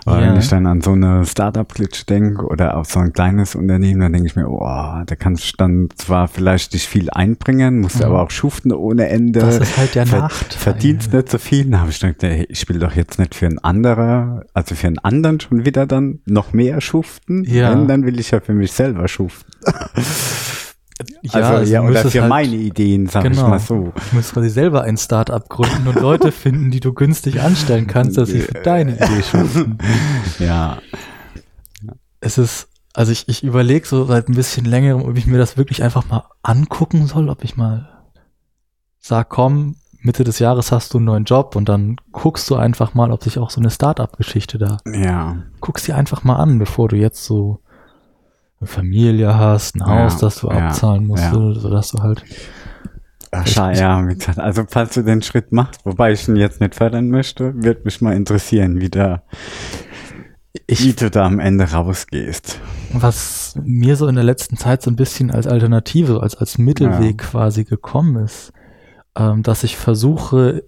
Aber 0.04 0.20
ja. 0.20 0.28
wenn 0.28 0.38
ich 0.38 0.48
dann 0.48 0.66
an 0.66 0.80
so 0.80 0.92
eine 0.92 1.24
Start-up-Glitch 1.24 2.06
denke 2.06 2.44
oder 2.44 2.76
auf 2.76 2.90
so 2.90 3.00
ein 3.00 3.12
kleines 3.12 3.54
Unternehmen, 3.54 4.00
dann 4.00 4.12
denke 4.12 4.28
ich 4.28 4.36
mir, 4.36 4.48
oh, 4.48 4.60
da 4.60 5.16
kannst 5.18 5.52
du 5.52 5.56
dann 5.56 5.88
zwar 5.96 6.28
vielleicht 6.28 6.74
dich 6.74 6.88
viel 6.88 7.10
einbringen, 7.10 7.80
musst 7.80 7.98
mhm. 8.00 8.06
aber 8.06 8.22
auch 8.22 8.30
schuften 8.30 8.72
ohne 8.72 9.08
Ende 9.08 9.39
das 9.40 9.58
ist 9.58 9.76
halt 9.76 9.94
der 9.94 10.06
ver 10.06 10.20
Nachteil. 10.20 10.58
Verdienst 10.58 11.12
nicht 11.12 11.28
so 11.28 11.38
viel. 11.38 11.70
Da 11.70 11.80
habe 11.80 11.90
ich 11.90 12.00
gedacht, 12.00 12.22
ey, 12.22 12.46
ich 12.48 12.68
will 12.68 12.78
doch 12.78 12.94
jetzt 12.94 13.18
nicht 13.18 13.34
für 13.34 13.46
einen 13.46 13.58
anderen, 13.58 14.42
also 14.54 14.74
für 14.74 14.86
einen 14.86 14.98
anderen 14.98 15.40
schon 15.40 15.64
wieder 15.64 15.86
dann 15.86 16.20
noch 16.26 16.52
mehr 16.52 16.80
schuften. 16.80 17.44
Ja. 17.44 17.70
Wenn, 17.70 17.88
dann 17.88 18.04
will 18.04 18.18
ich 18.18 18.30
ja 18.30 18.40
für 18.40 18.54
mich 18.54 18.72
selber 18.72 19.08
schuften. 19.08 19.52
Ja, 21.22 21.32
also, 21.32 21.52
also 21.54 21.72
ja, 21.72 21.80
oder 21.82 22.04
für 22.04 22.20
halt, 22.20 22.28
meine 22.28 22.56
Ideen, 22.56 23.06
sag 23.06 23.22
genau, 23.22 23.42
ich 23.42 23.48
mal 23.48 23.58
so. 23.58 23.92
Du 23.94 24.16
musst 24.16 24.34
quasi 24.34 24.50
selber 24.50 24.82
ein 24.82 24.98
Start-up 24.98 25.48
gründen 25.48 25.88
und 25.88 25.98
Leute 25.98 26.30
finden, 26.32 26.70
die 26.70 26.80
du 26.80 26.92
günstig 26.92 27.40
anstellen 27.40 27.86
kannst, 27.86 28.18
dass 28.18 28.28
sie 28.28 28.40
für 28.40 28.52
deine 28.52 28.96
Idee 28.96 29.22
schuften. 29.22 29.78
Ja. 30.38 30.78
Es 32.20 32.36
ist, 32.36 32.68
Also 32.92 33.12
ich, 33.12 33.28
ich 33.28 33.42
überlege 33.44 33.86
so 33.86 34.04
seit 34.04 34.28
ein 34.28 34.34
bisschen 34.34 34.66
längerem, 34.66 35.02
ob 35.02 35.16
ich 35.16 35.26
mir 35.26 35.38
das 35.38 35.56
wirklich 35.56 35.82
einfach 35.82 36.06
mal 36.06 36.24
angucken 36.42 37.06
soll, 37.06 37.30
ob 37.30 37.44
ich 37.44 37.56
mal 37.56 37.88
sag, 39.00 39.28
komm, 39.28 39.76
Mitte 40.02 40.24
des 40.24 40.38
Jahres 40.38 40.72
hast 40.72 40.94
du 40.94 40.98
einen 40.98 41.06
neuen 41.06 41.24
Job 41.24 41.56
und 41.56 41.68
dann 41.68 41.96
guckst 42.12 42.48
du 42.48 42.56
einfach 42.56 42.94
mal, 42.94 43.10
ob 43.10 43.22
sich 43.22 43.38
auch 43.38 43.50
so 43.50 43.60
eine 43.60 43.70
Startup-Geschichte 43.70 44.56
da. 44.58 44.78
Ja. 44.90 45.42
Guckst 45.60 45.86
dir 45.88 45.96
einfach 45.96 46.24
mal 46.24 46.36
an, 46.36 46.58
bevor 46.58 46.88
du 46.88 46.96
jetzt 46.96 47.24
so 47.24 47.60
eine 48.60 48.68
Familie 48.68 49.36
hast, 49.36 49.76
ein 49.76 49.84
Haus, 49.86 50.14
Ja, 50.14 50.18
das 50.20 50.40
du 50.40 50.48
ja, 50.48 50.68
abzahlen 50.68 51.06
musst, 51.06 51.22
ja. 51.24 51.32
so 51.34 51.68
dass 51.70 51.90
du 51.90 52.02
halt. 52.02 52.24
Ach, 53.32 53.46
ja, 53.76 54.06
wie 54.08 54.14
gesagt, 54.14 54.38
also 54.40 54.64
falls 54.68 54.94
du 54.94 55.02
den 55.02 55.22
Schritt 55.22 55.52
machst, 55.52 55.80
wobei 55.84 56.12
ich 56.12 56.26
ihn 56.26 56.34
jetzt 56.36 56.60
nicht 56.60 56.74
fördern 56.74 57.10
möchte, 57.10 57.52
wird 57.62 57.84
mich 57.84 58.00
mal 58.00 58.14
interessieren, 58.14 58.80
wie, 58.80 58.88
da, 58.90 59.22
wie 60.52 60.60
Ich, 60.66 60.96
du 60.96 61.10
da 61.10 61.26
am 61.26 61.38
Ende 61.38 61.70
rausgehst. 61.70 62.58
was 62.92 63.54
mir 63.62 63.94
so 63.94 64.08
in 64.08 64.16
der 64.16 64.24
letzten 64.24 64.56
Zeit 64.56 64.82
so 64.82 64.90
ein 64.90 64.96
bisschen 64.96 65.30
als 65.30 65.46
Alternative, 65.46 66.20
als, 66.22 66.34
als 66.36 66.58
Mittelweg 66.58 67.18
quasi 67.18 67.62
gekommen 67.64 68.24
ist, 68.24 68.52
ähm, 69.20 69.42
dass 69.42 69.64
ich 69.64 69.76
versuche, 69.76 70.64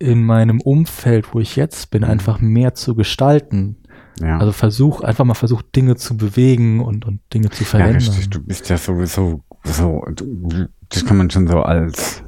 in 0.00 0.24
meinem 0.24 0.60
Umfeld, 0.60 1.32
wo 1.32 1.40
ich 1.40 1.54
jetzt 1.56 1.90
bin, 1.90 2.02
Mhm. 2.02 2.10
einfach 2.10 2.40
mehr 2.40 2.74
zu 2.74 2.94
gestalten. 2.96 3.76
Ja, 4.20 4.38
Also 4.38 4.52
versuch, 4.52 5.00
einfach 5.02 5.24
mal 5.24 5.34
versucht, 5.34 5.74
Dinge 5.74 5.96
zu 5.96 6.16
bewegen 6.16 6.80
und, 6.80 7.04
und 7.04 7.20
Dinge 7.32 7.50
zu 7.50 7.62
ja 7.62 7.68
verändern. 7.70 7.96
richtig, 7.96 8.28
du 8.30 8.40
bist 8.44 8.68
ja 8.68 8.76
sowieso 8.76 9.42
so, 9.64 10.04
das 10.90 11.06
kann 11.06 11.16
man 11.16 11.30
schon 11.30 11.46
so 11.48 11.62
als, 11.62 12.22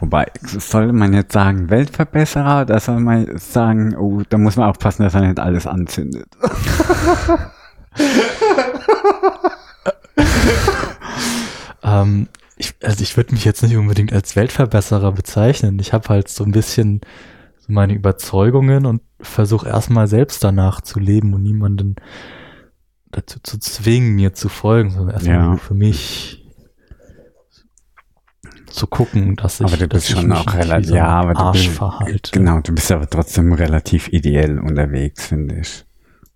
wobei, 0.00 0.26
soll 0.42 0.92
man 0.92 1.12
jetzt 1.12 1.32
sagen 1.32 1.70
Weltverbesserer 1.70 2.62
oder 2.62 2.80
soll 2.80 3.00
man 3.00 3.38
sagen, 3.38 3.94
oh, 3.96 4.22
da 4.28 4.38
muss 4.38 4.56
man 4.56 4.68
aufpassen, 4.68 5.04
dass 5.04 5.14
er 5.14 5.20
nicht 5.26 5.38
alles 5.38 5.66
anzündet. 5.66 6.26
Ähm, 11.82 12.28
ich, 12.60 12.74
also 12.82 13.02
ich 13.02 13.16
würde 13.16 13.32
mich 13.34 13.44
jetzt 13.44 13.62
nicht 13.62 13.76
unbedingt 13.76 14.12
als 14.12 14.36
Weltverbesserer 14.36 15.12
bezeichnen. 15.12 15.78
Ich 15.80 15.92
habe 15.92 16.08
halt 16.10 16.28
so 16.28 16.44
ein 16.44 16.52
bisschen 16.52 17.00
so 17.58 17.72
meine 17.72 17.94
Überzeugungen 17.94 18.86
und 18.86 19.00
versuche 19.20 19.68
erstmal 19.68 20.06
selbst 20.06 20.44
danach 20.44 20.80
zu 20.82 21.00
leben 21.00 21.32
und 21.34 21.42
niemanden 21.42 21.96
dazu 23.10 23.38
zu 23.42 23.58
zwingen, 23.58 24.14
mir 24.14 24.34
zu 24.34 24.48
folgen, 24.48 24.90
sondern 24.90 25.14
erstmal 25.14 25.36
Ja. 25.36 25.46
nur 25.46 25.58
für 25.58 25.74
mich 25.74 26.36
zu 28.70 28.86
gucken, 28.86 29.34
dass 29.36 29.60
ich, 29.60 29.66
Aber 29.66 29.76
du 29.76 29.88
bist 29.88 30.08
schon 30.10 30.30
auch 30.30 30.54
relativ, 30.54 30.92
ja, 30.94 31.06
aber 31.08 31.34
du 31.34 31.40
Arsch 31.40 31.66
bist, 31.66 31.76
verhalte. 31.78 32.30
genau, 32.30 32.60
du 32.60 32.72
bist 32.72 32.92
aber 32.92 33.08
trotzdem 33.10 33.52
relativ 33.52 34.08
ideell 34.12 34.58
unterwegs, 34.60 35.26
finde 35.26 35.60
ich. 35.60 35.84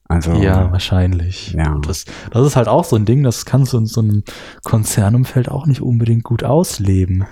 Also, 0.07 0.35
Ja, 0.35 0.71
wahrscheinlich. 0.71 1.53
Ja. 1.55 1.79
Das, 1.87 2.05
das 2.31 2.47
ist 2.47 2.57
halt 2.57 2.69
auch 2.69 2.85
so 2.85 2.95
ein 2.97 3.07
Ding, 3.07 3.23
das 3.23 3.47
kannst 3.47 3.73
du 3.73 3.79
in 3.79 3.87
so 3.87 4.03
einem 4.03 4.23
Konzernumfeld 4.62 5.49
auch 5.49 5.67
nicht 5.67 5.81
unbedingt 5.81 6.25
gut 6.25 6.45
ausleben. 6.45 7.25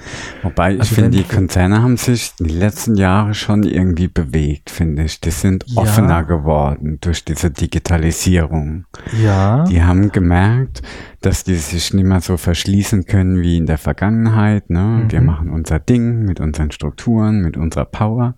Wobei 0.42 0.74
ich 0.74 0.80
Also 0.80 0.94
finde, 0.94 1.10
die 1.18 1.24
Konzerne 1.24 1.82
haben 1.82 1.98
sich 1.98 2.34
die 2.36 2.44
letzten 2.44 2.96
Jahre 2.96 3.34
schon 3.34 3.62
irgendwie 3.64 4.08
bewegt, 4.08 4.70
finde 4.70 5.04
ich. 5.04 5.20
Die 5.20 5.30
sind 5.30 5.64
Ja. 5.68 5.82
offener 5.82 6.24
geworden 6.24 6.98
durch 7.02 7.24
diese 7.26 7.50
Digitalisierung. 7.50 8.86
Ja. 9.22 9.64
Die 9.64 9.82
haben 9.82 10.10
gemerkt, 10.10 10.82
dass 11.20 11.44
die 11.44 11.54
sich 11.56 11.92
nicht 11.94 12.04
mehr 12.06 12.20
so 12.20 12.36
verschließen 12.36 13.04
können 13.04 13.42
wie 13.42 13.58
in 13.58 13.66
der 13.66 13.78
Vergangenheit. 13.78 14.70
Ne? 14.70 15.04
Wir 15.08 15.20
Mhm. 15.20 15.26
machen 15.26 15.50
unser 15.50 15.78
Ding 15.78 16.24
mit 16.24 16.40
unseren 16.40 16.70
Strukturen, 16.70 17.42
mit 17.42 17.56
unserer 17.56 17.84
Power. 17.84 18.34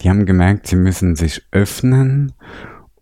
Die 0.00 0.08
haben 0.08 0.24
gemerkt, 0.24 0.66
sie 0.68 0.76
müssen 0.76 1.14
sich 1.16 1.42
öffnen, 1.50 2.32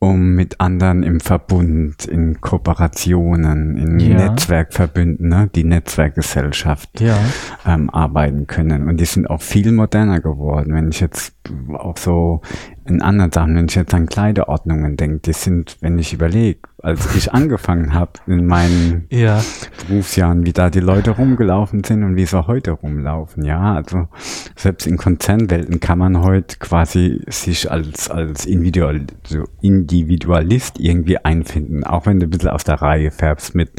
um 0.03 0.35
mit 0.35 0.61
anderen 0.63 1.03
im 1.03 1.21
Verbund, 1.21 2.07
in 2.07 2.41
Kooperationen, 2.41 3.77
in 3.77 4.01
Ja. 4.01 4.31
Netzwerkverbünden, 4.31 5.29
ne? 5.29 5.51
die 5.55 5.63
Netzwerkgesellschaft 5.63 7.03
ja. 7.03 7.19
ähm, 7.67 7.91
arbeiten 7.91 8.47
können. 8.47 8.89
Und 8.89 8.99
die 8.99 9.05
sind 9.05 9.29
auch 9.29 9.43
viel 9.43 9.73
moderner 9.73 10.21
geworden. 10.21 10.75
Wenn 10.75 10.89
ich 10.89 11.01
jetzt 11.01 11.35
auch 11.75 11.99
so 11.99 12.41
in 12.91 13.01
anderen 13.03 13.33
Sachen, 13.33 13.57
wenn 13.57 13.67
ich 13.67 13.75
jetzt 13.75 13.95
an 13.95 14.07
Kleiderordnungen 14.07 14.97
denke, 14.97 15.19
die 15.21 15.33
sind, 15.33 15.77
wenn 15.81 15.99
ich 15.99 16.13
überlege, 16.13 16.61
als 16.83 17.15
ich 17.15 17.33
angefangen 17.33 17.95
habe 17.95 18.13
in 18.27 18.47
meinen 18.47 19.07
Ja. 19.11 19.43
Berufsjahren, 19.89 20.45
wie 20.45 20.53
da 20.53 20.71
die 20.71 20.81
Leute 20.81 21.13
rumgelaufen 21.13 21.85
sind 21.85 22.03
und 22.05 22.17
wie 22.17 22.27
sie 22.27 22.47
heute 22.47 22.73
rumlaufen. 22.73 23.45
Ja, 23.45 23.75
also 23.75 24.09
selbst 24.57 24.87
in 24.87 24.97
Konzernwelten 24.97 25.81
kann 25.81 25.99
man 25.99 26.23
heute 26.23 26.57
quasi 26.59 27.23
sich 27.29 27.71
als, 27.71 28.11
als 28.11 28.47
Individual, 28.47 29.01
so 29.25 29.45
Individualist 29.61 30.79
irgendwie 30.81 31.19
einfinden, 31.19 31.85
auch 31.85 32.07
wenn 32.07 32.19
du 32.21 32.27
ein 32.27 32.31
bisschen 32.31 32.51
aus 32.51 32.65
der 32.65 32.81
Reihe 32.83 33.11
färbst 33.11 33.55
mit 33.55 33.71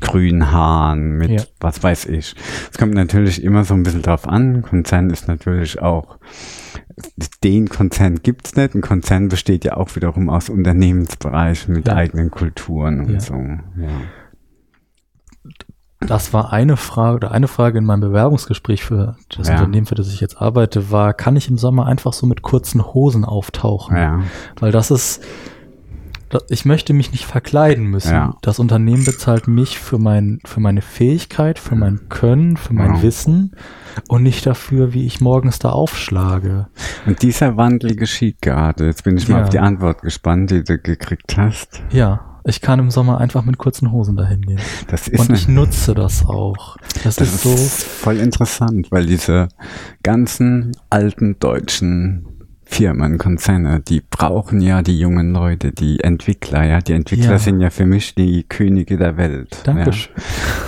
grünen 0.00 0.50
Haaren, 0.50 1.16
mit 1.18 1.30
Ja. 1.30 1.42
was 1.60 1.82
weiß 1.82 2.06
ich. 2.06 2.34
Es 2.72 2.78
kommt 2.78 2.94
natürlich 2.94 3.42
immer 3.42 3.64
so 3.64 3.74
ein 3.74 3.82
bisschen 3.82 4.02
drauf 4.02 4.26
an. 4.28 4.62
Konzern 4.62 5.10
ist 5.10 5.28
natürlich 5.28 5.80
auch 5.80 6.18
den 7.44 7.68
Konzern 7.68 8.16
gibt's 8.22 8.56
nicht. 8.56 8.74
Ein 8.74 8.80
Konzern 8.80 9.28
besteht 9.28 9.64
ja 9.64 9.76
auch 9.76 9.94
wiederum 9.96 10.28
aus 10.28 10.48
Unternehmensbereichen 10.48 11.74
mit 11.74 11.88
Ja. 11.88 11.94
eigenen 11.96 12.30
Kulturen 12.30 13.00
und 13.00 13.12
Ja. 13.14 13.20
so. 13.20 13.34
Ja. 13.34 13.88
Das 16.00 16.32
war 16.32 16.50
eine 16.52 16.78
Frage 16.78 17.16
oder 17.16 17.30
eine 17.30 17.46
Frage 17.46 17.76
in 17.78 17.84
meinem 17.84 18.00
Bewerbungsgespräch 18.00 18.82
für 18.84 19.16
das. 19.36 19.50
Unternehmen, 19.50 19.84
für 19.86 19.94
das 19.94 20.08
ich 20.12 20.20
jetzt 20.20 20.40
arbeite, 20.40 20.90
war, 20.90 21.12
kann 21.12 21.36
ich 21.36 21.48
im 21.48 21.58
Sommer 21.58 21.84
einfach 21.86 22.14
so 22.14 22.26
mit 22.26 22.40
kurzen 22.40 22.82
Hosen 22.94 23.24
auftauchen? 23.26 23.96
Ja. 23.96 24.20
Weil 24.58 24.72
das 24.72 24.90
ist, 24.90 25.22
ich 26.48 26.64
möchte 26.64 26.92
mich 26.92 27.12
nicht 27.12 27.24
verkleiden 27.24 27.84
müssen. 27.86 28.12
Ja. 28.12 28.36
Das 28.42 28.58
Unternehmen 28.58 29.04
bezahlt 29.04 29.48
mich 29.48 29.78
für 29.78 29.98
mein, 29.98 30.38
für 30.44 30.60
meine 30.60 30.82
Fähigkeit, 30.82 31.58
für 31.58 31.74
mein 31.74 32.08
Können, 32.08 32.56
für 32.56 32.72
mein 32.72 32.96
Ja. 32.96 33.02
Wissen 33.02 33.56
und 34.08 34.22
nicht 34.22 34.46
dafür, 34.46 34.92
wie 34.94 35.06
ich 35.06 35.20
morgens 35.20 35.58
da 35.58 35.70
aufschlage. 35.70 36.68
Und 37.06 37.22
dieser 37.22 37.56
Wandel 37.56 37.96
geschieht 37.96 38.40
gerade. 38.42 38.86
Jetzt 38.86 39.04
bin 39.04 39.16
ich 39.16 39.28
mal 39.28 39.38
Ja. 39.38 39.42
auf 39.44 39.50
die 39.50 39.58
Antwort 39.58 40.02
gespannt, 40.02 40.50
die 40.50 40.62
du 40.62 40.78
gekriegt 40.78 41.36
hast. 41.36 41.82
Ja, 41.90 42.38
ich 42.44 42.60
kann 42.60 42.78
im 42.78 42.90
Sommer 42.90 43.18
einfach 43.18 43.44
mit 43.44 43.58
kurzen 43.58 43.90
Hosen 43.92 44.16
dahin 44.16 44.42
gehen. 44.42 44.60
Das 44.88 45.08
ist, 45.08 45.20
Und 45.20 45.34
ich 45.36 45.48
nutze 45.48 45.94
das 45.94 46.24
auch. 46.24 46.76
Das, 47.04 47.16
das 47.16 47.28
ist 47.34 47.44
ist 47.44 47.80
so, 47.80 47.86
voll 48.04 48.16
interessant, 48.18 48.86
weil 48.90 49.04
diese 49.06 49.48
ganzen 50.02 50.72
alten 50.88 51.38
deutschen 51.38 52.26
Firmen, 52.72 53.18
Konzerne, 53.18 53.80
die 53.80 54.00
brauchen 54.00 54.60
ja 54.60 54.80
die 54.80 54.98
jungen 54.98 55.32
Leute, 55.32 55.72
die 55.72 55.98
Entwickler, 56.00 56.62
ja. 56.64 56.78
Die 56.80 56.92
Entwickler 56.92 57.32
Ja. 57.32 57.38
sind 57.38 57.60
ja 57.60 57.68
für 57.70 57.84
mich 57.84 58.14
die 58.14 58.44
Könige 58.44 58.96
der 58.96 59.16
Welt. 59.16 59.60
Dankeschön. 59.64 60.12
Ja. 60.16 60.22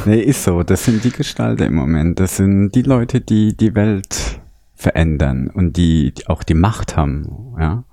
Nee, 0.07 0.21
ist 0.21 0.43
so. 0.43 0.65
Das 0.65 0.85
sind 0.85 1.05
die 1.05 1.13
Gestalter 1.13 1.65
im 1.67 1.75
Moment. 1.77 2.19
Das 2.19 2.37
sind 2.39 2.73
die 2.75 2.83
Leute, 2.83 3.21
die 3.21 3.57
die 3.57 3.77
Welt 3.77 4.41
verändern 4.75 5.49
und 5.55 5.77
die 5.77 6.13
auch 6.27 6.43
die 6.43 6.55
Macht 6.55 6.97
haben, 6.97 7.29
ja. 7.57 7.85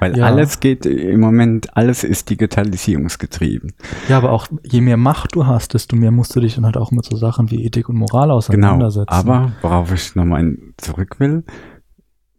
Weil 0.00 0.16
Ja. 0.16 0.24
alles 0.24 0.60
geht 0.60 0.86
im 0.86 1.20
Moment, 1.20 1.76
alles 1.76 2.04
ist 2.04 2.30
digitalisierungsgetrieben. 2.30 3.74
Ja, 4.08 4.16
aber 4.16 4.32
auch 4.32 4.46
je 4.64 4.80
mehr 4.80 4.96
Macht 4.96 5.34
du 5.34 5.44
hast, 5.46 5.74
desto 5.74 5.94
mehr 5.94 6.10
musst 6.10 6.34
du 6.34 6.40
dich 6.40 6.54
dann 6.54 6.64
halt 6.64 6.78
auch 6.78 6.90
mit 6.90 7.04
so 7.04 7.18
Sachen 7.18 7.50
wie 7.50 7.66
Ethik 7.66 7.90
und 7.90 7.96
Moral 7.96 8.28
Genau. 8.28 8.36
auseinandersetzen. 8.36 9.10
Aber 9.10 9.52
worauf 9.60 9.92
ich 9.92 10.14
nochmal 10.14 10.56
zurück 10.78 11.16
will, 11.20 11.44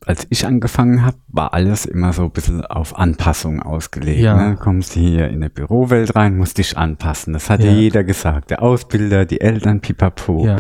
als 0.06 0.26
ich 0.30 0.46
angefangen 0.46 1.06
habe, 1.06 1.18
war 1.28 1.54
alles 1.54 1.86
immer 1.86 2.14
so 2.14 2.24
ein 2.24 2.32
bisschen 2.32 2.66
auf 2.66 2.98
Anpassung 2.98 3.62
ausgelegt. 3.62 4.22
Ja. 4.22 4.36
Ne? 4.50 4.56
Kommst 4.56 4.96
du 4.96 5.00
hier 5.02 5.28
in 5.28 5.36
eine 5.36 5.50
Bürowelt 5.50 6.16
rein, 6.16 6.38
musst 6.38 6.58
dich 6.58 6.78
anpassen. 6.78 7.34
Das 7.34 7.50
hat 7.50 7.60
ja, 7.64 7.72
Ja. 7.72 7.78
jeder 7.78 8.04
gesagt. 8.04 8.50
Der 8.50 8.62
Ausbilder, 8.64 9.26
die 9.26 9.42
Eltern, 9.42 9.82
pipapo. 9.82 10.46
ja, 10.46 10.58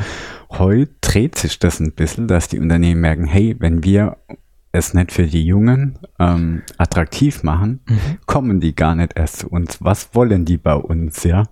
Heute 0.51 0.91
dreht 1.01 1.37
sich 1.37 1.59
das 1.59 1.79
ein 1.79 1.91
bisschen, 1.93 2.27
dass 2.27 2.47
die 2.47 2.59
Unternehmen 2.59 3.01
merken, 3.01 3.25
hey, 3.25 3.55
wenn 3.59 3.83
wir 3.83 4.17
es 4.71 4.93
nicht 4.93 5.11
für 5.11 5.25
die 5.25 5.43
Jungen 5.45 5.97
ähm, 6.19 6.61
attraktiv 6.77 7.41
machen, 7.43 7.79
Mhm. 7.89 7.97
kommen 8.27 8.59
die 8.59 8.75
gar 8.75 8.93
nicht 8.95 9.13
erst 9.15 9.37
zu 9.37 9.47
uns. 9.49 9.77
Was 9.79 10.13
wollen 10.13 10.45
die 10.45 10.57
bei 10.57 10.75
uns, 10.75 11.23
ja? 11.23 11.43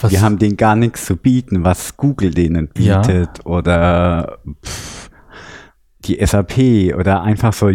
Was- 0.00 0.12
Wir 0.12 0.20
haben 0.22 0.38
denen 0.38 0.56
gar 0.56 0.76
nichts 0.76 1.04
zu 1.06 1.16
bieten, 1.16 1.64
was 1.64 1.96
Google 1.96 2.30
denen 2.32 2.68
Ja. 2.78 3.00
bietet 3.00 3.44
oder 3.46 4.38
pff, 4.64 5.01
die 6.04 6.24
SAP 6.24 6.94
oder 6.98 7.22
einfach 7.22 7.52
so 7.52 7.70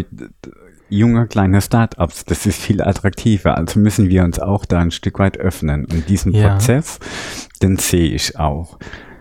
junge 0.89 1.27
kleine 1.27 1.61
Startups. 1.61 2.25
Das 2.25 2.45
ist 2.45 2.61
viel 2.61 2.81
attraktiver. 2.81 3.57
Also 3.57 3.79
müssen 3.79 4.09
wir 4.09 4.23
uns 4.23 4.39
auch 4.39 4.65
da 4.65 4.79
ein 4.79 4.91
Stück 4.91 5.19
weit 5.19 5.37
öffnen. 5.37 5.85
Und 5.85 6.07
diesen 6.09 6.33
Ja. 6.33 6.49
Prozess, 6.53 6.99
den 7.61 7.77
sehe 7.77 8.09
ich 8.09 8.39
auch. 8.39 8.77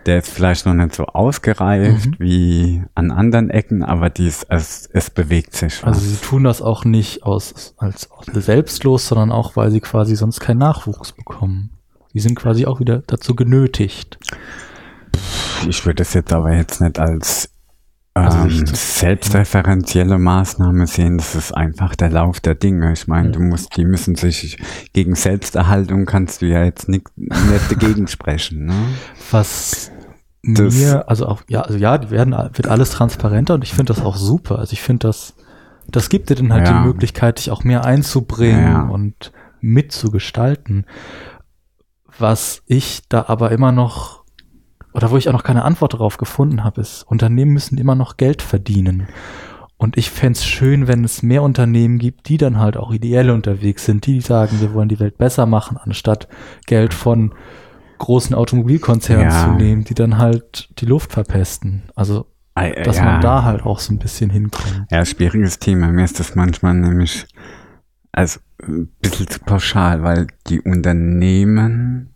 Der 0.06 0.18
ist 0.18 0.28
vielleicht 0.30 0.66
noch 0.66 0.74
nicht 0.74 0.94
so 0.94 1.06
ausgereift 1.06 2.06
Mhm. 2.06 2.14
wie 2.20 2.84
an 2.94 3.10
anderen 3.10 3.50
Ecken, 3.50 3.82
aber 3.82 4.08
dies, 4.08 4.46
es, 4.48 4.88
es 4.92 5.10
bewegt 5.10 5.54
sich. 5.56 5.82
Also 5.82 6.00
was. 6.00 6.08
sie 6.08 6.16
tun 6.24 6.44
das 6.44 6.62
auch 6.62 6.84
nicht 6.84 7.24
aus, 7.24 7.74
als, 7.78 8.08
aus 8.12 8.26
selbstlos, 8.32 9.08
sondern 9.08 9.32
auch, 9.32 9.56
weil 9.56 9.72
sie 9.72 9.80
quasi 9.80 10.14
sonst 10.14 10.38
keinen 10.38 10.58
Nachwuchs 10.58 11.10
bekommen. 11.10 11.70
Die 12.14 12.20
sind 12.20 12.36
quasi 12.36 12.66
auch 12.66 12.78
wieder 12.78 13.02
dazu 13.08 13.34
genötigt. 13.34 14.16
ich 15.68 15.84
würde 15.84 16.02
es 16.04 16.14
jetzt 16.14 16.32
aber 16.32 16.52
jetzt 16.54 16.80
nicht 16.80 17.00
als 17.00 17.50
Also 18.16 18.38
ähm, 18.38 18.66
selbstreferenzielle 18.66 20.16
Maßnahmen 20.16 20.87
sehen, 20.87 21.18
das 21.18 21.35
ist 21.35 21.52
einfach 21.55 21.94
der 21.94 22.09
Lauf 22.09 22.40
der 22.40 22.55
Dinge. 22.55 22.94
Ich 22.94 23.07
meine, 23.07 23.31
du 23.31 23.40
musst, 23.40 23.76
die 23.76 23.85
müssen 23.85 24.14
sich 24.14 24.57
gegen 24.94 25.14
Selbsterhaltung 25.14 26.07
kannst 26.07 26.40
du 26.40 26.46
ja 26.46 26.64
jetzt 26.64 26.88
nicht, 26.88 27.07
nicht 27.16 27.70
dagegen 27.70 28.09
sprechen. 28.09 28.64
Ne? 28.66 28.74
Was 29.31 29.92
das, 30.42 30.74
mir, 30.74 31.07
also 31.11 31.26
auch, 31.26 31.42
ja, 31.48 31.61
also 31.61 31.79
ja, 31.79 31.98
die 31.98 32.11
werden, 32.11 32.33
wird 32.33 32.68
alles 32.68 32.88
transparenter 32.88 33.52
und 33.52 33.64
ich 33.64 33.74
finde 33.74 33.92
das 33.92 34.02
auch 34.02 34.16
super. 34.16 34.61
Also 34.61 34.72
ich 34.72 34.81
finde 34.81 35.09
das, 35.09 35.35
das 35.87 36.09
gibt 36.09 36.31
dir 36.31 36.37
dann 36.37 36.55
halt 36.55 36.66
ja. 36.66 36.81
die 36.81 36.87
Möglichkeit, 36.87 37.37
dich 37.37 37.50
auch 37.50 37.64
mehr 37.64 37.85
einzubringen 37.85 38.72
ja. 38.72 38.83
und 38.88 39.31
mitzugestalten. 39.61 40.87
Was 42.18 42.62
ich 42.64 43.02
da 43.11 43.26
aber 43.29 43.50
immer 43.50 43.72
noch 43.72 44.24
oder 44.96 45.11
wo 45.11 45.18
ich 45.18 45.28
auch 45.28 45.35
noch 45.35 45.44
keine 45.44 45.62
Antwort 45.62 45.92
darauf 45.92 46.16
gefunden 46.16 46.64
habe, 46.64 46.80
ist, 46.80 47.02
Unternehmen 47.02 47.52
müssen 47.52 47.76
immer 47.76 47.94
noch 47.94 48.16
Geld 48.16 48.40
verdienen. 48.40 49.09
Und 49.76 49.98
ich 49.98 50.11
fände 50.11 50.38
schön, 50.38 50.88
wenn 50.88 51.04
es 51.04 51.22
mehr 51.22 51.42
Unternehmen 51.42 51.98
gibt, 51.98 52.30
die 52.30 52.38
dann 52.38 52.59
halt 52.59 52.78
auch 52.78 52.90
ideell 52.90 53.28
unterwegs 53.28 53.85
sind, 53.85 54.06
die 54.06 54.22
sagen, 54.22 54.59
wir 54.61 54.72
wollen 54.72 54.88
die 54.88 54.98
Welt 54.98 55.18
besser 55.18 55.44
machen, 55.44 55.76
anstatt 55.76 56.28
Geld 56.64 56.94
von 56.94 57.35
großen 57.98 58.35
Automobilkonzernen 58.35 59.28
ja. 59.28 59.44
zu 59.44 59.50
nehmen, 59.50 59.85
die 59.85 59.92
dann 59.92 60.16
halt 60.16 60.70
die 60.80 60.87
Luft 60.87 61.12
verpesten. 61.12 61.82
Also, 61.94 62.32
dass 62.54 62.96
ja. 62.96 63.04
man 63.04 63.20
da 63.20 63.42
halt 63.42 63.64
auch 63.64 63.80
so 63.80 63.92
ein 63.92 63.98
bisschen 63.98 64.30
hinkommt. 64.30 64.87
Ja, 64.90 65.04
schwieriges 65.04 65.59
Thema. 65.59 65.88
Mir 65.88 66.04
ist 66.04 66.20
das 66.20 66.35
manchmal 66.35 66.72
nämlich, 66.72 67.26
also 68.12 68.40
ein 68.62 68.88
bisschen 69.02 69.28
zu 69.28 69.40
pauschal, 69.40 70.02
weil 70.02 70.28
die 70.46 70.62
Unternehmen 70.62 72.15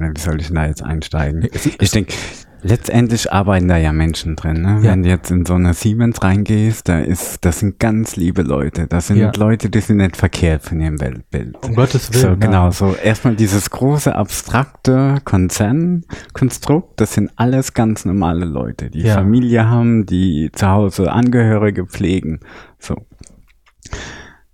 wie 0.00 0.20
soll 0.20 0.40
ich 0.40 0.52
da 0.52 0.66
jetzt 0.66 0.82
einsteigen? 0.82 1.48
Ich 1.80 1.90
denke, 1.90 2.14
letztendlich 2.62 3.32
arbeiten 3.32 3.68
da 3.68 3.76
ja 3.76 3.92
Menschen 3.92 4.36
drin. 4.36 4.62
Ne? 4.62 4.80
Ja. 4.82 4.92
Wenn 4.92 5.02
du 5.02 5.08
jetzt 5.08 5.30
in 5.30 5.46
so 5.46 5.54
eine 5.54 5.74
Siemens 5.74 6.22
reingehst, 6.22 6.88
da 6.88 7.00
ist, 7.00 7.44
das 7.44 7.60
sind 7.60 7.78
ganz 7.78 8.16
liebe 8.16 8.42
Leute. 8.42 8.86
Das 8.86 9.08
sind 9.08 9.18
ja. 9.18 9.32
Leute, 9.36 9.70
die 9.70 9.80
sind 9.80 9.98
nicht 9.98 10.16
verkehrt 10.16 10.62
von 10.62 10.80
ihrem 10.80 11.00
Weltbild. 11.00 11.56
Um 11.64 11.74
Gottes 11.74 12.12
Willen. 12.12 12.40
So, 12.40 12.46
genau, 12.46 12.70
so 12.70 12.94
erstmal 12.94 13.36
dieses 13.36 13.70
große, 13.70 14.14
abstrakte 14.14 15.16
Konzernkonstrukt, 15.24 17.00
das 17.00 17.14
sind 17.14 17.30
alles 17.36 17.74
ganz 17.74 18.04
normale 18.04 18.44
Leute, 18.44 18.90
die 18.90 19.02
ja. 19.02 19.14
Familie 19.14 19.68
haben, 19.68 20.06
die 20.06 20.50
zu 20.52 20.68
Hause 20.68 21.12
Angehörige 21.12 21.86
pflegen. 21.86 22.40
So 22.78 22.96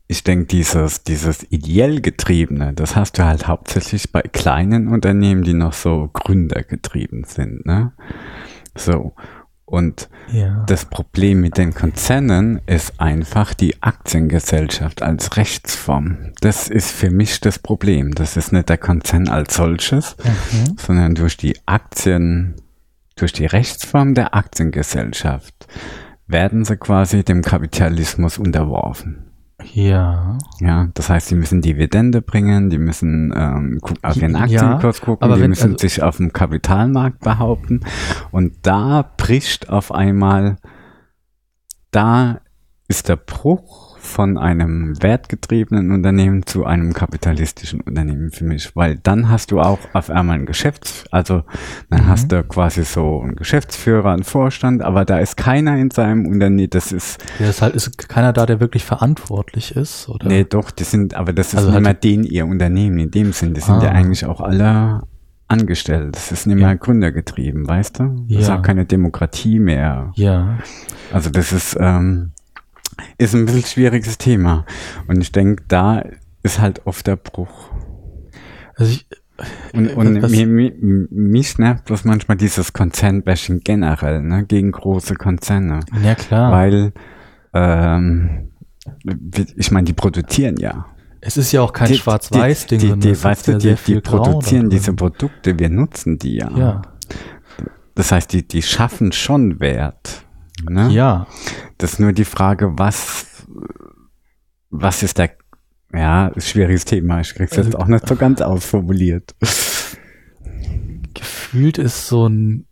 ich 0.08 0.22
denke, 0.22 0.46
dieses, 0.46 1.02
dieses 1.02 1.44
ideell 1.50 2.00
getriebene, 2.00 2.72
das 2.72 2.94
hast 2.94 3.18
du 3.18 3.24
halt 3.24 3.48
hauptsächlich 3.48 4.12
bei 4.12 4.22
kleinen 4.22 4.88
Unternehmen, 4.88 5.42
die 5.42 5.54
noch 5.54 5.72
so 5.72 6.08
gründergetrieben 6.12 7.24
sind, 7.24 7.66
ne? 7.66 7.92
So. 8.76 9.14
Und 9.64 10.08
ja. 10.30 10.64
das 10.68 10.84
Problem 10.84 11.40
mit 11.40 11.58
den 11.58 11.74
Konzernen 11.74 12.60
ist 12.66 13.00
einfach 13.00 13.52
die 13.52 13.82
Aktiengesellschaft 13.82 15.02
als 15.02 15.36
Rechtsform. 15.36 16.32
Das 16.40 16.68
ist 16.68 16.92
für 16.92 17.10
mich 17.10 17.40
das 17.40 17.58
Problem. 17.58 18.14
Das 18.14 18.36
ist 18.36 18.52
nicht 18.52 18.68
der 18.68 18.78
Konzern 18.78 19.28
als 19.28 19.56
solches, 19.56 20.16
mhm. 20.22 20.76
sondern 20.78 21.16
durch 21.16 21.36
die 21.36 21.58
Aktien, 21.66 22.54
durch 23.16 23.32
die 23.32 23.46
Rechtsform 23.46 24.14
der 24.14 24.36
Aktiengesellschaft 24.36 25.66
werden 26.28 26.64
sie 26.64 26.76
quasi 26.76 27.24
dem 27.24 27.42
Kapitalismus 27.42 28.38
unterworfen. 28.38 29.26
Ja. 29.64 30.38
Ja, 30.60 30.88
das 30.94 31.08
heißt, 31.08 31.30
die 31.30 31.34
müssen 31.34 31.62
Dividende 31.62 32.20
bringen, 32.20 32.70
die 32.70 32.78
müssen 32.78 33.32
ähm, 33.34 33.80
auf 34.02 34.16
ihren 34.16 34.36
Aktienkurs 34.36 34.98
ja, 34.98 35.04
gucken, 35.04 35.32
die 35.32 35.40
wenn, 35.40 35.50
müssen 35.50 35.72
also, 35.72 35.78
sich 35.78 36.02
auf 36.02 36.18
dem 36.18 36.32
Kapitalmarkt 36.32 37.20
behaupten. 37.20 37.80
Und 38.30 38.66
da 38.66 39.10
bricht 39.16 39.68
auf 39.68 39.92
einmal, 39.92 40.56
da 41.90 42.40
ist 42.88 43.08
der 43.08 43.16
Bruch 43.16 43.85
von 44.16 44.38
einem 44.38 44.94
wertgetriebenen 45.02 45.90
Unternehmen 45.90 46.46
zu 46.46 46.64
einem 46.64 46.94
kapitalistischen 46.94 47.82
Unternehmen 47.82 48.30
für 48.30 48.44
mich, 48.44 48.74
weil 48.74 48.96
dann 48.96 49.28
hast 49.28 49.52
du 49.52 49.60
auch 49.60 49.78
auf 49.92 50.08
einmal 50.08 50.38
ein 50.38 50.46
Geschäfts, 50.46 51.04
also 51.10 51.42
dann 51.90 52.04
mhm. 52.04 52.08
hast 52.08 52.32
du 52.32 52.42
quasi 52.42 52.82
so 52.84 53.20
einen 53.20 53.36
Geschäftsführer, 53.36 54.14
einen 54.14 54.22
Vorstand, 54.22 54.80
aber 54.80 55.04
da 55.04 55.18
ist 55.18 55.36
keiner 55.36 55.76
in 55.76 55.90
seinem 55.90 56.24
Unternehmen, 56.24 56.70
das 56.70 56.92
ist. 56.92 57.22
Ja, 57.38 57.48
das 57.48 57.60
halt 57.60 57.74
ist 57.74 58.08
keiner 58.08 58.32
da, 58.32 58.46
der 58.46 58.58
wirklich 58.58 58.86
verantwortlich 58.86 59.76
ist, 59.76 60.08
oder? 60.08 60.28
Nee, 60.28 60.44
doch, 60.44 60.70
die 60.70 60.84
sind, 60.84 61.12
aber 61.12 61.34
das 61.34 61.48
ist 61.48 61.56
also 61.56 61.70
nicht 61.70 61.82
mehr 61.82 61.92
den 61.92 62.24
ihr 62.24 62.46
Unternehmen 62.46 62.98
in 62.98 63.10
dem 63.10 63.34
Sinn, 63.34 63.52
die 63.52 63.60
sind 63.60 63.74
ah. 63.74 63.84
ja 63.84 63.90
eigentlich 63.90 64.24
auch 64.24 64.40
alle 64.40 65.02
angestellt. 65.46 66.16
Das 66.16 66.32
ist 66.32 66.46
nicht 66.46 66.56
mehr 66.56 66.68
ja. 66.68 66.74
gründergetrieben, 66.74 67.68
weißt 67.68 67.98
du? 67.98 68.04
Das 68.04 68.24
ja. 68.28 68.38
ist 68.38 68.48
auch 68.48 68.62
keine 68.62 68.86
Demokratie 68.86 69.58
mehr. 69.58 70.10
Ja. 70.14 70.58
Also 71.12 71.28
das 71.28 71.52
ist, 71.52 71.76
ähm, 71.78 72.32
ist 73.18 73.34
ein 73.34 73.46
bisschen 73.46 73.64
schwieriges 73.64 74.18
Thema. 74.18 74.64
Und 75.08 75.20
ich 75.20 75.32
denke, 75.32 75.64
da 75.68 76.04
ist 76.42 76.60
halt 76.60 76.86
oft 76.86 77.06
der 77.06 77.16
Bruch. 77.16 77.70
Also 78.76 78.92
ich, 78.92 79.06
und, 79.72 79.88
und 79.96 80.22
was, 80.22 80.30
mir, 80.30 80.46
mir, 80.46 80.72
mich 80.80 81.58
nervt 81.58 81.84
bloß 81.84 82.04
manchmal 82.04 82.36
dieses 82.36 82.72
Konzernbashing 82.72 83.60
generell, 83.60 84.22
ne, 84.22 84.44
gegen 84.46 84.72
große 84.72 85.14
Konzerne. 85.14 85.80
Ja, 86.02 86.14
klar. 86.14 86.52
Weil, 86.52 86.92
ähm, 87.52 88.50
ich 89.56 89.70
meine, 89.70 89.84
die 89.84 89.92
produzieren 89.92 90.56
ja. 90.58 90.86
Es 91.20 91.36
ist 91.36 91.52
ja 91.52 91.60
auch 91.60 91.72
kein 91.72 91.92
Schwarz-Weiß-Ding, 91.92 92.78
die, 92.78 92.92
die, 92.92 92.98
die, 92.98 93.24
weißt 93.24 93.48
du, 93.48 93.58
die, 93.58 93.74
die 93.74 94.00
produzieren 94.00 94.70
diese 94.70 94.92
Produkte, 94.92 95.58
wir 95.58 95.68
nutzen 95.68 96.18
die 96.18 96.36
ja. 96.36 96.50
ja. 96.56 96.82
Das 97.94 98.12
heißt, 98.12 98.32
die, 98.32 98.46
die 98.46 98.62
schaffen 98.62 99.10
schon 99.12 99.58
Wert. 99.58 100.25
Ne? 100.62 100.90
Ja. 100.90 101.26
Das 101.78 101.94
ist 101.94 102.00
nur 102.00 102.12
die 102.12 102.24
Frage, 102.24 102.78
was, 102.78 103.46
was 104.70 105.02
ist 105.02 105.18
der, 105.18 105.36
ja, 105.92 106.28
ist 106.28 106.48
schwieriges 106.48 106.84
Thema. 106.84 107.20
Ich 107.20 107.34
krieg's 107.34 107.56
jetzt 107.56 107.76
auch 107.76 107.86
nicht 107.86 108.06
so 108.08 108.16
ganz 108.16 108.40
ausformuliert. 108.40 109.34
Gefühlt 111.14 111.78
ist 111.78 112.08
so 112.08 112.28
ein 112.28 112.66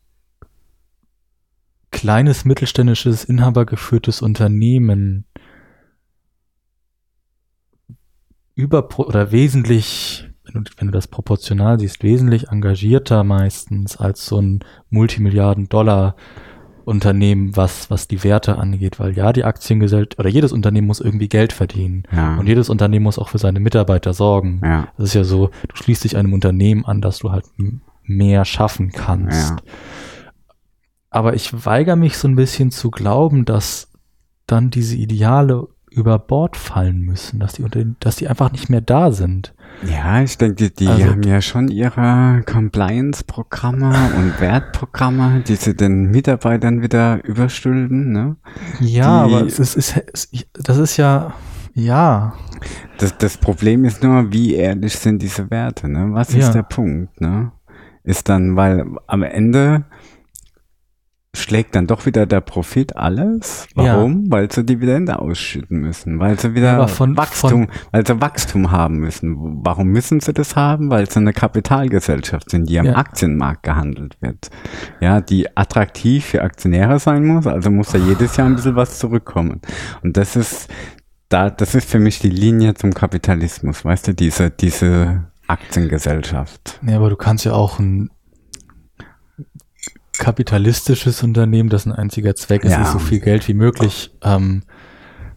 kleines 1.90 2.44
mittelständisches, 2.44 3.25
inhabergeführtes 3.25 4.20
Unternehmen 4.20 5.27
über 8.55 8.99
oder 8.99 9.33
wesentlich, 9.33 10.29
wenn 10.44 10.64
du, 10.64 10.70
wenn 10.77 10.87
du 10.88 10.92
das 10.92 11.09
proportional 11.09 11.79
siehst, 11.79 12.03
wesentlich 12.03 12.49
engagierter 12.49 13.25
meistens 13.25 13.97
als 13.97 14.27
so 14.27 14.40
ein 14.40 14.61
Multimilliarden-Dollar 14.90 16.16
Unternehmen, 16.85 17.57
was, 17.57 17.90
was 17.90 18.09
die 18.09 18.23
Werte 18.25 18.59
angeht, 18.59 19.01
weil 19.01 19.16
ja, 19.16 19.33
die 19.33 19.44
Aktiengesellschaft 19.44 20.18
oder 20.18 20.29
jedes 20.29 20.53
Unternehmen 20.53 20.87
muss 20.87 21.01
irgendwie 21.01 21.29
Geld 21.29 21.53
verdienen. 21.53 22.05
Ja. 22.12 22.37
Und 22.37 22.47
jedes 22.47 22.68
Unternehmen 22.68 23.05
muss 23.05 23.18
auch 23.18 23.29
für 23.29 23.38
seine 23.38 23.61
Mitarbeiter 23.61 24.12
sorgen. 24.12 24.61
Ja. 24.62 24.88
Das 24.97 25.09
ist 25.09 25.14
ja 25.14 25.25
so, 25.25 25.51
du 25.68 25.77
schließt 25.77 26.05
dich 26.05 26.16
einem 26.16 26.33
Unternehmen 26.33 26.85
an, 26.85 27.01
dass 27.01 27.18
du 27.18 27.33
halt 27.33 27.47
mehr 28.03 28.44
schaffen 28.44 28.92
kannst. 28.92 29.51
Ja. 29.51 29.57
Aber 31.11 31.35
ich 31.35 31.64
weigere 31.64 31.97
mich 31.97 32.18
so 32.18 32.29
ein 32.29 32.37
bisschen 32.37 32.70
zu 32.70 32.90
glauben, 32.90 33.44
dass 33.44 33.90
dann 34.47 34.70
diese 34.70 34.97
Ideale 34.97 35.68
über 35.94 36.18
Bord 36.18 36.57
fallen 36.57 37.00
müssen, 37.00 37.40
dass 37.40 37.54
die, 37.54 37.64
dass 38.00 38.16
die 38.16 38.28
einfach 38.28 38.52
nicht 38.52 38.68
mehr 38.68 38.80
da 38.80 39.12
sind. 39.12 39.54
Ja, 39.83 40.22
ich 40.22 40.38
denke, 40.38 40.57
die, 40.57 40.74
die 40.74 40.88
also, 40.88 41.07
haben 41.07 41.22
ja 41.22 41.40
schon 41.40 41.68
ihre 41.68 42.42
Compliance-Programme 42.46 43.94
und 44.16 44.40
Wertprogramme, 44.40 45.42
die 45.46 45.57
sie 45.57 45.74
den 45.74 46.11
Mitarbeitern 46.11 46.83
wieder 46.83 47.24
überstülpen, 47.24 48.12
ne? 48.12 48.37
Ja, 48.80 49.26
die, 49.26 49.35
aber 49.35 49.46
es 49.46 49.59
ist, 49.59 49.76
ist, 49.76 50.00
das 50.52 50.78
ist 50.78 50.96
ja, 50.96 51.35
ja. 51.74 52.35
Das, 52.98 53.18
das 53.18 53.37
Problem 53.37 53.85
ist 53.85 54.02
nur, 54.02 54.33
wie 54.33 54.54
ehrlich 54.54 54.96
sind 54.96 55.22
diese 55.22 55.50
Werte, 55.50 55.88
ne? 55.88 56.09
Was 56.11 56.30
ist 56.30 56.48
ja. 56.48 56.52
der 56.52 56.62
Punkt, 56.62 57.20
ne? 57.20 57.52
Ist 58.04 58.28
dann, 58.28 58.54
weil 58.57 58.85
am 59.07 59.22
Ende 59.22 59.85
schlägt 61.35 61.75
dann 61.75 61.87
doch 61.87 62.07
wieder 62.07 62.27
der 62.27 62.40
Profit 62.40 62.97
alles. 62.97 63.66
Warum? 63.75 64.25
Ja. 64.25 64.31
Weil 64.31 64.53
sie 64.53 64.64
Dividende 64.64 65.18
ausschütten 65.18 65.81
müssen, 65.81 66.18
weil 66.18 66.38
sie 66.38 66.55
wieder 66.55 66.87
von, 66.88 67.16
Wachstum, 67.16 67.51
von 67.51 67.68
weil 67.92 68.07
sie 68.07 68.20
Wachstum 68.20 68.70
haben 68.70 68.99
müssen. 68.99 69.64
Warum 69.64 69.88
müssen 69.88 70.20
sie 70.20 70.33
das 70.33 70.57
haben? 70.57 70.90
Weil 70.90 71.11
sie 71.11 71.20
eine 71.20 71.33
Kapitalgesellschaft 71.33 72.51
sind, 72.51 72.68
die 72.68 72.79
am 72.79 72.87
ja. 72.87 72.97
Aktienmarkt 72.97 73.64
gehandelt 73.64 74.16
wird. 74.20 74.51
Ja, 75.01 75.20
die 75.20 75.57
attraktiv 75.57 76.25
für 76.25 76.42
Aktionäre 76.42 76.99
sein 76.99 77.25
muss, 77.25 77.47
also 77.47 77.70
muss 77.70 77.90
da 77.90 77.99
jedes 77.99 78.37
Jahr 78.37 78.47
ein 78.47 78.57
bisschen 78.57 78.77
was 78.77 78.99
zurückkommen. 78.99 79.61
Und 80.03 80.16
das 80.16 80.37
ist 80.37 80.68
da, 81.29 81.51
das 81.51 81.75
ist 81.75 81.90
für 81.90 81.99
mich 81.99 82.20
die 82.20 82.31
Linie 82.31 82.75
zum 82.75 82.94
Kapitalismus, 82.94 83.85
weißt 83.85 84.09
du, 84.09 84.14
diese, 84.14 84.51
diese 84.51 85.25
Aktiengesellschaft. 85.47 86.79
Ja, 86.87 86.97
aber 86.97 87.11
du 87.11 87.16
kannst 87.16 87.44
ja 87.44 87.53
auch 87.53 87.79
ein 87.79 88.11
kapitalistisches 90.18 91.22
Unternehmen, 91.22 91.68
dessen 91.68 91.92
einziger 91.92 92.35
Zweck 92.35 92.64
ja. 92.64 92.83
ist, 92.83 92.92
so 92.92 92.98
viel 92.98 93.20
Geld 93.20 93.46
wie 93.48 93.55
möglich 93.55 94.12
ähm, 94.22 94.62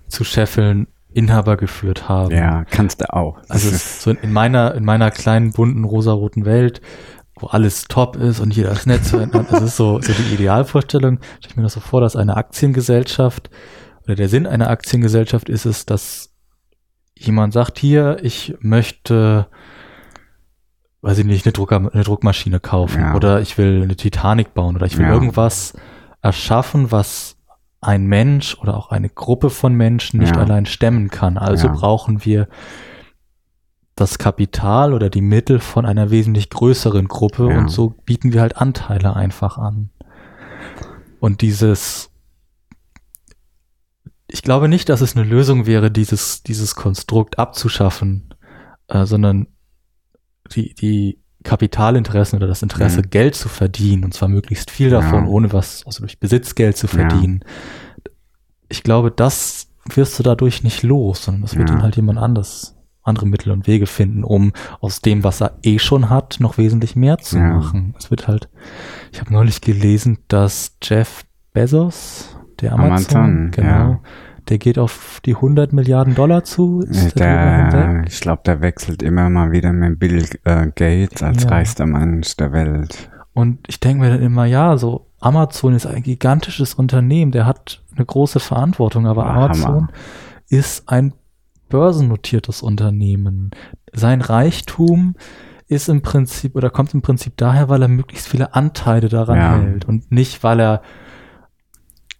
zu 0.08 0.24
scheffeln, 0.24 0.88
Inhaber 1.14 1.58
geführt 1.58 2.08
haben. 2.08 2.36
Ja, 2.36 2.64
kannst 2.66 3.02
du 3.02 3.12
auch. 3.12 3.40
Also 3.50 3.70
so 3.72 4.12
in 4.12 4.32
meiner, 4.32 4.76
in 4.76 4.86
meiner 4.86 5.10
kleinen, 5.10 5.52
bunten, 5.52 5.84
rosaroten 5.84 6.46
Welt 6.46 6.82
wo 7.40 7.48
alles 7.48 7.84
top 7.84 8.16
ist 8.16 8.40
und 8.40 8.56
jeder 8.56 8.70
das 8.70 8.86
Netz 8.86 9.14
hat. 9.14 9.34
Das 9.34 9.62
ist 9.62 9.78
so, 9.78 10.02
so 10.02 10.14
die 10.14 10.34
Idealvorstellung. 10.34 11.20
Stelle 11.40 11.52
ich 11.52 11.56
mir 11.56 11.64
das 11.64 11.74
so 11.74 11.80
vor, 11.80 12.02
dass 12.02 12.16
eine 12.16 12.36
Aktiengesellschaft 12.36 13.50
oder 14.04 14.16
der 14.16 14.30
Sinn 14.30 14.48
einer 14.48 14.70
Aktiengesellschaft 14.70 15.50
ist 15.50 15.66
es, 15.66 15.86
dass 15.86 16.34
jemand 17.16 17.54
sagt, 17.54 17.78
hier, 17.80 18.18
ich 18.22 18.56
möchte, 18.60 19.48
weiß 21.08 21.20
ich 21.20 21.26
nicht, 21.26 21.46
eine, 21.46 21.54
Drucker, 21.54 21.78
eine 21.78 22.04
Druckmaschine 22.04 22.60
kaufen 22.60 23.00
ja. 23.00 23.16
oder 23.16 23.40
ich 23.40 23.58
will 23.58 23.82
eine 23.82 23.96
Titanic 23.96 24.54
bauen 24.54 24.76
oder 24.76 24.86
ich 24.86 24.98
will 24.98 25.06
ja. 25.06 25.14
irgendwas 25.14 25.72
erschaffen, 26.22 26.92
was 26.92 27.38
ein 27.80 28.08
Mensch 28.08 28.58
oder 28.60 28.76
auch 28.76 28.92
eine 28.92 29.08
Gruppe 29.08 29.50
von 29.50 29.74
Menschen 29.74 30.20
nicht 30.20 30.36
ja. 30.36 30.42
allein 30.42 30.66
stemmen 30.66 31.10
kann. 31.10 31.38
Also 31.38 31.70
brauchen 31.70 32.26
wir 32.26 32.50
das 33.96 34.18
Kapital 34.18 34.94
oder 34.94 35.10
die 35.10 35.22
Mittel 35.22 35.60
von 35.60 35.86
einer 35.86 36.12
wesentlich 36.12 36.50
größeren 36.50 37.08
Gruppe 37.08 37.48
und 37.48 37.70
so 37.70 37.92
bieten 38.04 38.34
wir 38.34 38.42
halt 38.42 38.58
Anteile 38.58 39.16
einfach 39.16 39.58
an. 39.58 39.92
Und 41.22 41.40
dieses, 41.40 42.12
ich 44.28 44.42
glaube 44.42 44.68
nicht, 44.68 44.90
dass 44.90 45.00
es 45.00 45.16
eine 45.16 45.26
Lösung 45.26 45.68
wäre, 45.68 45.90
dieses, 45.90 46.44
dieses 46.44 46.76
Konstrukt 46.76 47.40
abzuschaffen, 47.40 48.34
äh, 48.90 49.06
sondern 49.06 49.48
die, 50.48 50.74
die 50.74 51.20
Kapitalinteressen 51.44 52.38
oder 52.38 52.48
das 52.48 52.62
Interesse, 52.62 53.02
mhm. 53.02 53.10
Geld 53.10 53.36
zu 53.36 53.50
verdienen, 53.50 54.04
und 54.04 54.14
zwar 54.14 54.28
möglichst 54.28 54.72
viel 54.72 54.90
davon, 54.90 55.26
ja. 55.26 55.30
ohne 55.30 55.54
was, 55.54 55.86
also 55.86 56.02
durch 56.02 56.20
Besitzgeld 56.20 56.76
zu 56.76 56.88
verdienen. 56.88 57.42
Ja. 57.44 58.12
Ich 58.70 58.84
glaube, 58.84 59.12
das 59.12 59.68
wirst 59.94 60.20
du 60.20 60.24
dadurch 60.24 60.64
nicht 60.64 60.84
los, 60.84 61.24
sondern 61.24 61.44
das 61.44 61.56
wird 61.56 61.70
dann 61.70 61.82
halt 61.82 61.96
jemand 61.96 62.20
anders 62.20 62.78
andere 63.08 63.26
Mittel 63.26 63.52
und 63.52 63.68
Wege 63.68 63.88
finden, 63.88 64.24
um 64.24 64.52
aus 64.82 65.02
dem, 65.02 65.24
was 65.24 65.42
er 65.42 65.58
eh 65.64 65.80
schon 65.80 66.10
hat, 66.10 66.38
noch 66.40 66.58
wesentlich 66.58 66.96
mehr 66.96 67.18
zu 67.18 67.38
machen. 67.38 67.96
Es 67.98 68.12
wird 68.12 68.28
halt, 68.28 68.50
ich 69.14 69.22
habe 69.22 69.32
neulich 69.32 69.62
gelesen, 69.62 70.20
dass 70.28 70.76
Jeff 70.84 71.24
Bezos, 71.54 72.38
der 72.60 72.74
Amazon, 72.74 73.18
Amazon 73.18 73.52
genau. 73.52 74.02
Der 74.50 74.58
geht 74.58 74.80
auf 74.80 75.20
die 75.26 75.36
100 75.36 75.74
Milliarden 75.74 76.16
Dollar 76.16 76.44
zu. 76.44 76.86
Der, 77.16 78.04
ich 78.08 78.22
glaube, 78.22 78.42
der 78.46 78.62
wechselt 78.62 79.04
immer 79.04 79.30
mal 79.30 79.52
wieder 79.52 79.74
mit 79.74 80.00
Bill 80.00 80.26
äh, 80.44 80.68
Gates 80.68 81.22
als 81.24 81.44
ja. 81.44 81.50
reichster 81.50 81.86
Mensch 81.86 82.36
der 82.38 82.52
Welt. 82.52 83.10
Und 83.34 83.60
ich 83.68 83.80
denke 83.80 84.04
mir 84.04 84.10
dann 84.10 84.22
immer, 84.22 84.46
ja, 84.46 84.78
so 84.78 85.08
Amazon 85.20 85.74
ist 85.74 85.86
ein 85.86 86.04
gigantisches 86.04 86.74
Unternehmen, 86.74 87.32
der 87.32 87.46
hat 87.46 87.84
eine 87.96 88.06
große 88.06 88.40
Verantwortung, 88.40 89.08
aber 89.08 89.26
Ach, 89.26 89.36
Amazon 89.36 89.76
Hammer. 89.76 89.90
ist 90.50 90.90
ein 90.90 91.14
börsennotiertes 91.70 92.62
Unternehmen. 92.62 93.52
Sein 93.94 94.22
Reichtum 94.22 95.16
ist 95.68 95.90
im 95.90 96.02
Prinzip 96.02 96.56
oder 96.56 96.70
kommt 96.70 96.94
im 96.94 97.02
Prinzip 97.02 97.36
daher, 97.38 97.68
weil 97.68 97.82
er 97.82 97.90
möglichst 97.90 98.28
viele 98.28 98.54
Anteile 98.54 99.10
daran 99.10 99.38
ja. 99.38 99.58
hält 99.58 99.86
und 99.86 100.12
nicht, 100.12 100.44
weil 100.44 100.60
er, 100.60 100.82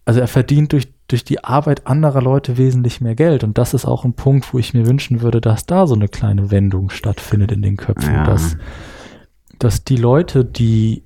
also 0.04 0.20
er 0.20 0.28
verdient 0.28 0.72
durch, 0.72 0.92
durch 1.08 1.24
die 1.24 1.42
Arbeit 1.42 1.86
anderer 1.86 2.20
Leute 2.20 2.58
wesentlich 2.58 3.00
mehr 3.00 3.14
Geld. 3.14 3.42
Und 3.42 3.58
das 3.58 3.74
ist 3.74 3.86
auch 3.86 4.04
ein 4.04 4.12
Punkt, 4.12 4.52
wo 4.52 4.58
ich 4.58 4.74
mir 4.74 4.86
wünschen 4.86 5.22
würde, 5.22 5.40
dass 5.40 5.66
da 5.66 5.86
so 5.86 5.94
eine 5.94 6.08
kleine 6.08 6.50
Wendung 6.50 6.90
stattfindet 6.90 7.50
in 7.50 7.62
den 7.62 7.76
Köpfen, 7.76 8.14
ja. 8.14 8.24
dass, 8.24 8.56
dass 9.58 9.84
die 9.84 9.96
Leute, 9.96 10.44
die 10.44 11.02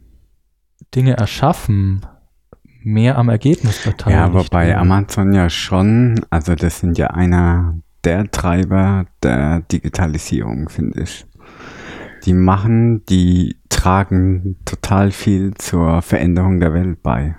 Dinge 0.95 1.17
erschaffen, 1.17 2.05
mehr 2.83 3.17
am 3.17 3.29
Ergebnis 3.29 3.85
beteiligt. 3.85 4.19
Ja, 4.19 4.25
aber 4.25 4.45
bei 4.51 4.77
Amazon 4.77 5.33
ja 5.33 5.49
schon, 5.49 6.21
also 6.31 6.57
das 6.57 6.81
sind 6.81 6.99
ja 6.99 7.09
einer 7.09 7.79
der 8.03 8.29
Treiber 8.31 9.07
der 9.23 9.61
Digitalisierung, 9.61 10.69
finde 10.69 11.03
ich. 11.03 11.25
Die 12.25 12.35
machen, 12.35 13.05
die 13.07 13.57
tragen 13.69 14.57
total 14.65 15.13
viel 15.13 15.55
zur 15.55 16.03
Veränderung 16.03 16.59
der 16.59 16.75
Welt 16.75 17.03
bei 17.05 17.37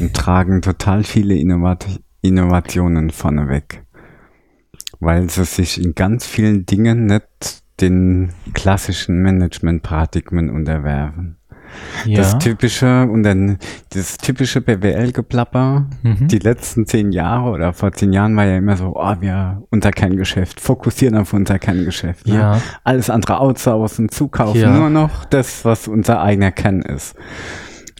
und 0.00 0.14
tragen 0.14 0.62
total 0.62 1.04
viele 1.04 1.34
Innovat 1.34 1.86
Innovationen 2.22 3.10
vorneweg, 3.10 3.84
weil 5.00 5.30
sie 5.30 5.44
sich 5.44 5.82
in 5.82 5.94
ganz 5.94 6.26
vielen 6.26 6.66
Dingen 6.66 7.06
nicht 7.06 7.62
den 7.80 8.30
klassischen 8.54 9.22
Management-Paradigmen 9.22 10.50
unterwerfen. 10.50 11.36
Ja. 12.04 12.18
Das 12.18 12.38
typische 12.38 13.06
und 13.06 13.22
dann 13.22 13.58
das 13.90 14.16
typische 14.18 14.60
BWL-Geplapper, 14.60 15.86
mhm. 16.02 16.28
die 16.28 16.38
letzten 16.38 16.86
zehn 16.86 17.12
Jahre 17.12 17.50
oder 17.50 17.72
vor 17.72 17.92
zehn 17.92 18.12
Jahren 18.12 18.36
war 18.36 18.44
ja 18.44 18.56
immer 18.56 18.76
so, 18.76 18.94
oh, 18.96 19.14
wir 19.20 19.62
unser 19.70 19.90
Kerngeschäft, 19.90 20.60
fokussieren 20.60 21.16
auf 21.16 21.32
unser 21.32 21.58
Kerngeschäft. 21.58 22.26
Ne? 22.28 22.36
Ja. 22.36 22.60
Alles 22.84 23.10
andere 23.10 23.40
outsourcen, 23.40 24.08
zukaufen, 24.08 24.60
ja. 24.60 24.70
nur 24.70 24.90
noch 24.90 25.24
das, 25.24 25.64
was 25.64 25.88
unser 25.88 26.22
eigener 26.22 26.52
Kern 26.52 26.82
ist. 26.82 27.16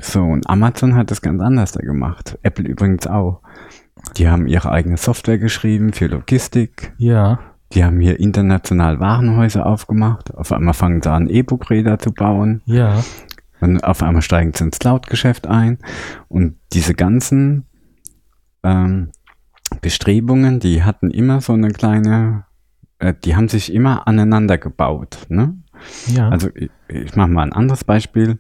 So, 0.01 0.23
und 0.23 0.49
Amazon 0.49 0.95
hat 0.95 1.11
das 1.11 1.23
ganz 1.23 1.41
anders 1.41 1.73
da 1.73 1.81
gemacht. 1.81 2.39
Apple 2.43 2.67
übrigens 2.69 3.07
auch. 3.07 3.41
Die 4.17 4.29
haben 4.29 4.47
ihre 4.47 4.71
eigene 4.71 4.97
Software 4.97 5.39
geschrieben 5.39 5.93
für 5.93 6.07
Logistik. 6.07 6.93
Ja. 6.99 7.41
Die 7.73 7.85
haben 7.85 8.01
hier 8.01 8.21
international 8.21 9.01
Warenhäuser 9.01 9.67
aufgemacht. 9.67 10.35
Auf 10.35 10.53
einmal 10.53 10.75
fangen 10.75 11.03
sie 11.03 11.11
an, 11.11 11.29
E-Book-Räder 11.29 11.99
zu 11.99 12.13
bauen. 12.13 12.63
Ja. 12.67 13.03
Und 13.61 13.83
auf 13.83 14.03
einmal 14.03 14.23
steigen 14.23 14.53
sie 14.55 14.65
ins 14.65 14.79
Cloud-Geschäft 14.79 15.47
ein. 15.47 15.79
Und 16.29 16.57
diese 16.73 16.95
ganzen 16.95 17.65
ähm, 18.63 19.11
Bestrebungen, 19.81 20.61
die 20.61 20.85
hatten 20.85 21.11
immer 21.11 21.41
so 21.41 21.55
eine 21.55 21.71
kleine, 21.71 22.45
äh, 22.99 23.15
die 23.25 23.35
haben 23.35 23.49
sich 23.49 23.73
immer 23.73 24.07
aneinander 24.07 24.59
gebaut. 24.59 25.27
Ne? 25.29 25.57
Ja. 26.07 26.29
Also 26.29 26.51
ich, 26.55 26.71
ich 26.89 27.17
mache 27.17 27.29
mal 27.29 27.43
ein 27.43 27.53
anderes 27.53 27.83
Beispiel. 27.83 28.39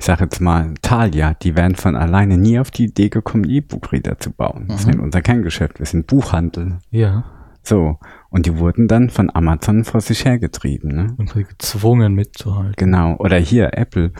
Ich 0.00 0.06
sage 0.06 0.24
jetzt 0.24 0.40
mal 0.40 0.72
Thalia, 0.80 1.34
die 1.34 1.54
wären 1.56 1.74
von 1.74 1.94
alleine 1.94 2.38
nie 2.38 2.58
auf 2.58 2.70
die 2.70 2.84
Idee 2.84 3.10
gekommen, 3.10 3.44
E-Book-Reader 3.44 4.18
zu 4.18 4.30
bauen. 4.30 4.64
Das 4.68 4.86
mhm. 4.86 4.92
ist 4.92 4.98
unser 4.98 5.20
Kerngeschäft. 5.20 5.78
Wir 5.78 5.84
sind 5.84 6.06
Buchhandel. 6.06 6.78
Ja. 6.90 7.24
So. 7.62 7.98
Und 8.30 8.46
die 8.46 8.56
wurden 8.56 8.88
dann 8.88 9.10
von 9.10 9.30
Amazon 9.34 9.84
vor 9.84 10.00
sich 10.00 10.24
hergetrieben. 10.24 10.94
Ne? 10.94 11.14
Und 11.18 11.34
gezwungen 11.34 12.14
mitzuhalten. 12.14 12.76
Genau. 12.78 13.16
Oder 13.16 13.36
hier 13.36 13.76
Apple. 13.76 14.12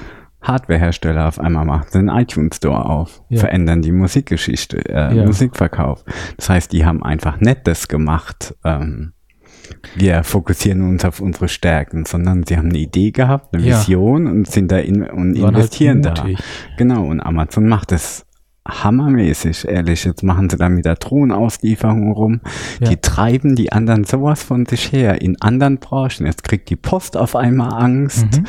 Hardwarehersteller 0.42 1.26
auf 1.26 1.38
einmal 1.38 1.64
macht 1.64 1.94
den 1.94 2.08
iTunes 2.08 2.56
Store 2.56 2.84
auf, 2.86 3.22
ja. 3.28 3.40
verändern 3.40 3.82
die 3.82 3.92
Musikgeschichte, 3.92 4.86
äh, 4.88 5.16
ja. 5.16 5.26
Musikverkauf. 5.26 6.04
Das 6.36 6.48
heißt, 6.48 6.72
die 6.72 6.84
haben 6.84 7.02
einfach 7.02 7.38
das 7.64 7.88
gemacht, 7.88 8.54
ähm, 8.64 9.12
wir 9.94 10.22
fokussieren 10.24 10.82
uns 10.82 11.04
auf 11.04 11.20
unsere 11.20 11.48
Stärken, 11.48 12.04
sondern 12.04 12.44
sie 12.44 12.56
haben 12.56 12.68
eine 12.68 12.78
Idee 12.78 13.10
gehabt, 13.10 13.54
eine 13.54 13.64
ja. 13.64 13.78
Vision 13.78 14.26
und 14.26 14.50
sind 14.50 14.70
da 14.70 14.78
in, 14.78 15.02
und 15.02 15.40
halt 15.40 15.54
investieren 15.54 16.04
halt 16.04 16.18
da. 16.18 16.26
Genau, 16.76 17.06
und 17.06 17.20
Amazon 17.20 17.68
macht 17.68 17.92
das 17.92 18.26
hammermäßig, 18.68 19.66
ehrlich. 19.66 20.04
Jetzt 20.04 20.22
machen 20.22 20.50
sie 20.50 20.56
da 20.56 20.68
mit 20.68 20.84
der 20.84 20.96
Drohnenauslieferung 20.96 22.12
rum. 22.12 22.40
Ja. 22.80 22.88
Die 22.88 22.96
treiben 22.96 23.56
die 23.56 23.72
anderen 23.72 24.04
sowas 24.04 24.42
von 24.42 24.66
sich 24.66 24.92
her 24.92 25.20
in 25.22 25.40
anderen 25.40 25.78
Branchen. 25.78 26.26
Jetzt 26.26 26.44
kriegt 26.44 26.68
die 26.70 26.76
Post 26.76 27.16
auf 27.16 27.36
einmal 27.36 27.72
Angst. 27.72 28.26
Mhm. 28.38 28.44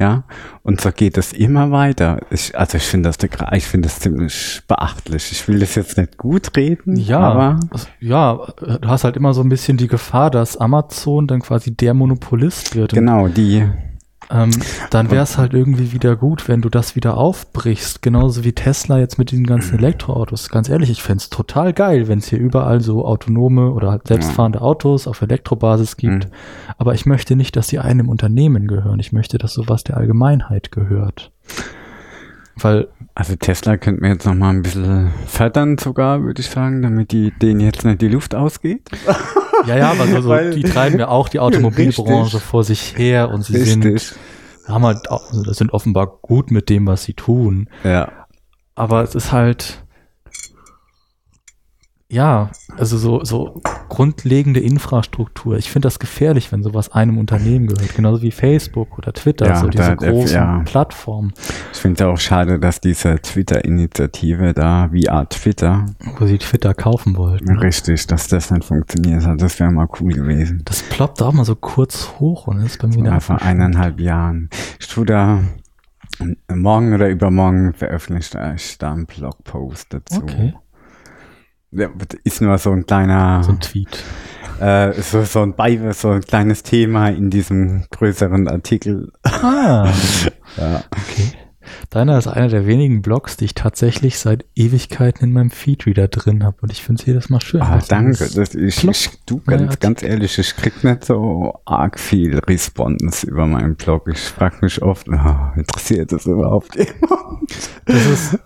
Ja, 0.00 0.22
und 0.62 0.80
so 0.80 0.92
geht 0.92 1.18
es 1.18 1.32
immer 1.32 1.72
weiter. 1.72 2.20
Ich, 2.30 2.56
also 2.56 2.76
ich 2.76 2.84
finde 2.84 3.08
das, 3.08 3.18
ich 3.52 3.66
finde 3.66 3.88
das 3.88 3.98
ziemlich 3.98 4.62
beachtlich. 4.68 5.32
Ich 5.32 5.48
will 5.48 5.58
das 5.58 5.74
jetzt 5.74 5.96
nicht 5.96 6.16
gut 6.16 6.56
reden, 6.56 6.94
ja, 6.94 7.18
aber 7.18 7.58
ja, 7.98 8.38
du 8.60 8.88
hast 8.88 9.02
halt 9.02 9.16
immer 9.16 9.34
so 9.34 9.42
ein 9.42 9.48
bisschen 9.48 9.76
die 9.76 9.88
Gefahr, 9.88 10.30
dass 10.30 10.56
Amazon 10.56 11.26
dann 11.26 11.40
quasi 11.40 11.74
der 11.74 11.94
Monopolist 11.94 12.76
wird. 12.76 12.92
Genau, 12.92 13.26
die 13.26 13.66
ähm, 14.30 14.50
dann 14.90 15.10
wäre 15.10 15.22
es 15.22 15.38
halt 15.38 15.54
irgendwie 15.54 15.92
wieder 15.92 16.16
gut, 16.16 16.48
wenn 16.48 16.60
du 16.60 16.68
das 16.68 16.96
wieder 16.96 17.16
aufbrichst. 17.16 18.02
Genauso 18.02 18.44
wie 18.44 18.52
Tesla 18.52 18.98
jetzt 18.98 19.18
mit 19.18 19.30
diesen 19.30 19.46
ganzen 19.46 19.78
Elektroautos. 19.78 20.48
Ganz 20.48 20.68
ehrlich, 20.68 20.90
ich 20.90 21.02
fände 21.02 21.22
es 21.22 21.30
total 21.30 21.72
geil, 21.72 22.08
wenn 22.08 22.18
es 22.18 22.28
hier 22.28 22.38
überall 22.38 22.80
so 22.80 23.04
autonome 23.04 23.72
oder 23.72 23.90
halt 23.90 24.06
selbstfahrende 24.06 24.60
Autos 24.60 25.06
auf 25.06 25.22
Elektrobasis 25.22 25.96
gibt. 25.96 26.26
Mhm. 26.26 26.32
Aber 26.76 26.94
ich 26.94 27.06
möchte 27.06 27.36
nicht, 27.36 27.56
dass 27.56 27.68
die 27.68 27.78
einem 27.78 28.08
Unternehmen 28.08 28.66
gehören. 28.66 29.00
Ich 29.00 29.12
möchte, 29.12 29.38
dass 29.38 29.54
sowas 29.54 29.84
der 29.84 29.96
Allgemeinheit 29.96 30.70
gehört. 30.72 31.32
Weil 32.60 32.88
also 33.14 33.34
Tesla 33.36 33.76
könnte 33.76 34.00
mir 34.00 34.10
jetzt 34.10 34.26
noch 34.26 34.34
mal 34.34 34.50
ein 34.50 34.62
bisschen 34.62 35.10
fördern 35.26 35.76
sogar, 35.78 36.22
würde 36.22 36.40
ich 36.40 36.48
sagen, 36.48 36.82
damit 36.82 37.12
die 37.12 37.32
denen 37.32 37.60
jetzt 37.60 37.84
nicht 37.84 38.00
die 38.00 38.08
Luft 38.08 38.34
ausgeht. 38.34 38.88
Ja, 39.66 39.76
ja, 39.76 39.90
aber 39.90 40.06
so, 40.06 40.20
so 40.20 40.50
die 40.50 40.62
treiben 40.62 41.00
ja 41.00 41.08
auch 41.08 41.28
die 41.28 41.40
Automobilbranche 41.40 42.34
richtig. 42.34 42.42
vor 42.42 42.62
sich 42.62 42.96
her 42.96 43.30
und 43.30 43.42
sie 43.42 43.56
richtig. 43.56 44.02
sind 44.02 44.18
haben 44.68 44.84
halt 44.84 45.10
also 45.10 45.52
sind 45.52 45.72
offenbar 45.72 46.18
gut 46.22 46.50
mit 46.50 46.68
dem, 46.68 46.86
was 46.86 47.02
sie 47.02 47.14
tun. 47.14 47.68
Ja. 47.84 48.12
Aber 48.74 49.02
es 49.02 49.14
ist 49.14 49.32
halt 49.32 49.82
ja, 52.10 52.50
also 52.76 52.96
so, 52.96 53.22
so 53.24 53.60
grundlegende 53.90 54.60
Infrastruktur. 54.60 55.58
Ich 55.58 55.70
finde 55.70 55.86
das 55.86 55.98
gefährlich, 55.98 56.50
wenn 56.52 56.62
sowas 56.62 56.90
einem 56.92 57.18
Unternehmen 57.18 57.66
gehört, 57.66 57.94
genauso 57.94 58.22
wie 58.22 58.30
Facebook 58.30 58.96
oder 58.96 59.12
Twitter, 59.12 59.46
Ja, 59.46 59.56
so 59.56 59.68
diese 59.68 59.94
da- 59.96 60.10
großen 60.10 60.34
ja. 60.36 60.62
Plattformen, 60.64 61.32
Ich 61.72 61.78
finde 61.78 62.02
es 62.04 62.08
auch 62.10 62.18
schade, 62.18 62.58
dass 62.58 62.80
diese 62.80 63.16
Twitter-Initiative 63.20 64.54
da, 64.54 64.88
VR 64.90 65.28
Twitter, 65.28 65.84
wo 66.18 66.26
sie 66.26 66.38
Twitter 66.38 66.72
kaufen 66.74 67.16
wollten. 67.16 67.58
richtig, 67.58 68.06
dass 68.06 68.28
das 68.28 68.50
nicht 68.50 68.64
funktioniert 68.64 69.26
hat. 69.26 69.42
Das 69.42 69.60
wäre 69.60 69.70
mal 69.70 69.88
cool 70.00 70.12
gewesen. 70.14 70.62
Das 70.64 70.82
ploppt 70.82 71.20
auch 71.22 71.32
mal 71.34 71.44
so 71.44 71.56
kurz 71.56 72.14
hoch 72.18 72.46
und 72.46 72.60
ist 72.60 72.80
bei 72.80 72.88
mir 72.88 73.04
Ja, 73.04 73.20
vor 73.20 73.42
eineinhalb 73.42 74.00
Jahren. 74.00 74.48
Ich 74.80 74.88
tue 74.88 75.04
da 75.04 75.42
morgen 76.52 76.94
oder 76.94 77.08
übermorgen 77.10 77.74
veröffentliche 77.74 78.54
ich 78.56 78.78
da 78.78 78.92
einen 78.92 79.06
Blogpost 79.06 79.92
dazu. 79.92 80.22
Okay. 80.22 80.54
Ja, 81.70 81.88
ist 82.24 82.40
nur 82.40 82.56
so 82.58 82.72
ein 82.72 82.86
kleiner, 82.86 83.42
So 83.42 83.52
ein 83.52 83.60
Tweet. 83.60 84.02
äh, 84.60 84.92
so, 85.02 85.22
so 85.22 85.42
ein 85.42 85.54
Bei, 85.54 85.92
so 85.92 86.10
ein 86.10 86.22
kleines 86.22 86.62
Thema 86.62 87.08
in 87.08 87.30
diesem 87.30 87.84
größeren 87.90 88.48
Artikel. 88.48 89.12
Ah, 89.22 89.90
Ja. 90.56 90.82
okay. 90.90 91.32
Deiner 91.90 92.16
ist 92.16 92.26
einer 92.26 92.48
der 92.48 92.66
wenigen 92.66 93.02
Blogs, 93.02 93.36
die 93.36 93.44
ich 93.44 93.54
tatsächlich 93.54 94.18
seit 94.18 94.46
Ewigkeiten 94.56 95.24
in 95.24 95.32
meinem 95.34 95.50
Feedreader 95.50 96.08
drin 96.08 96.42
habe. 96.42 96.56
Und 96.62 96.72
ich 96.72 96.82
finde 96.82 97.02
es 97.02 97.06
jedes 97.06 97.28
Mal 97.28 97.42
schön. 97.42 97.60
Ah, 97.60 97.78
danke. 97.86 98.16
das- 98.18 98.32
Das, 98.32 98.54
ich, 98.54 98.80
du, 99.26 99.42
ganz, 99.46 99.78
ganz 99.78 100.02
ehrlich, 100.02 100.38
ich 100.38 100.56
krieg 100.56 100.82
nicht 100.82 101.04
so 101.04 101.60
arg 101.66 102.00
viel 102.00 102.38
Response 102.38 103.26
über 103.26 103.46
meinen 103.46 103.76
Blog. 103.76 104.08
Ich 104.10 104.18
frage 104.20 104.56
mich 104.62 104.80
oft, 104.80 105.10
ah, 105.10 105.52
interessiert 105.56 106.10
das 106.12 106.24
überhaupt 106.24 106.74
jemand? 106.76 107.50
Das 107.84 108.06
ist, 108.06 108.38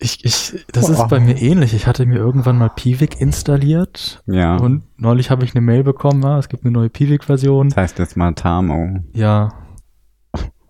ich, 0.00 0.24
ich, 0.24 0.64
das 0.72 0.88
ist 0.88 1.08
bei 1.08 1.20
mir 1.20 1.40
ähnlich. 1.40 1.74
Ich 1.74 1.86
hatte 1.86 2.06
mir 2.06 2.16
irgendwann 2.16 2.56
mal 2.58 2.70
Piwik 2.70 3.20
installiert 3.20 4.22
Ja. 4.26 4.56
und 4.56 4.82
neulich 4.96 5.30
habe 5.30 5.44
ich 5.44 5.54
eine 5.54 5.60
Mail 5.60 5.84
bekommen, 5.84 6.24
ah, 6.24 6.38
es 6.38 6.48
gibt 6.48 6.64
eine 6.64 6.72
neue 6.72 6.88
Piwik-Version. 6.88 7.68
das 7.68 7.76
heißt 7.76 7.98
jetzt 7.98 8.16
mal 8.16 8.32
Tamo. 8.34 9.00
Ja. 9.12 9.50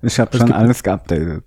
Ich 0.02 0.18
habe 0.18 0.36
schon 0.36 0.52
alles 0.52 0.82
geupdatet. 0.82 1.44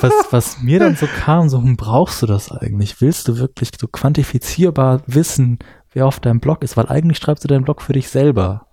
Was, 0.00 0.12
was 0.30 0.60
mir 0.60 0.80
dann 0.80 0.96
so 0.96 1.06
kam, 1.06 1.48
so, 1.48 1.58
hm, 1.62 1.76
brauchst 1.76 2.20
du 2.20 2.26
das 2.26 2.52
eigentlich? 2.52 3.00
Willst 3.00 3.28
du 3.28 3.38
wirklich 3.38 3.70
so 3.80 3.86
quantifizierbar 3.86 5.00
wissen, 5.06 5.58
wer 5.92 6.06
auf 6.06 6.20
deinem 6.20 6.40
Blog 6.40 6.62
ist? 6.62 6.76
Weil 6.76 6.88
eigentlich 6.88 7.18
schreibst 7.18 7.44
du 7.44 7.48
deinen 7.48 7.64
Blog 7.64 7.80
für 7.80 7.92
dich 7.94 8.08
selber. 8.08 8.66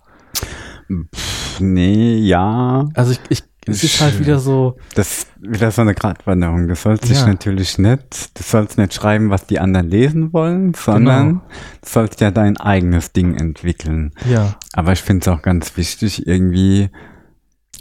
Pff, 1.14 1.60
nee, 1.60 2.16
ja. 2.16 2.88
Also 2.94 3.12
ich, 3.12 3.20
ich 3.30 3.44
es 3.66 3.84
ist 3.84 4.00
halt 4.00 4.18
wieder 4.18 4.38
so, 4.38 4.76
Das 4.94 5.18
ist 5.18 5.28
wieder 5.40 5.70
so 5.70 5.82
eine 5.82 5.94
Gratwanderung. 5.94 6.66
Du 6.68 6.74
sollst 6.74 7.08
dich 7.08 7.18
Ja. 7.20 7.26
natürlich 7.26 7.78
nicht, 7.78 8.38
du 8.38 8.42
sollst 8.42 8.76
nicht 8.78 8.92
schreiben, 8.94 9.30
was 9.30 9.46
die 9.46 9.58
anderen 9.60 9.88
lesen 9.88 10.32
wollen, 10.32 10.74
sondern 10.74 11.28
Genau. 11.28 11.40
du 11.82 11.88
sollst 11.88 12.20
ja 12.20 12.30
dein 12.30 12.56
eigenes 12.56 13.12
Ding 13.12 13.34
entwickeln. 13.36 14.12
ja, 14.28 14.56
Aber 14.72 14.92
ich 14.92 15.02
finde 15.02 15.22
es 15.22 15.28
auch 15.28 15.42
ganz 15.42 15.76
wichtig, 15.76 16.26
irgendwie 16.26 16.90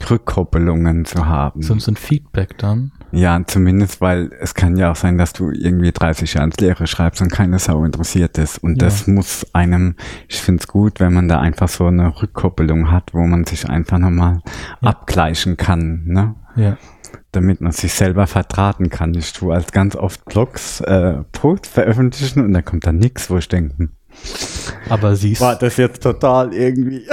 Rückkoppelungen 0.09 1.05
zu 1.05 1.25
haben. 1.25 1.61
so, 1.61 1.77
so 1.77 1.91
ein 1.91 1.95
Feedback 1.95 2.57
dann. 2.57 2.91
Ja, 3.11 3.41
zumindest, 3.45 3.99
weil 3.99 4.31
es 4.39 4.53
kann 4.53 4.77
ja 4.77 4.91
auch 4.91 4.95
sein, 4.95 5.17
dass 5.17 5.33
du 5.33 5.51
irgendwie 5.51 5.91
30 5.91 6.33
Jahre 6.33 6.47
ins 6.47 6.57
Leere 6.57 6.87
schreibst 6.87 7.21
und 7.21 7.29
keine 7.31 7.59
Sau 7.59 7.83
interessiert 7.83 8.37
ist. 8.37 8.57
Und 8.63 8.81
Ja. 8.81 8.87
das 8.87 9.05
muss 9.07 9.45
einem, 9.53 9.95
ich 10.29 10.41
finde 10.41 10.61
es 10.61 10.67
gut, 10.67 10.99
wenn 11.01 11.13
man 11.13 11.27
da 11.27 11.39
einfach 11.39 11.67
so 11.67 11.87
eine 11.87 12.21
Rückkoppelung 12.21 12.89
hat, 12.89 13.13
wo 13.13 13.25
man 13.25 13.43
sich 13.43 13.69
einfach 13.69 13.97
nochmal 13.97 14.41
Ja. 14.81 14.89
abgleichen 14.91 15.57
kann, 15.57 16.03
ne? 16.05 16.35
Ja. 16.55 16.77
Damit 17.33 17.59
man 17.61 17.71
sich 17.73 17.93
selber 17.93 18.27
vertraten 18.27 18.89
kann. 18.89 19.13
Ich 19.13 19.33
tue 19.33 19.53
als 19.53 19.71
ganz 19.71 19.95
oft 19.95 20.23
Blogs, 20.25 20.79
äh, 20.81 21.23
Posts 21.33 21.67
veröffentlichen 21.69 22.43
und 22.43 22.53
da 22.53 22.61
kommt 22.61 22.85
dann 22.87 22.97
nichts, 22.97 23.29
wo 23.29 23.37
ich 23.37 23.47
denke, 23.49 23.75
hm, 23.77 23.89
Aber 24.89 25.15
siehst 25.15 25.39
war 25.41 25.55
das 25.57 25.77
jetzt 25.77 26.03
total 26.03 26.53
irgendwie. 26.53 27.05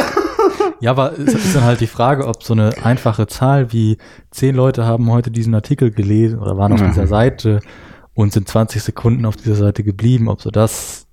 Ja, 0.81 0.93
aber 0.93 1.19
es 1.19 1.35
ist 1.35 1.57
dann 1.57 1.65
halt 1.65 1.81
die 1.81 1.87
Frage, 1.89 2.27
ob 2.27 2.43
so 2.43 2.53
eine 2.55 2.71
einfache 2.85 3.27
Zahl 3.27 3.73
wie 3.73 3.99
zehn 4.31 4.55
Leute 4.55 4.85
haben 4.87 5.11
heute 5.11 5.31
diesen 5.31 5.55
Artikel 5.55 5.91
gelesen 5.91 6.39
oder 6.39 6.57
waren 6.57 6.73
auf 6.73 6.81
Ja. 6.81 6.89
dieser 6.89 7.07
Seite 7.07 7.61
und 8.15 8.33
sind 8.33 8.49
20 8.49 8.83
Sekunden 8.83 9.25
auf 9.27 9.37
dieser 9.37 9.57
Seite 9.57 9.83
geblieben, 9.83 10.29
ob 10.29 10.41
so 10.41 10.51
das 10.51 11.07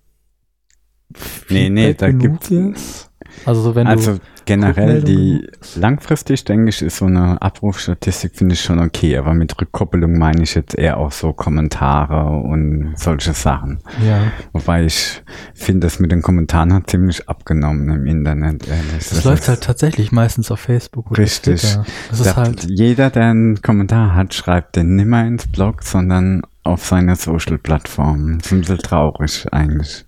Nee, 1.50 1.70
nee, 1.70 1.94
da 1.94 2.12
gibt's- 2.12 2.52
ist. 2.52 3.12
Also 3.46 3.62
so 3.62 3.76
wenn 3.76 3.88
Also 3.88 4.14
du 4.14 4.20
generell 4.46 5.02
die 5.02 5.48
langfristig 5.76 6.44
denke 6.46 6.70
ich 6.70 6.82
ist 6.82 6.98
so 6.98 7.06
eine 7.06 7.42
Abrufstatistik 7.42 8.36
finde 8.36 8.54
ich 8.54 8.62
schon 8.62 8.80
okay, 8.80 9.18
aber 9.18 9.34
mit 9.34 9.60
Rückkoppelung 9.60 10.18
meine 10.18 10.44
ich 10.44 10.56
jetzt 10.56 10.78
eher 10.78 10.98
auch 10.98 11.12
so 11.12 11.34
Kommentare 11.34 12.26
und 12.42 12.94
solche 12.96 13.34
Sachen. 13.34 13.80
ja, 14.06 14.32
Wobei 14.54 14.86
ich 14.86 15.24
finde, 15.54 15.88
das 15.88 16.00
mit 16.00 16.12
den 16.12 16.22
Kommentaren 16.22 16.74
hat 16.74 16.90
ziemlich 16.90 17.28
abgenommen 17.28 17.90
im 17.90 18.06
Internet. 18.06 18.68
Ehrlich. 18.68 19.10
das, 19.10 19.24
läuft 19.24 19.44
ist 19.44 19.50
halt 19.50 19.62
tatsächlich 19.62 20.12
meistens 20.12 20.52
auf 20.52 20.60
Facebook 20.60 21.12
oder 21.12 21.24
Richtig. 21.24 21.62
Twitter. 21.62 21.86
Das 22.10 22.20
ist 22.20 22.36
halt 22.36 22.66
jeder, 22.70 23.10
der 23.10 23.26
einen 23.26 23.62
Kommentar 23.62 24.16
hat, 24.16 24.34
schreibt 24.34 24.76
den 24.76 24.96
nimmer 24.96 25.26
ins 25.26 25.48
Blog, 25.48 25.84
sondern 25.84 26.42
auf 26.64 26.86
seine 26.86 27.16
Social-Plattformen. 27.16 28.40
Das 28.40 28.48
ist 28.48 28.54
ein 28.54 28.60
bisschen 28.62 28.78
traurig 28.80 29.48
eigentlich. 29.52 30.06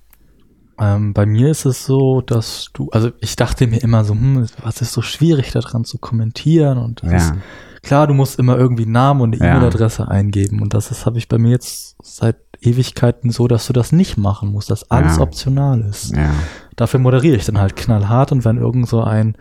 Ähm, 0.79 1.13
bei 1.13 1.25
mir 1.25 1.49
ist 1.49 1.65
es 1.65 1.85
so, 1.85 2.21
dass 2.21 2.67
du, 2.73 2.89
also 2.91 3.09
ich 3.19 3.35
dachte 3.35 3.65
mir 3.67 3.81
immer 3.81 4.03
so, 4.03 4.13
hm, 4.13 4.45
was 4.61 4.81
ist 4.81 4.93
so 4.93 5.01
schwierig 5.01 5.51
daran 5.51 5.85
zu 5.85 5.97
kommentieren 5.97 6.77
und 6.77 7.01
das 7.03 7.11
ist, 7.23 7.29
Ja, 7.29 7.37
klar, 7.81 8.07
du 8.07 8.13
musst 8.13 8.37
immer 8.37 8.57
irgendwie 8.57 8.83
einen 8.83 8.91
Namen 8.91 9.21
und 9.21 9.33
eine 9.35 9.43
Ja. 9.43 9.55
E-Mail-Adresse 9.57 10.07
eingeben 10.07 10.61
und 10.61 10.73
das 10.73 10.91
ist 10.91 11.05
habe 11.05 11.17
ich 11.17 11.27
bei 11.27 11.37
mir 11.37 11.49
jetzt 11.51 11.95
seit 12.03 12.37
Ewigkeiten 12.61 13.31
so, 13.31 13.47
dass 13.47 13.67
du 13.67 13.73
das 13.73 13.91
nicht 13.91 14.17
machen 14.17 14.51
musst, 14.51 14.69
dass 14.71 14.89
alles 14.91 15.17
Ja. 15.17 15.23
optional 15.23 15.81
ist. 15.81 16.15
ja. 16.15 16.29
Dafür 16.75 16.99
moderiere 16.99 17.35
ich 17.37 17.45
dann 17.45 17.57
halt 17.59 17.75
knallhart 17.75 18.31
und 18.31 18.45
wenn 18.45 18.57
irgend 18.57 18.87
so 18.87 19.01
ein 19.03 19.35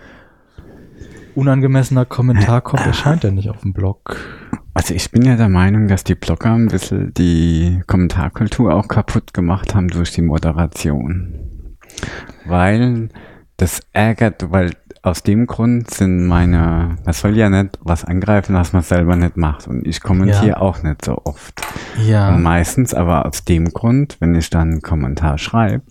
unangemessener 1.37 2.05
Kommentar 2.05 2.61
kommt, 2.61 2.87
erscheint 2.87 3.24
er 3.24 3.30
nicht 3.32 3.51
auf 3.51 3.61
dem 3.61 3.72
Blog. 3.72 4.16
Also 4.74 4.95
ich 4.95 5.11
bin 5.11 5.22
ja 5.24 5.37
der 5.37 5.49
Meinung, 5.49 5.89
dass 5.89 6.05
die 6.05 6.14
Blogger 6.14 6.53
ein 6.53 6.68
bisschen 6.68 7.12
die 7.14 7.80
Kommentarkultur 7.87 8.74
auch 8.74 8.89
kaputt 8.89 9.32
gemacht 9.32 9.74
haben 9.74 9.89
durch 9.89 10.12
die 10.12 10.22
Moderation. 10.22 11.76
Weil 12.45 13.09
das 13.57 13.80
ärgert, 13.93 14.51
weil 14.53 14.72
aus 15.03 15.22
dem 15.22 15.47
Grund 15.47 15.91
sind 15.91 16.26
meine, 16.26 16.97
man 17.05 17.14
soll 17.14 17.37
ja 17.37 17.49
nicht 17.49 17.78
was 17.80 18.05
angreifen, 18.05 18.55
was 18.55 18.72
man 18.72 18.82
selber 18.82 19.16
nicht 19.16 19.37
macht. 19.37 19.66
Und 19.68 19.87
ich 19.87 20.01
kommentiere 20.03 20.49
Ja. 20.49 20.57
auch 20.59 20.82
nicht 20.82 21.05
so 21.05 21.22
oft. 21.24 21.61
Ja, 22.05 22.34
Und 22.34 22.43
meistens 22.43 22.93
aber 22.93 23.24
aus 23.24 23.45
dem 23.45 23.72
Grund, 23.72 24.16
wenn 24.20 24.34
ich 24.34 24.51
dann 24.51 24.72
einen 24.72 24.82
Kommentar 24.82 25.39
schreibe, 25.39 25.84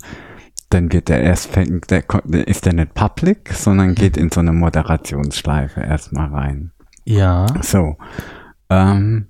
dann 0.75 0.89
geht 0.89 1.09
der 1.09 1.21
erst, 1.23 1.47
fängt 1.51 1.89
der, 1.89 2.03
ist 2.47 2.65
der 2.65 2.73
nicht 2.73 2.93
public, 2.93 3.53
sondern 3.53 3.95
geht 3.95 4.17
in 4.17 4.29
so 4.29 4.41
eine 4.41 4.51
Moderationsschleife 4.53 5.81
erstmal 5.81 6.27
rein. 6.33 6.71
ja, 7.05 7.45
So. 7.61 7.97
Ähm, 8.69 9.27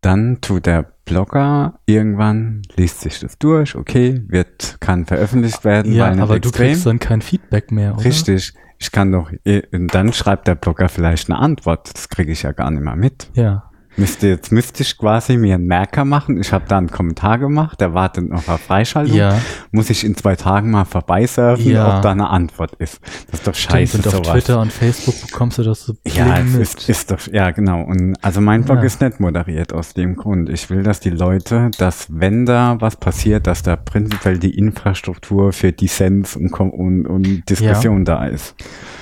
dann 0.00 0.40
tut 0.40 0.66
der 0.66 0.92
Blogger 1.04 1.78
irgendwann, 1.86 2.62
liest 2.76 3.00
sich 3.00 3.20
das 3.20 3.36
durch, 3.38 3.74
okay, 3.74 4.22
wird, 4.28 4.76
kann 4.80 5.04
veröffentlicht 5.06 5.64
werden, 5.64 5.92
ja, 5.92 6.06
aber 6.12 6.38
du 6.40 6.48
extrem. 6.48 6.68
kriegst 6.68 6.86
dann 6.86 6.98
kein 6.98 7.20
Feedback 7.20 7.70
mehr, 7.72 7.94
oder? 7.94 8.04
Richtig. 8.04 8.54
Ich 8.78 8.92
kann 8.92 9.12
doch, 9.12 9.30
eh- 9.44 9.62
dann 9.72 10.12
schreibt 10.14 10.46
der 10.48 10.54
Blogger 10.54 10.88
vielleicht 10.88 11.28
eine 11.28 11.38
Antwort. 11.38 11.90
Das 11.94 12.08
kriege 12.08 12.32
ich 12.32 12.42
ja 12.42 12.52
gar 12.52 12.70
nicht 12.70 12.82
mehr 12.82 12.96
mit. 12.96 13.30
Ja, 13.34 13.69
Müsste 14.00 14.28
jetzt 14.28 14.50
müsste 14.50 14.82
ich 14.82 14.96
quasi 14.96 15.36
mir 15.36 15.54
einen 15.56 15.66
Merker 15.66 16.04
machen. 16.04 16.40
Ich 16.40 16.52
habe 16.52 16.64
da 16.66 16.78
einen 16.78 16.90
Kommentar 16.90 17.38
gemacht, 17.38 17.80
der 17.80 17.92
wartet 17.94 18.28
noch 18.30 18.48
auf 18.48 18.60
Freischaltung. 18.62 19.14
ja. 19.16 19.38
Muss 19.72 19.90
ich 19.90 20.04
in 20.04 20.16
zwei 20.16 20.36
Tagen 20.36 20.70
mal 20.70 20.84
vorbeisurfen, 20.84 21.70
Ja. 21.70 21.96
ob 21.96 22.02
da 22.02 22.10
eine 22.10 22.30
Antwort 22.30 22.72
ist. 22.78 23.00
Das 23.30 23.40
ist 23.40 23.46
doch 23.46 23.54
Stimmt, 23.54 23.72
scheiße 23.72 23.96
und 23.98 24.06
auf 24.08 24.12
sowas. 24.14 24.28
Twitter 24.32 24.60
und 24.60 24.72
Facebook 24.72 25.14
bekommst 25.20 25.58
du 25.58 25.62
das 25.62 25.84
so 25.84 25.94
Ja, 26.06 26.38
es 26.38 26.54
ist, 26.54 26.88
ist 26.88 27.10
doch, 27.10 27.20
ja, 27.30 27.50
genau. 27.50 27.82
Und 27.82 28.16
also 28.22 28.40
mein 28.40 28.64
Blog 28.64 28.78
Ja. 28.78 28.84
ist 28.84 29.00
nicht 29.00 29.20
moderiert 29.20 29.72
aus 29.72 29.94
dem 29.94 30.16
Grund. 30.16 30.48
Ich 30.48 30.70
will, 30.70 30.82
dass 30.82 31.00
die 31.00 31.10
Leute, 31.10 31.70
dass 31.78 32.06
wenn 32.10 32.46
da 32.46 32.76
was 32.80 32.96
passiert, 32.96 33.46
dass 33.46 33.62
da 33.62 33.76
prinzipiell 33.76 34.38
die 34.38 34.56
Infrastruktur 34.56 35.52
für 35.52 35.72
Dissens 35.72 36.36
und, 36.36 36.52
und, 36.58 37.06
und 37.06 37.48
Diskussion 37.48 38.04
da 38.04 38.24
ist. 38.24 38.54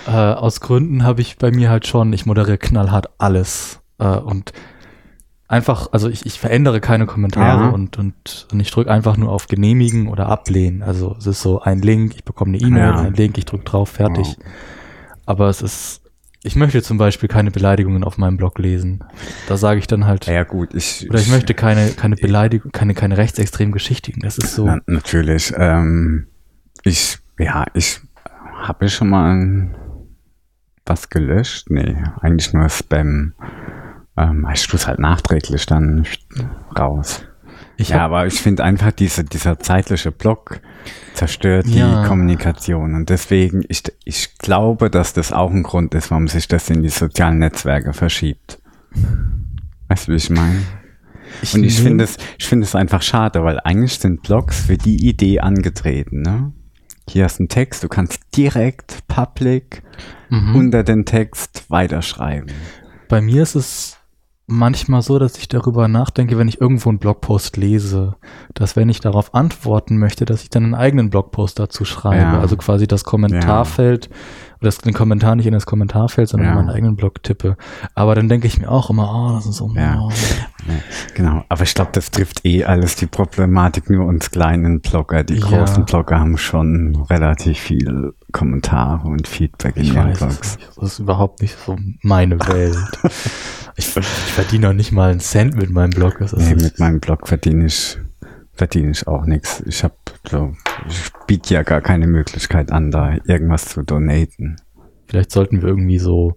Äh, 0.07 0.11
aus 0.11 0.61
Gründen 0.61 1.05
habe 1.05 1.21
ich 1.21 1.39
bei 1.39 1.51
mir 1.51 1.71
halt 1.71 1.87
schon, 1.87 2.13
ich 2.13 2.27
moderiere 2.27 2.59
knallhart 2.59 3.09
alles. 3.19 3.81
Äh, 3.99 4.05
und 4.17 4.53
einfach, 5.49 5.89
also 5.93 6.09
ich, 6.09 6.25
ich 6.27 6.39
verändere 6.39 6.81
keine 6.81 7.07
Kommentare 7.07 7.65
Ja. 7.65 7.69
und, 7.71 7.97
und, 7.99 8.47
und 8.53 8.61
ich 8.61 8.71
drücke 8.71 8.91
einfach 8.91 9.17
nur 9.17 9.33
auf 9.33 9.47
Genehmigen 9.49 10.09
oder 10.09 10.27
Ablehnen. 10.27 10.83
Also 10.83 11.17
es 11.19 11.27
ist 11.27 11.41
so 11.43 11.61
ein 11.61 11.81
Link, 11.81 12.15
ich 12.15 12.25
bekomme 12.25 12.57
eine 12.57 12.67
E-Mail, 12.67 12.83
Ja. 12.91 13.01
ein 13.01 13.15
Link, 13.15 13.39
ich 13.39 13.47
drücke 13.47 13.65
drauf, 13.65 13.89
fertig. 13.91 14.27
Wow. 14.27 14.45
Aber 15.27 15.49
es 15.49 15.63
ist, 15.63 16.03
ich 16.43 16.55
möchte 16.55 16.83
zum 16.83 16.99
Beispiel 16.99 17.29
keine 17.29 17.51
Beleidigungen 17.51 18.05
auf 18.05 18.19
meinem 18.19 18.37
Blog 18.37 18.59
lesen. 18.59 19.05
Da 19.49 19.57
sage 19.57 19.81
ich 19.81 19.87
dann 19.87 20.07
halt, 20.07 20.27
Ja 20.27 20.45
gut, 20.45 20.75
ich, 20.75 21.07
oder 21.09 21.19
ich 21.19 21.29
möchte 21.31 21.55
keine, 21.55 21.89
keine 21.91 22.17
Beleidigung, 22.17 22.71
keine, 22.71 22.95
keine 22.95 23.17
rechtsextremen 23.17 23.73
Geschichten. 23.73 24.21
Das 24.21 24.39
ist 24.39 24.55
so, 24.55 24.67
Na, 24.67 24.81
natürlich. 24.87 25.53
Ähm, 25.57 26.27
ich, 26.85 27.19
ja, 27.39 27.67
ich 27.75 28.01
habe 28.63 28.89
schon 28.89 29.09
mal 29.09 29.75
was 30.87 31.11
gelöscht. 31.11 31.71
Nee, 31.71 31.97
eigentlich 32.21 32.53
nur 32.53 32.69
Spam. 32.69 33.33
Ähm, 34.19 34.47
ich 34.53 34.67
tue 34.67 34.79
es 34.79 34.87
halt 34.87 34.99
nachträglich 34.99 35.67
dann 35.67 36.07
raus. 36.77 37.25
Ich 37.81 37.91
ja, 37.91 38.05
aber 38.05 38.27
ich 38.27 38.41
finde 38.41 38.65
einfach, 38.65 38.91
diese, 38.91 39.23
dieser 39.23 39.61
zeitliche 39.61 40.11
Block 40.11 40.61
zerstört 41.15 41.67
ja. 41.69 42.03
die 42.03 42.09
Kommunikation. 42.09 42.95
Und 42.95 43.09
deswegen, 43.09 43.63
ich, 43.69 43.85
ich 44.05 44.37
glaube, 44.39 44.91
dass 44.91 45.13
das 45.13 45.33
auch 45.33 45.53
ein 45.53 45.63
Grund 45.63 45.95
ist, 45.95 46.11
warum 46.11 46.27
sich 46.27 46.49
das 46.49 46.69
in 46.71 46.83
die 46.83 46.89
sozialen 46.89 47.39
Netzwerke 47.39 47.93
verschiebt. 47.93 48.59
Weißt 49.87 50.09
du, 50.09 50.13
wie 50.13 50.17
ich 50.17 50.31
meine? 50.31 50.63
Ich 51.41 51.55
und 51.55 51.63
ich 51.63 51.81
finde 51.81 52.03
es, 52.03 52.17
ich 52.39 52.47
finde 52.49 52.65
es 52.65 52.75
einfach 52.75 53.03
schade, 53.03 53.45
weil 53.45 53.61
eigentlich 53.61 53.99
sind 53.99 54.23
Blogs 54.23 54.61
für 54.63 54.77
die 54.77 55.09
Idee 55.09 55.41
angetreten, 55.41 56.23
ne? 56.23 56.53
Hier 57.09 57.25
hast 57.25 57.39
du 57.39 57.43
einen 57.43 57.49
Text, 57.49 57.85
du 57.85 57.89
kannst 57.89 58.21
direkt 58.37 59.07
public 59.09 59.83
mhm. 60.31 60.57
unter 60.57 60.83
den 60.83 61.05
Text 61.05 61.65
weiterschreiben. 61.69 62.51
Bei 63.09 63.21
mir 63.21 63.43
ist 63.43 63.55
es 63.55 63.98
manchmal 64.49 65.03
so, 65.03 65.19
dass 65.19 65.39
ich 65.39 65.47
darüber 65.47 65.87
nachdenke, 65.89 66.39
wenn 66.39 66.49
ich 66.49 66.61
irgendwo 66.61 66.89
einen 66.89 66.99
Blogpost 66.99 67.57
lese, 67.57 68.17
dass 68.55 68.75
wenn 68.75 68.89
ich 68.89 69.01
darauf 69.01 69.35
antworten 69.35 69.99
möchte, 69.99 70.25
dass 70.25 70.43
ich 70.43 70.51
dann 70.51 70.65
einen 70.65 70.75
eigenen 70.75 71.11
Blogpost 71.11 71.59
dazu 71.59 71.85
schreibe. 71.85 72.23
Ja. 72.23 72.41
Also 72.41 72.57
quasi 72.57 72.89
das 72.89 73.05
Kommentarfeld 73.05 74.07
ja 74.07 74.17
oder 74.61 74.71
den 74.71 74.95
Kommentar 74.95 75.37
nicht 75.37 75.47
in 75.47 75.53
das 75.53 75.67
Kommentarfeld, 75.67 76.29
sondern 76.29 76.49
ja. 76.49 76.53
in 76.53 76.67
meinen 76.67 76.75
eigenen 76.75 76.97
Blog 76.97 77.23
tippe. 77.23 77.57
Aber 77.95 78.15
dann 78.15 78.29
denke 78.29 78.47
ich 78.47 78.59
mir 78.59 78.71
auch 78.71 78.91
immer, 78.91 79.11
oh, 79.13 79.35
das 79.35 79.47
ist 79.47 79.57
so. 79.57 79.71
Ja. 79.75 80.09
Genau, 81.15 81.45
aber 81.49 81.63
ich 81.63 81.75
glaube, 81.75 81.91
das 81.93 82.11
trifft 82.11 82.45
eh 82.45 82.65
alles 82.65 82.97
die 82.97 83.07
Problematik 83.07 83.89
nur 83.89 84.07
uns 84.07 84.31
kleinen 84.31 84.81
Blogger. 84.81 85.25
Die 85.25 85.41
großen 85.41 85.85
Blogger 85.85 86.19
haben 86.19 86.37
schon 86.37 86.97
relativ 87.09 87.59
viel 87.59 88.15
Kommentare 88.33 89.09
und 89.09 89.27
Feedback 89.27 89.77
in 89.77 89.83
ich 89.83 89.95
ihren 89.95 90.11
weiß, 90.11 90.19
Blogs. 90.19 90.59
Das 90.77 90.93
ist 90.93 90.99
überhaupt 90.99 91.41
nicht 91.41 91.57
so 91.65 91.77
meine 92.03 92.39
Welt. 92.41 92.77
ich, 93.77 93.97
ich 93.97 94.07
verdiene 94.07 94.71
auch 94.71 94.75
nicht 94.75 94.93
mal 94.93 95.11
einen 95.11 95.21
Cent 95.21 95.57
mit 95.57 95.71
meinem 95.71 95.91
Blog. 95.91 96.17
Das 96.19 96.33
nee, 96.33 96.55
mit 96.55 96.79
meinem 96.79 97.01
Blog 97.01 97.29
verdiene 97.29 97.67
ich 97.67 97.99
verdiene 98.59 98.91
ich 98.91 99.07
auch 99.07 99.25
nichts. 99.25 99.63
Ich 99.67 99.85
habe 99.85 99.95
so, 100.29 100.53
ich 100.89 101.11
biete 101.27 101.55
ja 101.55 101.63
gar 101.63 101.81
keine 101.81 102.09
Möglichkeit 102.09 102.73
an, 102.73 102.91
da 102.91 103.17
irgendwas 103.25 103.67
zu 103.67 103.83
donaten. 103.83 104.57
Vielleicht 105.07 105.31
sollten 105.31 105.63
wir 105.63 105.69
irgendwie 105.69 105.99
so 105.99 106.35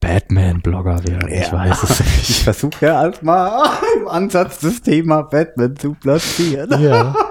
Batman-Blogger 0.00 1.02
werden. 1.08 1.30
Ja. 1.30 1.40
Ich 1.40 1.52
weiß 1.52 1.82
es 1.82 2.00
nicht. 2.04 2.30
Ich 2.30 2.44
versuche 2.44 2.86
ja 2.86 2.98
halt 2.98 3.22
mal 3.22 3.64
im 3.96 4.06
Ansatz 4.06 4.60
das 4.60 4.82
Thema 4.82 5.22
Batman 5.22 5.74
zu 5.76 5.94
platzieren. 5.94 6.80
Ja. 6.80 7.14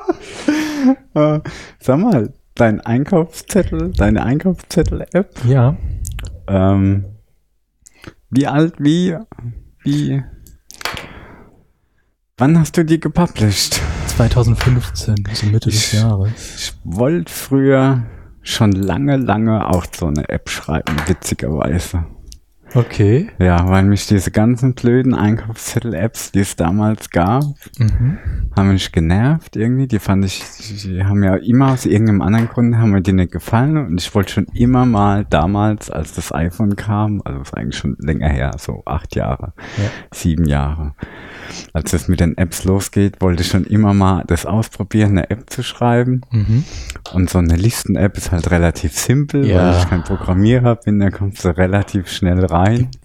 Äh, 1.16 1.42
sag 1.80 2.00
mal, 2.00 2.32
dein 2.56 2.80
Einkaufszettel, 2.80 3.92
deine 3.92 4.24
Einkaufszettel-App. 4.24 5.44
Ja. 5.46 5.76
Ähm, 6.48 7.04
wie 8.30 8.48
alt, 8.48 8.76
wie, 8.78 9.18
wie 9.84 10.24
Wann 12.40 12.60
hast 12.60 12.78
du 12.78 12.86
die 12.86 13.00
gepublished? 13.00 13.82
2015, 14.16 15.24
so 15.34 15.48
Mitte 15.48 15.72
des 15.72 15.92
Jahres. 15.92 16.32
Ich 16.56 16.74
wollte 16.84 17.34
früher 17.34 18.04
schon 18.44 18.74
lange, 18.74 19.18
lange 19.18 19.68
auch 19.68 19.88
so 19.92 20.06
eine 20.06 20.30
App 20.30 20.48
schreiben, 20.48 20.96
witzigerweise. 21.08 22.06
Okay. 22.74 23.30
Ja, 23.40 23.68
weil 23.70 23.84
mich 23.84 24.08
diese 24.08 24.32
ganzen 24.32 24.74
blöden 24.74 25.14
Einkaufszettel-Apps, 25.14 26.32
die 26.32 26.40
es 26.40 26.56
damals 26.56 27.10
gab, 27.10 27.44
mhm. 27.78 28.18
haben 28.56 28.74
mich 28.74 28.92
genervt 28.92 29.56
irgendwie. 29.56 29.88
Die 29.88 30.00
fand 30.00 30.26
ich, 30.26 30.44
die 30.84 31.04
haben 31.04 31.24
ja 31.24 31.36
immer 31.36 31.72
aus 31.72 31.86
irgendeinem 31.86 32.22
anderen 32.22 32.50
Grund, 32.50 32.78
haben 32.78 32.92
mir 32.92 33.02
die 33.02 33.14
nicht 33.14 33.32
gefallen. 33.32 33.78
Und 33.78 34.02
ich 34.02 34.14
wollte 34.14 34.34
schon 34.34 34.48
immer 34.54 34.86
mal 34.86 35.26
damals, 35.30 35.90
als 35.90 36.14
das 36.14 36.34
iPhone 36.34 36.76
kam, 36.76 37.22
also 37.24 37.42
ist 37.42 37.56
eigentlich 37.56 37.78
schon 37.78 37.96
länger 38.00 38.30
her, 38.30 38.52
so 38.58 38.84
acht 38.86 39.16
Jahre, 39.16 39.54
ja. 39.78 39.90
sieben 40.12 40.46
Jahre, 40.46 40.94
als 41.74 41.94
es 41.94 42.08
mit 42.08 42.20
den 42.20 42.38
Apps 42.38 42.66
losgeht, 42.66 43.22
wollte 43.22 43.42
ich 43.42 43.48
schon 43.48 43.66
immer 43.66 43.94
mal 43.94 44.24
das 44.28 44.46
ausprobieren, 44.46 45.12
eine 45.12 45.30
App 45.30 45.50
zu 45.50 45.64
schreiben. 45.64 46.22
Mhm. 46.32 46.64
Und 47.14 47.30
so 47.30 47.40
eine 47.40 47.56
Listen-App 47.56 48.18
ist 48.18 48.32
halt 48.32 48.52
relativ 48.52 48.98
simpel, 48.98 49.46
ja. 49.46 49.58
weil 49.58 49.80
ich 49.80 49.90
kein 49.90 50.04
Programmierer 50.04 50.76
bin, 50.76 51.00
da 51.00 51.10
kommst 51.10 51.46
du 51.46 51.56
relativ 51.56 52.10
schnell 52.10 52.44
rein. 52.46 52.57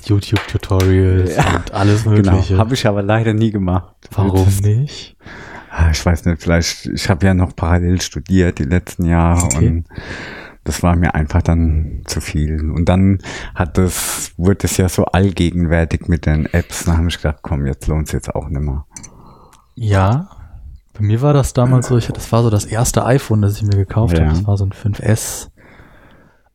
YouTube-Tutorials 0.05 1.37
ja. 1.37 1.57
und 1.57 1.73
alles 1.73 2.05
genau. 2.05 2.17
Mögliche. 2.17 2.49
Genau, 2.49 2.59
habe 2.59 2.75
ich 2.75 2.87
aber 2.87 3.03
leider 3.03 3.35
nie 3.35 3.51
gemacht. 3.51 3.95
Warum 4.11 4.45
das, 4.45 4.61
nicht? 4.61 5.17
Ah, 5.71 5.91
ich 5.91 6.05
weiß 6.05 6.27
nicht, 6.27 6.43
vielleicht, 6.43 6.87
ich 6.87 7.09
habe 7.09 7.25
ja 7.27 7.35
noch 7.35 7.57
parallel 7.57 8.01
studiert 8.01 8.59
die 8.59 8.65
letzten 8.65 9.07
Jahre 9.07 9.45
okay. 9.45 9.69
und 9.69 9.85
das 10.65 10.83
war 10.83 10.95
mir 10.97 11.15
einfach 11.15 11.43
dann 11.43 12.03
zu 12.05 12.21
viel. 12.21 12.71
Und 12.71 12.89
dann 12.89 13.19
hat 13.55 13.79
das, 13.79 14.33
wurde 14.37 14.67
es 14.67 14.77
ja 14.77 14.89
so 14.89 15.07
allgegenwärtig 15.07 16.09
mit 16.09 16.27
den 16.27 16.47
Apps. 16.47 16.85
Dann 16.85 16.99
habe 16.99 17.09
ich 17.09 17.17
gedacht, 17.17 17.39
komm, 17.43 17.67
jetzt 17.67 17.87
lohnt 17.89 18.07
es 18.07 18.13
jetzt 18.13 18.35
auch 18.35 18.49
nicht 18.49 18.63
mehr. 18.63 18.85
Ja, 19.75 20.29
bei 20.93 21.03
mir 21.03 21.23
war 21.23 21.33
das 21.33 21.53
damals 21.53 21.89
so, 21.89 21.97
ich, 21.97 22.07
das 22.09 22.31
war 22.31 22.43
so 22.43 22.51
das 22.51 22.65
erste 22.65 23.05
iPhone, 23.07 23.43
das 23.43 23.57
ich 23.57 23.63
mir 23.63 23.77
gekauft 23.77 24.19
ja. 24.19 24.25
habe. 24.25 24.35
Das 24.35 24.47
war 24.47 24.57
so 24.57 24.67
ein 24.67 24.73
5S. 24.73 25.49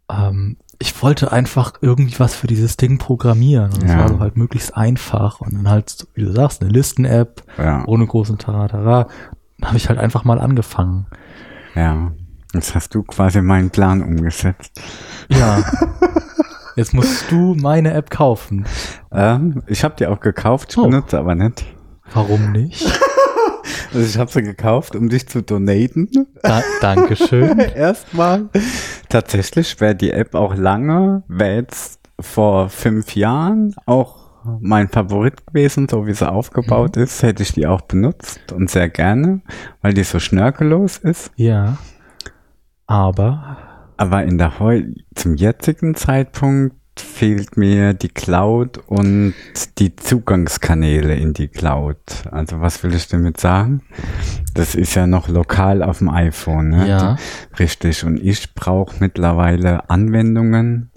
Ähm, 0.10 0.58
ich 0.80 1.02
wollte 1.02 1.32
einfach 1.32 1.74
irgendwie 1.82 2.20
was 2.20 2.36
für 2.36 2.48
dieses 2.48 2.78
Ding 2.78 2.98
programmieren. 2.98 3.72
Und 3.74 3.84
das 3.84 3.92
ja. 3.92 4.00
war 4.00 4.08
so 4.10 4.20
halt 4.20 4.38
möglichst 4.38 4.76
einfach. 4.76 5.42
Und 5.42 5.54
dann 5.54 5.70
halt, 5.70 6.08
wie 6.14 6.24
du 6.24 6.32
sagst, 6.32 6.62
eine 6.62 6.70
Listen-App, 6.70 7.44
ja. 7.58 7.84
ohne 7.88 8.06
großen 8.06 8.38
Taratara. 8.38 9.08
Dann 9.60 9.70
habe 9.70 9.78
ich 9.78 9.90
halt 9.90 10.00
einfach 10.00 10.24
mal 10.24 10.40
angefangen. 10.40 11.08
Ja. 11.76 12.12
Jetzt 12.54 12.76
hast 12.76 12.94
du 12.96 13.04
quasi 13.04 13.42
meinen 13.42 13.72
Plan 13.72 14.02
umgesetzt. 14.02 14.82
Ja. 15.30 15.64
Jetzt 16.76 16.94
musst 16.94 17.32
du 17.32 17.56
meine 17.56 17.94
App 17.94 18.12
kaufen. 18.12 18.66
Ähm, 19.12 19.64
ich 19.66 19.84
habe 19.84 19.96
die 19.98 20.06
auch 20.06 20.20
gekauft, 20.20 20.70
ich 20.72 20.78
oh. 20.78 20.84
benutze 20.84 21.18
aber 21.18 21.34
nicht. 21.34 21.66
Warum 22.14 22.52
nicht? 22.52 22.86
Also 23.94 24.06
ich 24.06 24.18
habe 24.18 24.32
sie 24.32 24.44
gekauft, 24.44 24.96
um 24.96 25.10
dich 25.10 25.28
zu 25.28 25.42
donaten. 25.42 26.10
Da, 26.42 26.62
Dankeschön. 26.82 27.60
Erstmal. 27.76 28.50
Tatsächlich 29.10 29.80
wäre 29.80 29.96
die 29.96 30.12
App 30.12 30.36
auch 30.36 30.56
lange, 30.56 31.24
wäre 31.28 31.56
jetzt 31.56 32.00
vor 32.20 32.70
fünf 32.70 33.16
Jahren 33.16 33.76
auch 33.86 34.28
mein 34.62 34.88
Favorit 34.88 35.46
gewesen, 35.46 35.88
so 35.90 36.08
wie 36.08 36.14
sie 36.14 36.30
aufgebaut 36.30 36.96
mhm. 36.96 37.04
ist, 37.04 37.22
hätte 37.24 37.44
ich 37.44 37.54
die 37.54 37.68
auch 37.68 37.82
benutzt 37.82 38.52
und 38.54 38.70
sehr 38.70 38.90
gerne, 38.90 39.42
weil 39.82 39.94
die 39.94 40.04
so 40.04 40.20
schnörkellos 40.20 40.98
ist. 40.98 41.32
Ja. 41.36 41.78
Aber. 42.86 43.58
Aber 43.98 44.24
in 44.24 44.38
der 44.38 44.60
heu 44.60 44.84
zum 45.16 45.36
jetzigen 45.36 45.96
Zeitpunkt 45.96 46.76
fehlt 47.00 47.58
mir 47.58 47.94
die 47.94 48.10
Cloud 48.10 48.80
und 48.88 49.34
die 49.78 49.96
Zugangskanäle 49.96 51.16
in 51.16 51.34
die 51.34 51.48
Cloud. 51.48 51.98
Also 52.32 52.62
was 52.62 52.84
will 52.84 52.94
ich 52.94 53.08
damit 53.08 53.40
sagen? 53.40 53.82
Das 54.54 54.76
ist 54.76 54.96
ja 54.96 55.08
noch 55.08 55.28
lokal 55.28 55.84
auf 55.84 56.00
dem 56.00 56.10
iPhone. 56.10 56.70
Ne? 56.70 56.88
Ja. 56.88 57.18
Richtig. 57.60 58.04
Und 58.04 58.18
ich 58.18 58.54
brauche 58.54 58.96
mittlerweile 59.00 59.90
Anwendungen, 59.90 60.92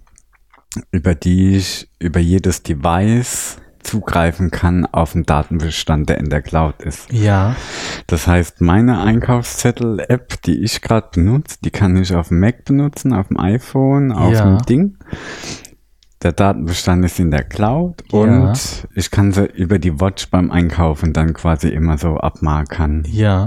über 0.91 1.15
die 1.15 1.57
ich 1.57 1.89
über 1.99 2.21
jedes 2.21 2.63
Device 2.63 3.59
zugreifen 3.83 4.51
kann 4.51 4.87
auf 4.87 5.13
den 5.13 5.25
Datenbestand, 5.25 6.09
der 6.09 6.19
in 6.19 6.29
der 6.29 6.43
Cloud 6.43 6.81
ist. 6.83 7.13
Ja. 7.13 7.57
Das 8.07 8.27
heißt, 8.27 8.61
meine 8.61 9.01
Einkaufszettel-App, 9.01 10.43
die 10.43 10.63
ich 10.63 10.81
gerade 10.83 11.09
benutze, 11.13 11.57
die 11.65 11.71
kann 11.71 11.97
ich 11.97 12.15
auf 12.15 12.29
dem 12.29 12.41
Mac 12.41 12.65
benutzen, 12.65 13.13
auf 13.13 13.29
dem 13.29 13.39
iPhone, 13.39 14.13
auf 14.13 14.33
ja. 14.33 14.45
dem 14.45 14.59
Ding. 14.67 14.99
Der 16.23 16.33
Datenbestand 16.33 17.05
ist 17.05 17.19
in 17.19 17.31
der 17.31 17.45
Cloud 17.45 18.05
ja. 18.13 18.19
und 18.19 18.87
ich 18.95 19.11
kann 19.11 19.33
sie 19.33 19.47
über 19.47 19.79
die 19.79 20.01
Watch 20.01 20.29
beim 20.29 20.51
Einkaufen 20.51 21.15
dann 21.15 21.33
quasi 21.33 21.69
immer 21.69 21.97
so 21.97 22.19
abmarkern. 22.19 23.05
Ja. 23.11 23.47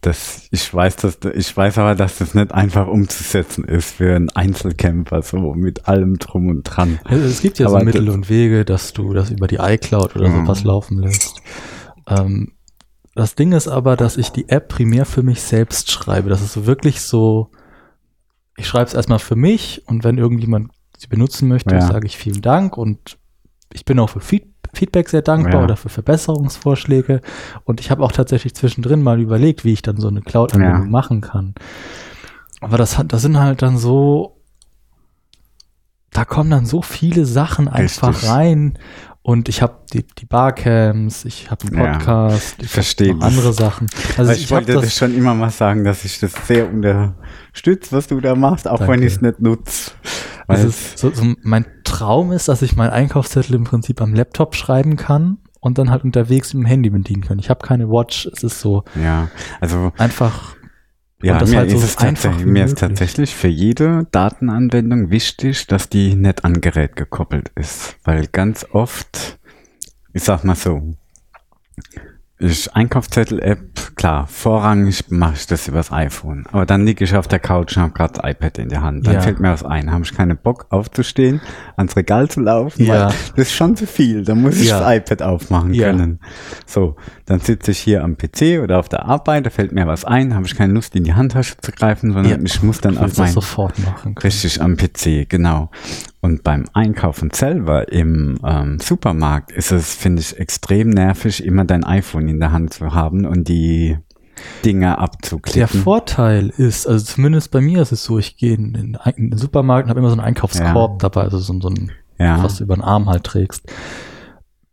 Das, 0.00 0.48
ich 0.50 0.72
weiß, 0.72 0.96
dass, 0.96 1.18
ich 1.34 1.54
weiß 1.54 1.78
aber, 1.78 1.94
dass 1.94 2.18
das 2.18 2.34
nicht 2.34 2.52
einfach 2.52 2.88
umzusetzen 2.88 3.64
ist 3.64 3.92
für 3.92 4.16
einen 4.16 4.30
Einzelcamper, 4.30 5.22
so 5.22 5.52
mit 5.54 5.86
allem 5.88 6.18
drum 6.18 6.48
und 6.48 6.64
dran. 6.64 6.98
Es 7.04 7.42
gibt 7.42 7.58
ja 7.58 7.66
aber 7.66 7.80
so 7.80 7.84
Mittel 7.84 8.08
und 8.08 8.28
Wege, 8.30 8.64
dass 8.64 8.92
du 8.92 9.12
das 9.12 9.30
über 9.30 9.46
die 9.46 9.58
iCloud 9.60 10.16
oder 10.16 10.28
mhm. 10.28 10.46
sowas 10.46 10.64
laufen 10.64 10.98
lässt. 10.98 11.42
Ähm, 12.08 12.52
das 13.14 13.34
Ding 13.34 13.52
ist 13.52 13.68
aber, 13.68 13.96
dass 13.96 14.16
ich 14.16 14.30
die 14.30 14.48
App 14.48 14.68
primär 14.68 15.04
für 15.04 15.22
mich 15.22 15.42
selbst 15.42 15.90
schreibe. 15.90 16.30
Das 16.30 16.40
ist 16.40 16.64
wirklich 16.66 17.02
so, 17.02 17.50
ich 18.56 18.66
schreibe 18.66 18.86
es 18.86 18.94
erstmal 18.94 19.18
für 19.18 19.36
mich 19.36 19.82
und 19.86 20.02
wenn 20.02 20.16
irgendjemand 20.16 20.70
sie 21.00 21.08
benutzen 21.08 21.48
möchte, 21.48 21.74
ja. 21.74 21.80
sage 21.80 22.06
ich 22.06 22.18
vielen 22.18 22.42
Dank 22.42 22.76
und 22.76 23.18
ich 23.72 23.84
bin 23.84 23.98
auch 23.98 24.10
für 24.10 24.20
Feedback 24.20 24.50
Feedback 24.72 25.08
sehr 25.08 25.22
dankbar 25.22 25.54
ja. 25.54 25.64
oder 25.64 25.76
für 25.76 25.88
Verbesserungsvorschläge. 25.88 27.22
Und 27.64 27.80
ich 27.80 27.90
habe 27.90 28.04
auch 28.04 28.12
tatsächlich 28.12 28.54
zwischendrin 28.54 29.02
mal 29.02 29.20
überlegt, 29.20 29.64
wie 29.64 29.72
ich 29.72 29.82
dann 29.82 29.96
so 29.96 30.06
eine 30.06 30.20
Cloud-Anwendung 30.20 30.84
ja. 30.84 30.90
machen 30.90 31.20
kann. 31.20 31.56
Aber 32.60 32.76
das, 32.76 32.96
hat, 32.96 33.12
das 33.12 33.22
sind 33.22 33.36
halt 33.36 33.62
dann 33.62 33.78
so, 33.78 34.36
da 36.12 36.24
kommen 36.24 36.50
dann 36.50 36.66
so 36.66 36.82
viele 36.82 37.26
Sachen 37.26 37.66
einfach 37.66 38.10
Richtig. 38.10 38.30
rein. 38.30 38.78
Und 39.22 39.50
ich 39.50 39.60
habe 39.60 39.76
die, 39.92 40.06
die 40.06 40.24
Barcams, 40.24 41.26
ich 41.26 41.50
habe 41.50 41.66
einen 41.66 41.92
Podcast, 41.92 42.56
ja, 42.58 42.64
ich 42.64 42.70
verstehe 42.70 43.14
andere 43.20 43.52
Sachen. 43.52 43.86
Also 44.16 44.32
ich, 44.32 44.44
ich 44.44 44.50
wollte 44.50 44.72
das 44.72 44.96
schon 44.96 45.14
immer 45.14 45.34
mal 45.34 45.50
sagen, 45.50 45.84
dass 45.84 46.04
ich 46.06 46.20
das 46.20 46.32
sehr 46.46 46.68
unterstütze, 46.68 47.94
was 47.94 48.06
du 48.06 48.20
da 48.20 48.34
machst, 48.34 48.66
auch 48.66 48.78
Danke. 48.78 48.94
wenn 48.94 49.02
ich 49.02 49.14
es 49.14 49.20
nicht 49.20 49.40
nutze. 49.40 49.92
so, 50.96 51.10
so 51.10 51.34
mein 51.42 51.66
Traum 51.84 52.32
ist, 52.32 52.48
dass 52.48 52.62
ich 52.62 52.76
meinen 52.76 52.90
Einkaufszettel 52.90 53.54
im 53.56 53.64
Prinzip 53.64 54.00
am 54.00 54.14
Laptop 54.14 54.54
schreiben 54.54 54.96
kann 54.96 55.36
und 55.60 55.76
dann 55.76 55.90
halt 55.90 56.02
unterwegs 56.02 56.54
mit 56.54 56.64
dem 56.64 56.66
Handy 56.66 56.88
bedienen 56.88 57.22
können. 57.22 57.40
Ich 57.40 57.50
habe 57.50 57.64
keine 57.64 57.90
Watch, 57.90 58.26
es 58.26 58.42
ist 58.42 58.60
so 58.60 58.84
Ja, 59.00 59.28
also 59.60 59.92
einfach 59.98 60.56
ja, 61.22 61.44
mir, 61.44 61.58
halt 61.58 61.70
so 61.70 61.76
ist 61.76 61.84
es 61.84 61.96
einfach 61.98 62.38
mir 62.38 62.64
ist 62.64 62.78
tatsächlich 62.78 63.34
für 63.34 63.48
jede 63.48 64.06
Datenanwendung 64.10 65.10
wichtig, 65.10 65.66
dass 65.66 65.88
die 65.88 66.14
nicht 66.14 66.44
an 66.44 66.60
Gerät 66.60 66.96
gekoppelt 66.96 67.50
ist. 67.54 67.96
Weil 68.04 68.26
ganz 68.26 68.66
oft, 68.72 69.38
ich 70.12 70.22
sag 70.22 70.44
mal 70.44 70.56
so, 70.56 70.94
ich 72.40 72.74
Einkaufszettel-App, 72.74 73.96
klar, 73.96 74.26
vorrangig 74.26 75.04
mache 75.10 75.34
ich 75.36 75.46
das 75.46 75.68
übers 75.68 75.92
iPhone. 75.92 76.44
Aber 76.52 76.64
dann 76.66 76.86
liege 76.86 77.04
ich 77.04 77.14
auf 77.14 77.28
der 77.28 77.38
Couch 77.38 77.76
und 77.76 77.82
habe 77.82 77.92
gerade 77.92 78.14
das 78.14 78.30
iPad 78.30 78.58
in 78.58 78.68
der 78.70 78.82
Hand. 78.82 79.06
Dann 79.06 79.14
Ja. 79.14 79.20
fällt 79.20 79.40
mir 79.40 79.50
was 79.52 79.62
ein. 79.62 79.90
Habe 79.92 80.04
ich 80.04 80.14
keinen 80.14 80.36
Bock 80.38 80.66
aufzustehen, 80.70 81.40
ans 81.76 81.96
Regal 81.96 82.28
zu 82.28 82.40
laufen, 82.40 82.84
Ja. 82.84 82.92
weil 82.94 83.00
das 83.36 83.46
ist 83.48 83.52
schon 83.52 83.76
zu 83.76 83.86
viel. 83.86 84.24
Da 84.24 84.34
muss 84.34 84.60
ich 84.60 84.68
Ja. 84.68 84.80
das 84.80 84.96
iPad 84.96 85.22
aufmachen 85.22 85.72
können. 85.76 86.20
So, 86.66 86.96
dann 87.26 87.40
sitze 87.40 87.72
ich 87.72 87.78
hier 87.78 88.02
am 88.02 88.16
PC 88.16 88.60
oder 88.62 88.78
auf 88.78 88.88
der 88.88 89.04
Arbeit, 89.04 89.44
da 89.46 89.50
fällt 89.50 89.72
mir 89.72 89.86
was 89.86 90.04
ein, 90.04 90.34
habe 90.34 90.46
ich 90.46 90.54
keine 90.56 90.72
Lust 90.72 90.96
in 90.96 91.04
die 91.04 91.14
Handtasche 91.14 91.56
zu 91.60 91.72
greifen, 91.72 92.12
sondern 92.12 92.44
ich 92.44 92.62
muss 92.62 92.80
dann 92.80 92.94
du 92.94 93.00
auf 93.04 93.16
mein 93.18 93.32
sofort 93.32 93.78
machen 93.80 94.14
können. 94.14 94.18
Richtig 94.24 94.60
am 94.62 94.76
PC, 94.76 95.26
genau. 95.28 95.70
Und 96.22 96.42
beim 96.44 96.66
Einkaufen 96.74 97.30
selber 97.32 97.90
im 97.92 98.38
ähm, 98.44 98.78
Supermarkt 98.78 99.52
ist 99.52 99.72
es, 99.72 99.94
finde 99.94 100.20
ich, 100.20 100.38
extrem 100.38 100.90
nervig, 100.90 101.42
immer 101.44 101.64
dein 101.64 101.82
iPhone 101.84 102.28
in 102.28 102.40
der 102.40 102.52
Hand 102.52 102.74
zu 102.74 102.92
haben 102.92 103.24
und 103.24 103.48
die 103.48 103.96
Dinge 104.64 104.86
Der 104.86 104.98
abzuklicken. 104.98 105.82
Vorteil 105.82 106.48
ist, 106.56 106.86
also 106.86 107.04
zumindest 107.04 107.50
bei 107.50 107.60
mir 107.60 107.80
ist 107.82 107.92
es 107.92 108.04
so, 108.04 108.18
ich 108.18 108.36
gehe 108.36 108.54
in 108.54 108.72
den, 108.74 108.96
Ein- 108.96 109.14
in 109.16 109.30
den 109.30 109.38
Supermarkt 109.38 109.84
und 109.86 109.90
habe 109.90 110.00
immer 110.00 110.08
so 110.10 110.14
einen 110.16 110.24
Einkaufskorb 110.24 110.92
Ja. 110.92 111.08
dabei, 111.08 111.22
also 111.22 111.38
so, 111.38 111.58
so 111.60 111.68
ein, 111.68 111.90
ja, 112.18 112.42
was 112.42 112.56
du 112.56 112.64
über 112.64 112.74
den 112.76 112.82
Arm 112.84 113.08
halt 113.08 113.24
trägst. 113.24 113.70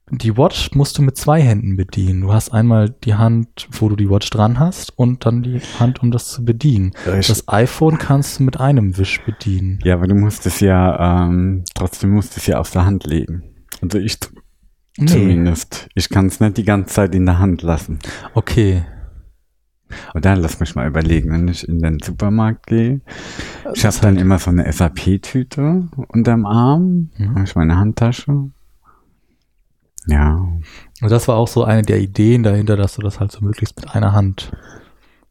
Die 0.09 0.37
Watch 0.37 0.71
musst 0.73 0.97
du 0.97 1.01
mit 1.01 1.17
zwei 1.17 1.41
Händen 1.41 1.75
bedienen. 1.75 2.21
Du 2.21 2.31
hast 2.33 2.53
einmal 2.53 2.89
die 3.03 3.15
Hand, 3.15 3.67
wo 3.71 3.89
du 3.89 3.97
die 3.97 4.09
Watch 4.09 4.29
dran 4.29 4.57
hast 4.57 4.97
und 4.97 5.25
dann 5.25 5.43
die 5.43 5.59
Hand, 5.79 6.01
um 6.01 6.11
das 6.11 6.29
zu 6.29 6.45
bedienen. 6.45 6.91
Richtig. 7.05 7.27
Das 7.27 7.47
iPhone 7.49 7.97
kannst 7.97 8.39
du 8.39 8.43
mit 8.43 8.57
einem 8.59 8.97
Wisch 8.97 9.21
bedienen. 9.25 9.79
ja, 9.83 9.95
aber 9.95 10.07
du 10.07 10.15
musst 10.15 10.45
es 10.45 10.61
ja, 10.61 11.25
ähm, 11.27 11.63
trotzdem 11.73 12.11
musst 12.11 12.35
du 12.35 12.39
es 12.39 12.47
ja 12.47 12.57
auf 12.59 12.71
der 12.71 12.85
Hand 12.85 13.05
legen. 13.05 13.43
Also 13.81 13.97
ich 13.99 14.17
Nee. 14.99 15.05
zumindest. 15.07 15.89
Ich 15.93 16.09
kann 16.09 16.25
es 16.27 16.39
nicht 16.39 16.57
die 16.57 16.63
ganze 16.63 16.93
Zeit 16.95 17.13
in 17.13 17.25
der 17.25 17.37
Hand 17.39 17.61
lassen. 17.61 17.99
Okay. 18.33 18.83
Oder 20.15 20.35
lass 20.35 20.59
mich 20.59 20.73
mal 20.75 20.87
überlegen, 20.87 21.31
wenn 21.31 21.47
ich 21.49 21.67
in 21.67 21.79
den 21.79 21.99
Supermarkt 21.99 22.65
gehe. 22.67 23.01
Ich 23.73 23.85
habe 23.85 23.95
dann 24.01 24.17
immer 24.17 24.39
so 24.39 24.49
eine 24.49 24.71
SAP-Tüte 24.71 25.87
unterm 26.07 26.45
Arm, 26.45 27.09
Mhm. 27.17 27.29
habe 27.35 27.43
ich 27.43 27.55
meine 27.55 27.77
Handtasche. 27.77 28.49
Ja, 30.07 30.35
Und 30.35 31.11
das 31.11 31.27
war 31.27 31.35
auch 31.35 31.47
so 31.47 31.63
eine 31.63 31.81
der 31.81 31.99
Ideen 31.99 32.43
dahinter, 32.43 32.77
dass 32.77 32.95
du 32.95 33.01
das 33.01 33.19
halt 33.19 33.31
so 33.31 33.43
möglichst 33.43 33.75
mit 33.75 33.93
einer 33.93 34.13
Hand 34.13 34.51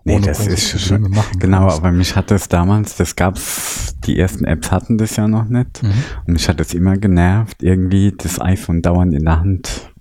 Nee, 0.07 0.20
das 0.20 0.47
ist 0.47 0.81
schon, 0.81 1.12
genau, 1.41 1.68
aber 1.68 1.91
mich 1.91 2.14
hat 2.14 2.31
das 2.31 2.49
damals, 2.49 2.95
das 2.95 3.16
gab's, 3.16 3.97
die 4.07 4.16
ersten 4.16 4.45
Apps 4.45 4.70
hatten 4.70 4.99
das 4.99 5.16
ja 5.16 5.27
noch 5.27 5.49
nicht. 5.49 5.83
Mhm. 5.83 5.91
Und 6.29 6.33
mich 6.35 6.49
hat 6.49 6.61
es 6.61 6.74
immer 6.74 6.97
genervt, 6.97 7.61
irgendwie 7.64 8.14
das 8.16 8.41
iPhone 8.41 8.83
dauernd 8.83 9.14
in 9.14 9.24
der 9.24 9.41
Hand 9.41 9.93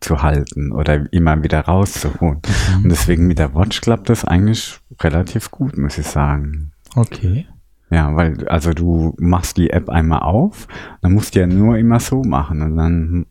zu 0.00 0.22
halten 0.22 0.72
oder 0.72 1.12
immer 1.12 1.40
wieder 1.44 1.60
rauszuholen. 1.60 2.40
Und 2.82 2.88
deswegen 2.90 3.28
mit 3.28 3.38
der 3.38 3.54
Watch 3.54 3.80
klappt 3.80 4.08
das 4.08 4.24
eigentlich 4.24 4.80
relativ 5.00 5.52
gut, 5.52 5.78
muss 5.78 5.98
ich 5.98 6.06
sagen. 6.08 6.72
Okay. 6.96 7.46
Ja, 7.90 8.14
weil, 8.16 8.48
also 8.48 8.72
du 8.72 9.14
machst 9.18 9.56
die 9.56 9.70
App 9.70 9.88
einmal 9.88 10.22
auf, 10.22 10.66
dann 11.00 11.12
musst 11.12 11.36
du 11.36 11.40
ja 11.40 11.46
nur 11.46 11.78
immer 11.78 12.00
so 12.00 12.24
machen 12.24 12.60
und 12.60 12.76
dann, 12.76 13.26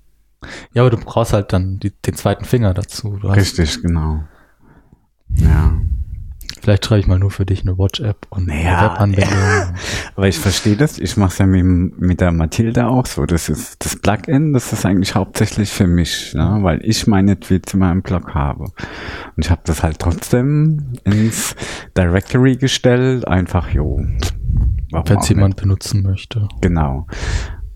Ja, 0.74 0.84
aber 0.84 0.92
du 0.92 0.98
brauchst 0.98 1.34
halt 1.34 1.54
dann 1.54 1.80
die, 1.80 1.92
den 1.92 2.16
zweiten 2.16 2.46
Finger 2.46 2.74
dazu. 2.74 3.20
Richtig, 3.24 3.82
genau. 3.82 4.24
Ja. 5.36 5.74
Vielleicht 6.64 6.86
schreibe 6.86 7.02
ich 7.02 7.08
mal 7.08 7.20
nur 7.20 7.30
für 7.30 7.46
dich 7.46 7.64
eine 7.64 7.78
Watch-App 7.78 8.26
und 8.30 8.50
eine 8.50 8.64
Ja, 8.64 8.94
Webanwendung. 8.94 9.76
Aber 10.16 10.28
ich 10.30 10.40
verstehe 10.40 10.78
das, 10.78 10.98
ich 10.98 11.18
mache 11.18 11.34
es 11.34 11.38
ja 11.40 11.46
mit, 11.46 12.00
mit 12.00 12.22
der 12.22 12.32
Mathilda 12.32 12.88
auch 12.88 13.06
so. 13.06 13.26
Das 13.26 13.50
ist 13.50 13.84
das 13.84 13.98
Plugin, 13.98 14.54
das 14.54 14.72
ist 14.72 14.86
eigentlich 14.86 15.14
hauptsächlich 15.14 15.70
für 15.70 15.88
mich, 15.88 16.34
ne? 16.34 16.60
weil 16.62 16.80
ich 16.84 17.06
meine 17.06 17.38
Tweets 17.38 17.74
in 17.74 17.82
meinem 17.82 18.02
Blog 18.02 18.34
habe. 18.34 18.64
Und 18.64 19.44
ich 19.44 19.52
habe 19.52 19.62
das 19.66 19.84
halt 19.84 20.00
trotzdem 20.00 20.94
ins 21.04 21.54
Directory 21.98 22.56
gestellt, 22.56 23.28
einfach 23.28 23.68
jo. 23.70 23.98
Wenn 24.92 25.18
es 25.18 25.28
jemand 25.28 25.58
benutzen 25.58 26.02
möchte. 26.04 26.48
Genau. 26.62 27.08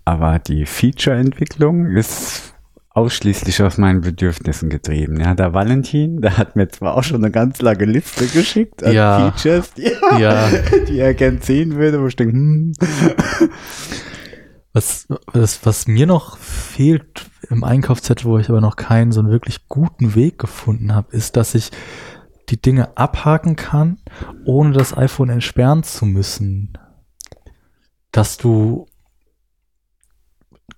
Aber 0.05 0.39
die 0.39 0.65
Feature-Entwicklung 0.65 1.87
ist 1.87 2.53
ausschließlich 2.97 3.61
aus 3.61 3.77
meinen 3.77 4.01
Bedürfnissen 4.01 4.69
getrieben. 4.69 5.19
Ja, 5.19 5.35
der 5.35 5.53
Valentin, 5.53 6.19
der 6.19 6.35
hat 6.37 6.55
mir 6.55 6.67
zwar 6.67 6.97
auch 6.97 7.03
schon 7.03 7.23
eine 7.23 7.29
ganz 7.31 7.61
lange 7.61 7.85
Liste 7.85 8.25
geschickt 8.25 8.83
an 8.83 8.91
Ja. 8.91 9.31
Features, 9.31 9.71
die, 9.73 9.91
Ja. 10.19 10.49
die 10.87 10.97
er 10.97 11.13
gern 11.13 11.39
sehen 11.39 11.75
würde, 11.75 12.01
wo 12.01 12.07
ich 12.07 12.15
denke, 12.15 12.33
hm, 12.33 12.73
Was, 14.73 15.07
was, 15.31 15.65
was 15.65 15.87
mir 15.87 16.07
noch 16.07 16.37
fehlt 16.37 17.29
im 17.49 17.63
Einkaufszettel, 17.63 18.25
wo 18.25 18.37
ich 18.39 18.49
aber 18.49 18.61
noch 18.61 18.75
keinen 18.75 19.11
so 19.11 19.19
einen 19.19 19.29
wirklich 19.31 19.67
guten 19.67 20.15
Weg 20.15 20.39
gefunden 20.39 20.93
habe, 20.93 21.15
ist, 21.15 21.35
dass 21.35 21.53
ich 21.55 21.71
die 22.49 22.61
Dinge 22.61 22.97
abhaken 22.97 23.55
kann, 23.55 23.97
ohne 24.45 24.73
das 24.73 24.95
iPhone 24.97 25.29
entsperren 25.29 25.83
zu 25.83 26.05
müssen. 26.05 26.77
Dass 28.11 28.37
du 28.37 28.87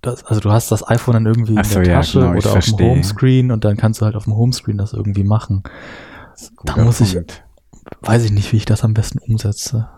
das, 0.02 0.24
also 0.24 0.40
du 0.40 0.50
hast 0.50 0.70
das 0.72 0.86
iPhone 0.88 1.14
dann 1.14 1.26
irgendwie 1.26 1.54
Ach 1.58 1.64
in 1.64 1.68
so, 1.70 1.80
der 1.80 1.88
ja, 1.92 1.96
Tasche 1.98 2.18
genau, 2.20 2.30
oder 2.30 2.36
auf 2.38 2.42
dem 2.44 2.50
verstehe. 2.52 2.90
Homescreen 2.90 3.50
und 3.52 3.64
dann 3.64 3.76
kannst 3.76 4.00
du 4.00 4.04
halt 4.06 4.16
auf 4.16 4.24
dem 4.24 4.34
Homescreen 4.36 4.78
das 4.78 4.92
irgendwie 4.92 5.24
machen. 5.24 5.62
Da 6.64 6.72
Guter 6.74 6.84
muss 6.84 7.00
ich- 7.00 7.14
Punkt. 7.14 7.44
Weiß 8.02 8.24
ich 8.24 8.30
nicht, 8.32 8.52
wie 8.52 8.56
ich 8.58 8.64
das 8.66 8.84
am 8.84 8.94
besten 8.94 9.18
umsetze. 9.18 9.88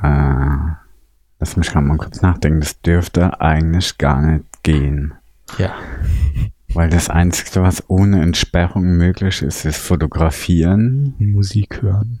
Äh, 0.00 0.56
lass 1.38 1.56
mich 1.56 1.70
gerade 1.70 1.86
mal 1.86 1.96
kurz 1.98 2.22
nachdenken. 2.22 2.60
Das 2.60 2.80
dürfte 2.80 3.40
eigentlich 3.40 3.98
gar 3.98 4.22
nicht 4.22 4.44
gehen. 4.62 5.14
Ja. 5.58 5.72
Weil 6.74 6.88
das 6.90 7.08
Einzige, 7.10 7.62
was 7.62 7.82
ohne 7.88 8.22
Entsperrung 8.22 8.84
möglich 8.96 9.42
ist, 9.42 9.64
ist 9.64 9.78
Fotografieren. 9.78 11.14
Musik 11.18 11.82
hören. 11.82 12.20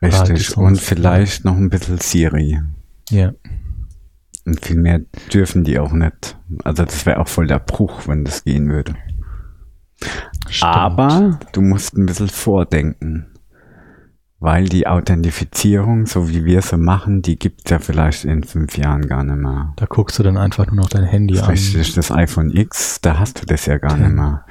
Halt 0.00 0.12
Richtig. 0.14 0.46
Songs 0.48 0.56
Und 0.56 0.80
vielleicht 0.80 1.44
noch 1.44 1.56
ein 1.56 1.70
bisschen 1.70 1.98
Siri. 1.98 2.60
Ja. 3.10 3.32
Und 4.48 4.64
viel 4.64 4.76
mehr 4.78 5.00
dürfen 5.32 5.62
die 5.64 5.78
auch 5.78 5.92
nicht. 5.92 6.38
Also 6.64 6.84
das 6.84 7.04
wäre 7.06 7.20
auch 7.20 7.28
voll 7.28 7.46
der 7.46 7.58
Bruch, 7.58 8.08
wenn 8.08 8.24
das 8.24 8.44
gehen 8.44 8.68
würde. 8.70 8.94
Stimmt. 10.48 10.74
Aber 10.74 11.38
du 11.52 11.60
musst 11.60 11.96
ein 11.96 12.06
bisschen 12.06 12.28
vordenken. 12.28 13.26
Weil 14.40 14.66
die 14.68 14.86
Authentifizierung, 14.86 16.06
so 16.06 16.28
wie 16.30 16.44
wir 16.44 16.62
sie 16.62 16.76
machen, 16.78 17.22
die 17.22 17.38
gibt's 17.38 17.68
ja 17.70 17.80
vielleicht 17.80 18.24
in 18.24 18.44
fünf 18.44 18.78
Jahren 18.78 19.08
gar 19.08 19.24
nicht 19.24 19.36
mehr. 19.36 19.72
Da 19.76 19.86
guckst 19.86 20.18
du 20.18 20.22
dann 20.22 20.36
einfach 20.36 20.66
nur 20.68 20.76
noch 20.76 20.88
dein 20.88 21.02
Handy 21.04 21.38
an. 21.40 21.46
Richtig, 21.46 21.92
das 21.94 22.12
iPhone 22.12 22.50
X, 22.50 23.00
da 23.00 23.18
hast 23.18 23.42
du 23.42 23.46
das 23.46 23.66
ja 23.66 23.78
gar 23.78 23.92
Okay. 23.94 24.02
nicht 24.02 24.12
mehr. 24.14 24.44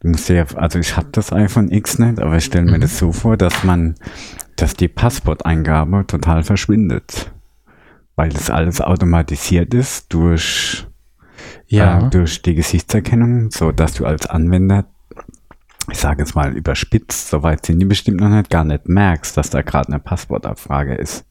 Du 0.00 0.08
musst 0.08 0.28
ja, 0.28 0.44
also 0.56 0.80
ich 0.80 0.96
habe 0.96 1.08
das 1.12 1.32
iPhone 1.32 1.70
X 1.70 1.98
nicht, 2.00 2.18
aber 2.18 2.36
ich 2.36 2.44
stelle 2.44 2.64
mir 2.64 2.78
Mhm. 2.78 2.80
das 2.80 2.98
so 2.98 3.12
vor, 3.12 3.36
dass 3.36 3.62
man, 3.62 3.94
dass 4.56 4.74
die 4.74 4.88
Passworteingabe 4.88 6.04
total 6.08 6.42
verschwindet. 6.42 7.32
Weil 8.20 8.28
das 8.28 8.50
alles 8.50 8.82
automatisiert 8.82 9.72
ist 9.72 10.12
durch, 10.12 10.86
Ja. 11.68 12.06
äh, 12.06 12.10
durch 12.10 12.42
die 12.42 12.54
Gesichtserkennung, 12.54 13.50
so 13.50 13.72
dass 13.72 13.94
du 13.94 14.04
als 14.04 14.26
Anwender, 14.26 14.84
ich 15.90 15.96
sage 15.96 16.20
jetzt 16.20 16.34
mal 16.34 16.54
überspitzt, 16.54 17.28
soweit 17.30 17.64
sind 17.64 17.78
die 17.78 17.86
bestimmt 17.86 18.20
noch 18.20 18.28
nicht, 18.28 18.50
gar 18.50 18.64
nicht 18.64 18.86
merkst, 18.90 19.38
dass 19.38 19.48
da 19.48 19.62
gerade 19.62 19.88
eine 19.88 20.00
Passwortabfrage 20.00 20.96
ist. 20.96 21.24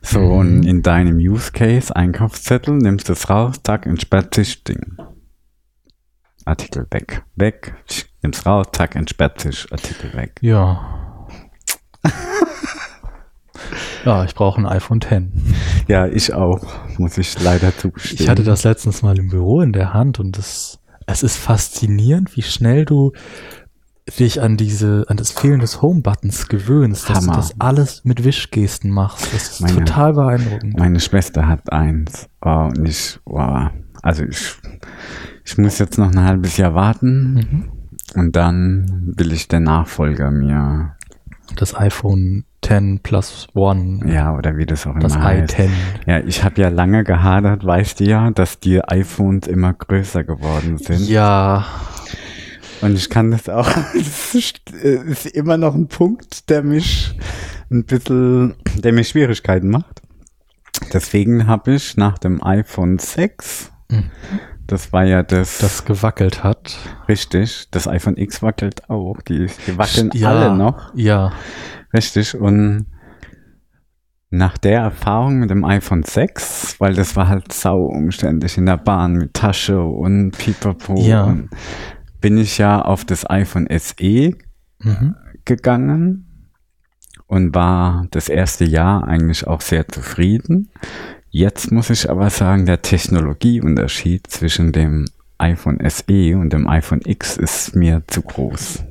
So, 0.00 0.20
Mhm. 0.20 0.30
und 0.30 0.62
in 0.64 0.82
deinem 0.82 1.16
Use 1.16 1.50
Case, 1.50 1.96
Einkaufszettel, 1.96 2.76
nimmst 2.76 3.08
du 3.08 3.14
es 3.14 3.28
raus, 3.28 3.56
zack, 3.64 3.86
entsperrt 3.86 4.32
sich 4.32 4.62
Ding. 4.62 4.96
Artikel 6.44 6.86
weg. 6.92 7.24
Weg, 7.34 7.74
nimm's 8.22 8.46
raus, 8.46 8.66
zack, 8.72 8.94
entsperrt 8.94 9.40
sich, 9.40 9.66
Artikel 9.72 10.12
weg. 10.14 10.38
Ja. 10.40 11.26
ja, 14.04 14.24
ich 14.24 14.34
brauche 14.34 14.60
ein 14.60 14.66
iPhone 14.66 14.98
X. 14.98 15.12
Ja, 15.88 16.06
ich 16.06 16.32
auch, 16.32 16.60
muss 16.98 17.18
ich 17.18 17.40
leider 17.42 17.76
zugestehen. 17.76 18.20
Ich 18.22 18.28
hatte 18.28 18.42
das 18.44 18.64
letztens 18.64 19.02
mal 19.02 19.18
im 19.18 19.28
Büro 19.28 19.60
in 19.60 19.72
der 19.72 19.92
Hand 19.94 20.20
und 20.20 20.36
das, 20.38 20.78
es 21.06 21.22
ist 21.22 21.36
faszinierend, 21.36 22.36
wie 22.36 22.42
schnell 22.42 22.84
du 22.84 23.12
dich 24.18 24.42
an 24.42 24.58
diese, 24.58 25.06
an 25.08 25.16
das 25.16 25.30
Fehlen 25.30 25.60
des 25.60 25.80
Home-Buttons 25.80 26.48
gewöhnst, 26.48 27.08
dass 27.08 27.18
Hammer. 27.22 27.32
du 27.32 27.36
das 27.38 27.54
alles 27.58 28.04
mit 28.04 28.22
Wischgesten 28.24 28.90
machst. 28.90 29.32
Das 29.32 29.48
ist 29.52 29.60
Meine- 29.62 29.76
total 29.84 30.12
beeindruckend. 30.12 30.78
Meine 30.78 31.00
Schwester 31.00 31.48
hat 31.48 31.72
eins. 31.72 32.28
Oh, 32.42 32.68
und 32.76 32.86
ich, 32.86 33.18
wow. 33.24 33.70
Also 34.02 34.24
ich, 34.24 34.52
ich 35.46 35.56
muss 35.56 35.78
jetzt 35.78 35.96
noch 35.96 36.10
ein 36.12 36.20
halbes 36.22 36.58
Jahr 36.58 36.74
warten 36.74 37.34
Mhm. 37.34 37.64
und 38.20 38.36
dann 38.36 39.14
will 39.16 39.32
ich 39.32 39.48
den 39.48 39.62
Nachfolger 39.62 40.30
mir. 40.30 40.96
Das 41.56 41.74
iPhone 41.76 42.44
10 42.62 43.00
plus 43.00 43.46
1. 43.54 44.02
Ja, 44.06 44.36
oder 44.36 44.56
wie 44.56 44.66
das 44.66 44.86
auch 44.86 44.98
Das 44.98 45.14
immer 45.14 45.24
heißt. 45.24 45.54
i10. 45.54 45.68
Ja, 46.06 46.20
ich 46.20 46.42
habe 46.42 46.60
ja 46.60 46.68
lange 46.68 47.04
gehadert, 47.04 47.64
weißt 47.64 48.00
du 48.00 48.04
ja, 48.04 48.30
dass 48.30 48.58
die 48.58 48.82
iPhones 48.82 49.46
immer 49.46 49.72
größer 49.74 50.24
geworden 50.24 50.78
sind. 50.78 51.06
Ja, 51.08 51.66
Und 52.80 52.94
ich 52.96 53.08
kann 53.10 53.30
das 53.30 53.48
auch, 53.48 53.68
ist, 53.94 54.62
äh, 54.82 54.94
ist 55.10 55.26
immer 55.26 55.56
noch 55.58 55.74
ein 55.74 55.88
Punkt, 55.88 56.48
der 56.50 56.62
mich 56.62 57.16
ein 57.70 57.84
bisschen, 57.84 58.54
der 58.76 58.92
mir 58.92 59.04
Schwierigkeiten 59.04 59.68
macht. 59.70 60.02
Deswegen 60.92 61.46
habe 61.46 61.74
ich 61.74 61.96
nach 61.96 62.18
dem 62.18 62.42
iPhone 62.42 62.98
6, 62.98 63.70
Mhm. 63.90 64.10
Das 64.66 64.92
war 64.92 65.04
ja 65.04 65.22
das, 65.22 65.58
das 65.58 65.84
gewackelt 65.84 66.42
hat. 66.42 66.76
richtig, 67.08 67.68
das 67.70 67.86
iPhone 67.88 68.16
X 68.16 68.42
wackelt 68.42 68.88
auch, 68.90 69.20
die, 69.22 69.46
die 69.66 69.78
wackeln 69.78 70.10
Ja. 70.14 70.30
alle 70.30 70.56
noch, 70.56 70.94
Ja, 70.94 71.32
richtig, 71.92 72.34
und 72.34 72.86
nach 74.30 74.58
der 74.58 74.80
Erfahrung 74.80 75.38
mit 75.38 75.50
dem 75.50 75.64
iPhone 75.64 76.02
6, 76.02 76.80
weil 76.80 76.94
das 76.94 77.14
war 77.14 77.28
halt 77.28 77.52
sau 77.52 77.84
umständlich 77.84 78.58
in 78.58 78.66
der 78.66 78.78
Bahn 78.78 79.12
mit 79.14 79.34
Tasche 79.34 79.80
und 79.80 80.32
Pipapo, 80.32 80.96
Ja. 80.98 81.24
und 81.24 81.50
bin 82.20 82.36
ich 82.38 82.58
ja 82.58 82.80
auf 82.82 83.04
das 83.04 83.28
iPhone 83.28 83.68
SE 83.78 84.32
mhm. 84.80 85.14
gegangen 85.44 86.50
und 87.26 87.54
war 87.54 88.06
das 88.10 88.28
erste 88.28 88.64
Jahr 88.64 89.06
eigentlich 89.06 89.46
auch 89.46 89.60
sehr 89.60 89.86
zufrieden. 89.88 90.70
Jetzt 91.36 91.72
muss 91.72 91.90
ich 91.90 92.08
aber 92.08 92.30
sagen, 92.30 92.64
der 92.64 92.80
Technologieunterschied 92.80 94.28
zwischen 94.28 94.70
dem 94.70 95.06
iPhone 95.38 95.80
SE 95.90 96.38
und 96.38 96.52
dem 96.52 96.68
iPhone 96.68 97.00
X 97.04 97.36
ist 97.36 97.74
mir 97.74 98.02
zu 98.06 98.22
groß, 98.22 98.84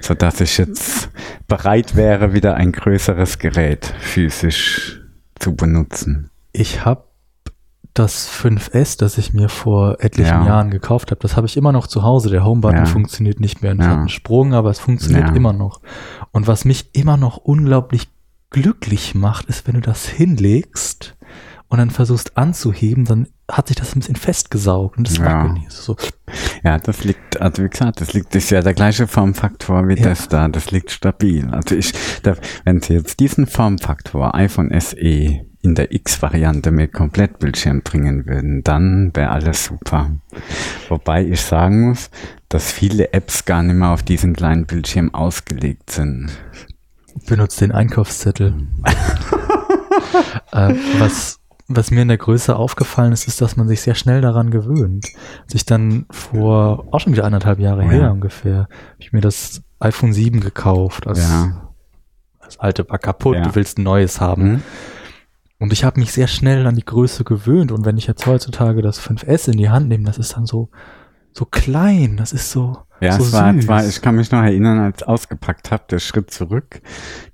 so 0.00 0.14
dass 0.14 0.40
ich 0.40 0.58
jetzt 0.58 1.10
bereit 1.46 1.94
wäre, 1.94 2.32
wieder 2.34 2.56
ein 2.56 2.72
größeres 2.72 3.38
Gerät 3.38 3.94
physisch 4.00 5.00
zu 5.38 5.54
benutzen. 5.54 6.28
ich 6.50 6.84
habe 6.84 7.04
das 7.94 8.28
5S, 8.28 8.98
das 8.98 9.16
ich 9.16 9.32
mir 9.32 9.48
vor 9.48 9.98
etlichen 10.00 10.28
Ja. 10.28 10.44
Jahren 10.44 10.70
gekauft 10.72 11.12
habe, 11.12 11.20
das 11.20 11.36
habe 11.36 11.46
ich 11.46 11.56
immer 11.56 11.70
noch 11.70 11.86
zu 11.86 12.02
Hause. 12.02 12.30
Der 12.30 12.44
Homebutton 12.44 12.78
Ja. 12.78 12.84
funktioniert 12.86 13.38
nicht 13.38 13.62
mehr. 13.62 13.72
Es 13.78 13.78
Ja. 13.78 13.92
einen 13.92 14.08
Sprung, 14.08 14.54
aber 14.54 14.70
es 14.70 14.80
funktioniert 14.80 15.28
Ja. 15.28 15.34
immer 15.36 15.52
noch. 15.52 15.80
Und 16.32 16.48
was 16.48 16.64
mich 16.64 16.90
immer 16.94 17.16
noch 17.16 17.36
unglaublich 17.36 18.08
glücklich 18.50 19.14
macht, 19.14 19.46
ist, 19.46 19.66
wenn 19.68 19.76
du 19.76 19.80
das 19.80 20.06
hinlegst 20.08 21.15
und 21.68 21.78
dann 21.78 21.90
versuchst 21.90 22.36
anzuheben, 22.36 23.04
dann 23.04 23.26
hat 23.50 23.68
sich 23.68 23.76
das 23.76 23.94
ein 23.94 24.00
bisschen 24.00 24.16
festgesaugt 24.16 24.98
und 24.98 25.08
das 25.08 25.18
Ja. 25.18 25.24
wackelt 25.24 25.52
nicht. 25.54 25.72
So, 25.72 25.96
Ja, 26.64 26.78
das 26.78 27.04
liegt, 27.04 27.40
also 27.40 27.62
wie 27.64 27.68
gesagt, 27.68 28.00
das 28.00 28.12
liegt, 28.12 28.34
ist 28.34 28.50
ja 28.50 28.60
der 28.60 28.74
gleiche 28.74 29.06
Formfaktor 29.06 29.86
wie 29.88 29.94
Ja. 29.96 30.04
das 30.10 30.28
da, 30.28 30.48
das 30.48 30.70
liegt 30.72 30.90
stabil. 30.90 31.48
Also 31.50 31.76
ich, 31.76 31.92
wenn 32.64 32.80
Sie 32.82 32.94
jetzt 32.94 33.20
diesen 33.20 33.46
Formfaktor 33.46 34.34
iPhone 34.34 34.70
SE 34.80 34.96
in 35.62 35.74
der 35.74 35.92
X-Variante 35.92 36.70
mit 36.70 36.92
Komplettbildschirm 36.92 37.82
bringen 37.82 38.26
würden, 38.26 38.62
dann 38.62 39.10
wäre 39.14 39.30
alles 39.30 39.64
super. 39.64 40.10
Wobei 40.88 41.24
ich 41.24 41.40
sagen 41.40 41.88
muss, 41.88 42.10
dass 42.48 42.70
viele 42.72 43.12
Apps 43.12 43.44
gar 43.44 43.62
nicht 43.62 43.74
mehr 43.76 43.90
auf 43.90 44.02
diesen 44.04 44.34
kleinen 44.34 44.66
Bildschirm 44.66 45.12
ausgelegt 45.14 45.90
sind. 45.90 46.30
benutzt 47.26 47.60
den 47.60 47.72
Einkaufszettel. 47.72 48.54
äh, 50.52 50.74
was, 50.98 51.35
was 51.68 51.90
mir 51.90 52.02
in 52.02 52.08
der 52.08 52.16
Größe 52.18 52.54
aufgefallen 52.56 53.12
ist, 53.12 53.26
ist, 53.26 53.40
dass 53.40 53.56
man 53.56 53.66
sich 53.68 53.80
sehr 53.80 53.94
schnell 53.96 54.20
daran 54.20 54.50
gewöhnt. 54.50 55.06
Sich 55.46 55.64
dann 55.64 56.06
vor 56.10 56.86
auch 56.92 57.00
schon 57.00 57.12
wieder 57.12 57.24
anderthalb 57.24 57.58
Jahre 57.58 57.80
Oh 57.82 57.84
ja. 57.86 57.90
her 57.90 58.12
ungefähr, 58.12 58.56
habe 58.60 58.68
ich 58.98 59.12
mir 59.12 59.20
das 59.20 59.62
iPhone 59.80 60.12
7 60.12 60.40
gekauft. 60.40 61.06
Das, 61.06 61.18
Ja. 61.18 61.70
das 62.44 62.58
alte 62.60 62.88
war 62.88 62.98
kaputt, 62.98 63.36
Ja. 63.36 63.42
du 63.42 63.54
willst 63.54 63.78
ein 63.78 63.82
neues 63.82 64.20
haben. 64.20 64.42
Hm? 64.42 64.62
Und 65.58 65.72
ich 65.72 65.84
habe 65.84 65.98
mich 65.98 66.12
sehr 66.12 66.26
schnell 66.28 66.66
an 66.66 66.74
die 66.76 66.84
Größe 66.84 67.24
gewöhnt. 67.24 67.72
Und 67.72 67.84
wenn 67.86 67.96
ich 67.96 68.06
jetzt 68.06 68.26
heutzutage 68.26 68.82
das 68.82 68.98
5S 69.00 69.48
in 69.50 69.56
die 69.56 69.70
Hand 69.70 69.88
nehme, 69.88 70.04
das 70.04 70.18
ist 70.18 70.36
dann 70.36 70.46
so, 70.46 70.68
so 71.36 71.44
klein. 71.44 72.16
Das 72.16 72.32
ist 72.32 72.50
so, 72.50 72.78
Ja, 73.00 73.12
so 73.12 73.24
es 73.24 73.32
war, 73.32 73.52
süß. 73.52 73.62
es 73.64 73.68
war, 73.68 73.86
ich 73.86 74.00
kann 74.00 74.16
mich 74.16 74.30
noch 74.32 74.42
erinnern, 74.42 74.78
als 74.78 75.02
ich 75.02 75.06
ausgepackt 75.08 75.70
habe, 75.70 75.84
der 75.90 75.98
Schritt 75.98 76.30
zurück. 76.30 76.80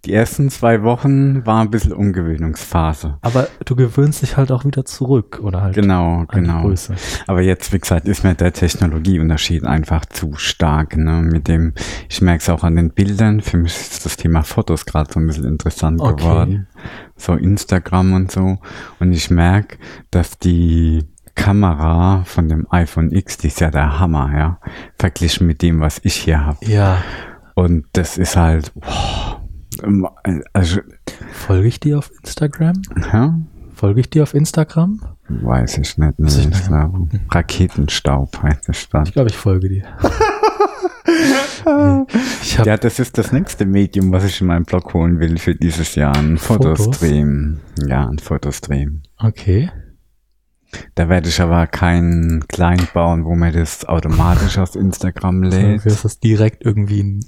Die 0.05 0.13
ersten 0.13 0.51
zwei 0.51 0.83
Wochen 0.83 1.47
war 1.47 1.63
ein 1.63 1.71
bisschen 1.71 1.93
Umgewöhnungsphase. 1.93 3.19
Aber 3.21 3.47
du 3.65 3.77
gewöhnst 3.77 4.23
dich 4.23 4.37
halt 4.37 4.51
auch 4.51 4.65
wieder 4.65 4.85
zurück 4.85 5.39
oder 5.43 5.63
halt 5.63 5.75
Genau, 5.77 6.25
genau. 6.29 6.63
Größe. 6.63 6.95
Aber 7.29 7.43
jetzt, 7.43 7.73
wie 7.73 7.79
gesagt, 7.79 8.09
ist 8.09 8.25
mir 8.25 8.35
der 8.35 8.53
Technologieunterschied 8.53 9.65
einfach 9.65 10.05
zu 10.07 10.33
stark. 10.35 10.97
Ne? 10.97 11.23
Mit 11.23 11.47
dem, 11.47 11.75
ich 12.09 12.21
merke 12.21 12.43
es 12.43 12.49
auch 12.49 12.65
an 12.65 12.75
den 12.77 12.91
Bildern. 12.91 13.41
Für 13.41 13.57
mich 13.57 13.73
ist 13.73 14.05
das 14.05 14.17
Thema 14.17 14.43
Fotos 14.43 14.85
gerade 14.85 15.13
so 15.13 15.21
ein 15.21 15.27
bisschen 15.29 15.45
interessant 15.47 16.01
Okay. 16.01 16.17
geworden. 16.25 16.67
So 17.17 17.35
Instagram 17.35 18.15
und 18.15 18.33
so. 18.33 18.59
Und 18.99 19.13
ich 19.13 19.31
merke, 19.31 19.79
dass 20.11 20.39
die 20.41 21.05
Kamera 21.35 22.23
von 22.25 22.49
dem 22.49 22.67
iPhone 22.71 23.11
X, 23.13 23.39
die 23.39 23.49
ist 23.49 23.61
ja 23.61 23.71
der 23.71 23.99
Hammer, 23.99 24.31
ja. 24.37 24.59
Verglichen 24.99 25.47
mit 25.47 25.63
dem, 25.63 25.81
was 25.81 26.01
ich 26.03 26.15
hier 26.15 26.45
habe. 26.45 26.59
Ja, 26.67 27.03
Und 27.55 27.85
das 27.93 28.19
ist 28.19 28.37
halt, 28.37 28.73
boah, 28.75 30.15
also, 30.53 30.81
Folge 31.33 31.69
ich 31.69 31.81
dir 31.81 31.99
auf 31.99 32.11
Instagram? 32.23 32.81
ja, 33.13 33.39
Folge 33.75 34.01
ich 34.01 34.11
dir 34.11 34.23
auf 34.23 34.35
Instagram? 34.35 35.01
weiß 35.29 35.79
ich 35.79 35.97
nicht. 35.99 36.19
Nee, 36.19 36.29
ich 36.29 36.39
ich 36.39 36.47
nicht. 36.49 36.67
glaube, 36.69 37.09
Raketenstaub 37.31 38.43
heißt 38.43 38.69
das 38.69 38.89
dann. 38.91 39.05
Ich 39.05 39.13
glaube, 39.13 39.31
ich 39.31 39.37
folge 39.37 39.69
dir. 39.69 39.85
Nee, 41.67 42.05
ich 42.43 42.55
Ja, 42.59 42.77
das 42.77 42.99
ist 42.99 43.19
das 43.19 43.33
nächste 43.33 43.65
Medium, 43.65 44.13
was 44.13 44.25
ich 44.25 44.41
in 44.41 44.47
meinem 44.49 44.65
Blog 44.65 44.93
holen 44.95 45.21
will 45.21 45.39
für 45.39 45.55
dieses 45.55 45.95
Jahr. 45.95 46.15
Ein 46.17 46.37
Fotos? 46.39 46.79
Fotostream. 46.79 47.61
Ja, 47.87 48.09
ein 48.09 48.19
Fotostream. 48.19 49.03
okay. 49.19 49.71
Da 50.95 51.09
werde 51.09 51.29
ich 51.29 51.41
aber 51.41 51.67
keinen 51.67 52.47
Client 52.49 52.93
bauen, 52.93 53.25
wo 53.25 53.35
mir 53.35 53.53
das 53.53 53.85
automatisch 53.85 54.59
aus 54.59 54.75
Instagram 54.77 55.43
lädt. 55.43 55.85
wirst 55.85 56.05
das 56.05 56.19
direkt 56.21 56.65
irgendwie 56.65 57.03
ein 57.03 57.25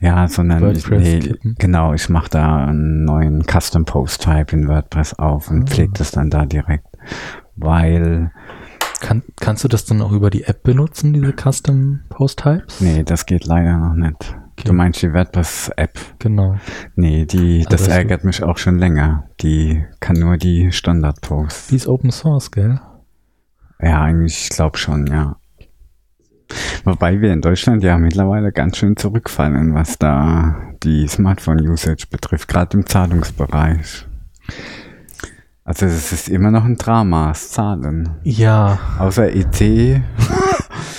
Ja, 0.00 0.28
sondern 0.28 0.58
ich, 0.72 0.84
WordPress 0.88 1.02
nee, 1.02 1.18
kippen. 1.20 1.54
genau, 1.58 1.94
ich 1.94 2.08
mache 2.08 2.28
da 2.30 2.66
einen 2.66 3.04
neuen 3.04 3.44
Custom 3.44 3.84
Post 3.86 4.22
Type 4.22 4.54
in 4.54 4.68
WordPress 4.68 5.14
auf 5.14 5.50
und 5.50 5.62
Ah. 5.62 5.66
pflege 5.72 5.92
das 5.94 6.10
dann 6.10 6.28
da 6.30 6.44
direkt. 6.44 6.86
Weil, 7.56 8.30
Kann, 9.00 9.22
kannst 9.40 9.64
du 9.64 9.68
das 9.68 9.84
dann 9.86 10.02
auch 10.02 10.12
über 10.12 10.28
die 10.30 10.44
App 10.44 10.62
benutzen, 10.62 11.12
diese 11.14 11.32
Custom 11.32 12.00
Post 12.10 12.40
Types? 12.40 12.80
nee, 12.80 13.02
das 13.04 13.24
geht 13.26 13.46
leider 13.46 13.76
noch 13.78 13.94
nicht. 13.94 14.36
Okay. 14.58 14.68
Du 14.68 14.72
meinst 14.72 15.02
die 15.02 15.12
WordPress 15.12 15.70
App? 15.76 15.98
Genau. 16.18 16.56
Nee, 16.94 17.26
die, 17.26 17.58
Also 17.58 17.68
das 17.70 17.82
das- 17.84 17.88
ärgert 17.96 18.24
mich 18.24 18.42
auch 18.42 18.56
schon 18.58 18.78
länger. 18.78 19.28
Die 19.42 19.84
kann 20.00 20.16
nur 20.18 20.36
die 20.38 20.72
Standard-Posts. 20.72 21.68
Die 21.68 21.76
ist 21.76 21.86
Open 21.86 22.10
Source, 22.10 22.50
gell? 22.50 22.80
Ja, 23.82 24.00
eigentlich, 24.02 24.44
ich 24.44 24.48
glaube 24.50 24.78
schon, 24.78 25.06
ja. 25.08 25.36
Wobei 26.84 27.20
wir 27.20 27.32
in 27.32 27.42
Deutschland 27.42 27.82
ja 27.82 27.98
mittlerweile 27.98 28.52
ganz 28.52 28.78
schön 28.78 28.96
zurückfallen, 28.96 29.74
was 29.74 29.98
da 29.98 30.56
die 30.82 31.06
Smartphone-Usage 31.08 32.06
betrifft, 32.10 32.48
gerade 32.48 32.78
im 32.78 32.86
Zahlungsbereich. 32.86 34.06
Also 35.64 35.86
es 35.86 36.12
ist 36.12 36.28
immer 36.28 36.52
noch 36.52 36.64
ein 36.64 36.76
Drama, 36.76 37.28
das 37.28 37.50
Zahlen. 37.50 38.08
Ja, 38.22 38.78
Außer 39.00 39.32
EC, 39.34 40.00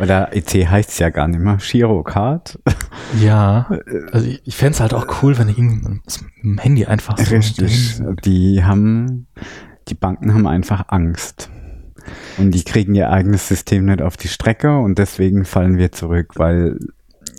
oder 0.00 0.34
EC 0.34 0.68
heißt 0.68 0.98
ja 1.00 1.10
gar 1.10 1.28
nicht 1.28 1.40
mehr, 1.40 1.56
Girocard. 1.56 2.58
ja. 3.20 3.70
Also 4.12 4.26
ich, 4.26 4.42
ich 4.44 4.56
fände 4.56 4.72
es 4.72 4.80
halt 4.80 4.94
auch 4.94 5.22
cool, 5.22 5.38
wenn 5.38 5.48
ich 5.48 5.58
mit 5.58 6.02
dem 6.42 6.58
Handy 6.58 6.86
einfach 6.86 7.18
so 7.18 7.34
Richtig, 7.34 8.00
die 8.24 8.64
haben, 8.64 9.26
die 9.88 9.94
Banken 9.94 10.34
haben 10.34 10.46
einfach 10.46 10.84
Angst. 10.88 11.50
Und 12.38 12.52
die 12.52 12.64
kriegen 12.64 12.94
ihr 12.94 13.10
eigenes 13.10 13.48
System 13.48 13.84
nicht 13.84 14.00
auf 14.00 14.16
die 14.16 14.28
Strecke 14.28 14.78
und 14.78 14.98
deswegen 14.98 15.44
fallen 15.44 15.76
wir 15.76 15.92
zurück, 15.92 16.34
weil 16.36 16.78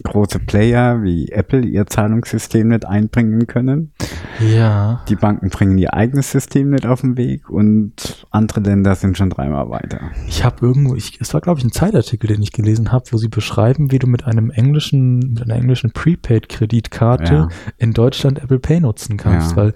große 0.03 0.39
Player 0.39 1.01
wie 1.03 1.29
Apple 1.29 1.61
ihr 1.65 1.85
Zahlungssystem 1.85 2.67
nicht 2.69 2.85
einbringen 2.85 3.47
können. 3.47 3.91
Ja. 4.39 5.01
Die 5.09 5.15
Banken 5.15 5.49
bringen 5.49 5.77
ihr 5.77 5.93
eigenes 5.93 6.31
System 6.31 6.69
nicht 6.69 6.85
auf 6.85 7.01
den 7.01 7.17
Weg 7.17 7.49
und 7.49 8.25
andere 8.31 8.61
Länder 8.61 8.95
sind 8.95 9.17
schon 9.17 9.29
dreimal 9.29 9.69
weiter. 9.69 9.99
Ich 10.27 10.43
habe 10.43 10.65
irgendwo, 10.65 10.95
ich, 10.95 11.19
es 11.19 11.33
war 11.33 11.41
glaube 11.41 11.59
ich 11.59 11.65
ein 11.65 11.71
Zeitartikel, 11.71 12.27
den 12.27 12.41
ich 12.41 12.51
gelesen 12.51 12.91
habe, 12.91 13.05
wo 13.11 13.17
sie 13.17 13.27
beschreiben, 13.27 13.91
wie 13.91 13.99
du 13.99 14.07
mit 14.07 14.25
einem 14.25 14.49
englischen, 14.51 15.19
mit 15.19 15.43
einer 15.43 15.55
englischen 15.55 15.91
Prepaid-Kreditkarte 15.91 17.33
Ja. 17.33 17.47
in 17.77 17.93
Deutschland 17.93 18.39
Apple 18.41 18.59
Pay 18.59 18.79
nutzen 18.81 19.17
kannst, 19.17 19.51
Ja. 19.51 19.57
weil 19.57 19.73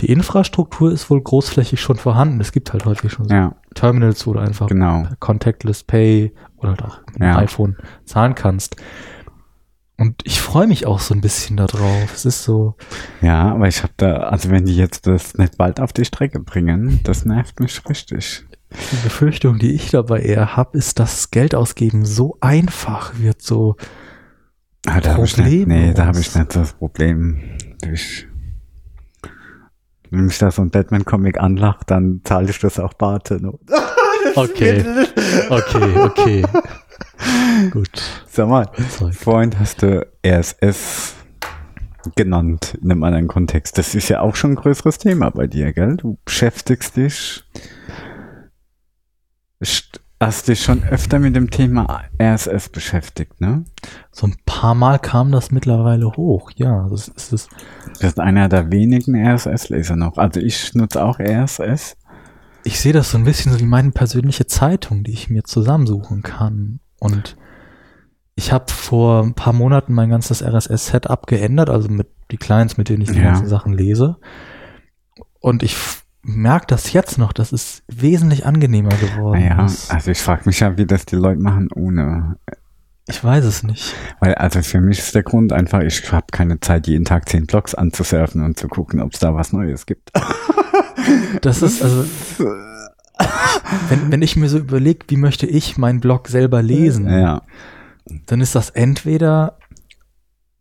die 0.00 0.10
Infrastruktur 0.10 0.92
ist 0.92 1.10
wohl 1.10 1.20
großflächig 1.22 1.80
schon 1.80 1.96
vorhanden. 1.96 2.40
Es 2.40 2.52
gibt 2.52 2.72
halt 2.72 2.84
häufig 2.84 3.12
schon 3.12 3.28
so 3.28 3.34
Ja, 3.34 3.54
Terminals, 3.74 4.26
wo 4.26 4.32
du 4.32 4.38
einfach 4.40 4.68
genau. 4.68 5.06
Contactless 5.20 5.82
Pay 5.84 6.32
oder 6.58 6.70
halt 6.70 6.82
auch 6.82 6.98
mit 7.06 7.16
dem 7.16 7.36
iPhone 7.36 7.76
zahlen 8.04 8.34
kannst. 8.34 8.76
Und 9.96 10.22
ich 10.24 10.40
freue 10.40 10.66
mich 10.66 10.86
auch 10.86 10.98
so 10.98 11.14
ein 11.14 11.20
bisschen 11.20 11.56
darauf. 11.56 12.12
Es 12.14 12.24
ist 12.24 12.42
so, 12.42 12.74
Ja, 13.22 13.52
aber 13.52 13.68
ich 13.68 13.82
habe 13.82 13.92
da, 13.96 14.14
also 14.24 14.50
wenn 14.50 14.64
die 14.66 14.76
jetzt 14.76 15.06
das 15.06 15.34
nicht 15.34 15.56
bald 15.56 15.78
auf 15.80 15.92
die 15.92 16.04
Strecke 16.04 16.40
bringen, 16.40 17.00
das 17.04 17.24
nervt 17.24 17.60
mich 17.60 17.80
richtig. 17.88 18.44
die 18.70 18.96
Befürchtung, 19.04 19.58
die 19.58 19.72
ich 19.72 19.90
dabei 19.90 20.20
eher 20.20 20.56
habe, 20.56 20.76
ist, 20.78 20.98
dass 20.98 21.30
Geld 21.30 21.54
ausgeben 21.54 22.04
so 22.04 22.36
einfach 22.40 23.12
wird, 23.18 23.40
so 23.40 23.76
Ah, 24.86 25.00
da 25.00 25.14
habe 25.14 25.24
ich 25.24 25.36
nicht, 25.38 25.66
nee, 25.66 25.94
da 25.94 26.06
habe 26.06 26.20
ich 26.20 26.34
nicht 26.34 26.54
das 26.54 26.74
Problem. 26.74 27.40
Ich, 27.90 28.26
Wenn 30.10 30.26
mich 30.26 30.36
da 30.38 30.50
so 30.50 30.60
ein 30.60 30.70
Batman-Comic 30.70 31.40
anlacht, 31.40 31.90
dann 31.90 32.20
zahle 32.24 32.50
ich 32.50 32.58
das 32.58 32.78
auch 32.78 32.92
Barte. 32.92 33.40
okay, 34.34 34.84
okay, 35.48 35.96
okay. 35.98 36.44
Gut. 37.70 38.02
Sag 38.34 38.48
mal, 38.48 38.68
Freund, 39.12 39.60
hast 39.60 39.82
du 39.82 40.04
RSS 40.26 41.14
genannt 42.16 42.76
in 42.82 42.90
einem 42.90 43.04
anderen 43.04 43.28
Kontext. 43.28 43.78
Das 43.78 43.94
ist 43.94 44.08
ja 44.08 44.22
auch 44.22 44.34
schon 44.34 44.54
ein 44.54 44.56
größeres 44.56 44.98
Thema 44.98 45.30
bei 45.30 45.46
dir, 45.46 45.72
gell? 45.72 45.96
Du 45.96 46.18
beschäftigst 46.24 46.96
dich, 46.96 47.44
hast 50.18 50.48
dich 50.48 50.60
schon 50.60 50.82
öfter 50.82 51.20
mit 51.20 51.36
dem 51.36 51.48
Thema 51.48 52.02
RSS 52.20 52.70
beschäftigt, 52.70 53.40
ne? 53.40 53.66
So 54.10 54.26
ein 54.26 54.34
paar 54.44 54.74
Mal 54.74 54.98
kam 54.98 55.30
das 55.30 55.52
mittlerweile 55.52 56.08
hoch, 56.16 56.50
ja. 56.56 56.88
Das 56.90 57.06
ist, 57.06 57.32
das 57.32 57.48
das 58.00 58.02
ist 58.02 58.18
einer 58.18 58.48
der 58.48 58.72
wenigen 58.72 59.14
RSS-Leser 59.14 59.94
noch. 59.94 60.18
Also 60.18 60.40
ich 60.40 60.74
nutze 60.74 61.04
auch 61.04 61.20
RSS. 61.20 61.96
Ich 62.64 62.80
sehe 62.80 62.92
das 62.92 63.12
so 63.12 63.16
ein 63.16 63.24
bisschen 63.24 63.52
so 63.52 63.60
wie 63.60 63.64
meine 63.64 63.92
persönliche 63.92 64.48
Zeitung, 64.48 65.04
die 65.04 65.12
ich 65.12 65.30
mir 65.30 65.44
zusammensuchen 65.44 66.22
kann. 66.22 66.80
Und 66.98 67.36
ich 68.36 68.52
habe 68.52 68.70
vor 68.72 69.22
ein 69.22 69.34
paar 69.34 69.52
Monaten 69.52 69.92
mein 69.92 70.10
ganzes 70.10 70.42
RSS-Setup 70.42 71.26
geändert, 71.26 71.70
also 71.70 71.88
mit 71.88 72.08
die 72.30 72.36
Clients, 72.36 72.76
mit 72.76 72.88
denen 72.88 73.02
ich 73.02 73.10
die 73.10 73.18
ja. 73.18 73.24
ganzen 73.24 73.48
Sachen 73.48 73.72
lese. 73.72 74.16
Und 75.40 75.62
ich 75.62 75.76
merke 76.22 76.66
das 76.68 76.92
jetzt 76.92 77.18
noch, 77.18 77.32
das 77.32 77.52
ist 77.52 77.82
wesentlich 77.86 78.46
angenehmer 78.46 78.94
geworden. 78.96 79.42
Ja, 79.42 79.58
also 79.58 80.10
ich 80.10 80.18
frage 80.18 80.42
mich 80.46 80.60
ja, 80.60 80.76
wie 80.76 80.86
das 80.86 81.06
die 81.06 81.16
Leute 81.16 81.40
machen 81.40 81.68
ohne. 81.74 82.36
Ich 83.06 83.22
weiß 83.22 83.44
es 83.44 83.62
nicht. 83.62 83.94
Weil, 84.20 84.34
also 84.36 84.62
für 84.62 84.80
mich 84.80 84.98
ist 84.98 85.14
der 85.14 85.22
Grund 85.22 85.52
einfach, 85.52 85.82
ich 85.82 86.10
habe 86.10 86.26
keine 86.32 86.58
Zeit, 86.60 86.86
jeden 86.86 87.04
Tag 87.04 87.28
zehn 87.28 87.46
Blogs 87.46 87.74
anzusurfen 87.74 88.42
und 88.42 88.58
zu 88.58 88.68
gucken, 88.68 89.00
ob 89.00 89.12
es 89.12 89.20
da 89.20 89.34
was 89.34 89.52
Neues 89.52 89.86
gibt. 89.86 90.10
Das 91.40 91.62
ist, 91.62 91.82
also. 91.82 92.04
wenn, 93.88 94.10
wenn 94.10 94.22
ich 94.22 94.36
mir 94.36 94.48
so 94.48 94.58
überlege, 94.58 95.06
wie 95.08 95.16
möchte 95.16 95.46
ich 95.46 95.76
meinen 95.76 96.00
Blog 96.00 96.28
selber 96.28 96.62
lesen, 96.62 97.08
ja. 97.08 97.42
Dann 98.06 98.40
ist 98.40 98.54
das 98.54 98.70
entweder 98.70 99.58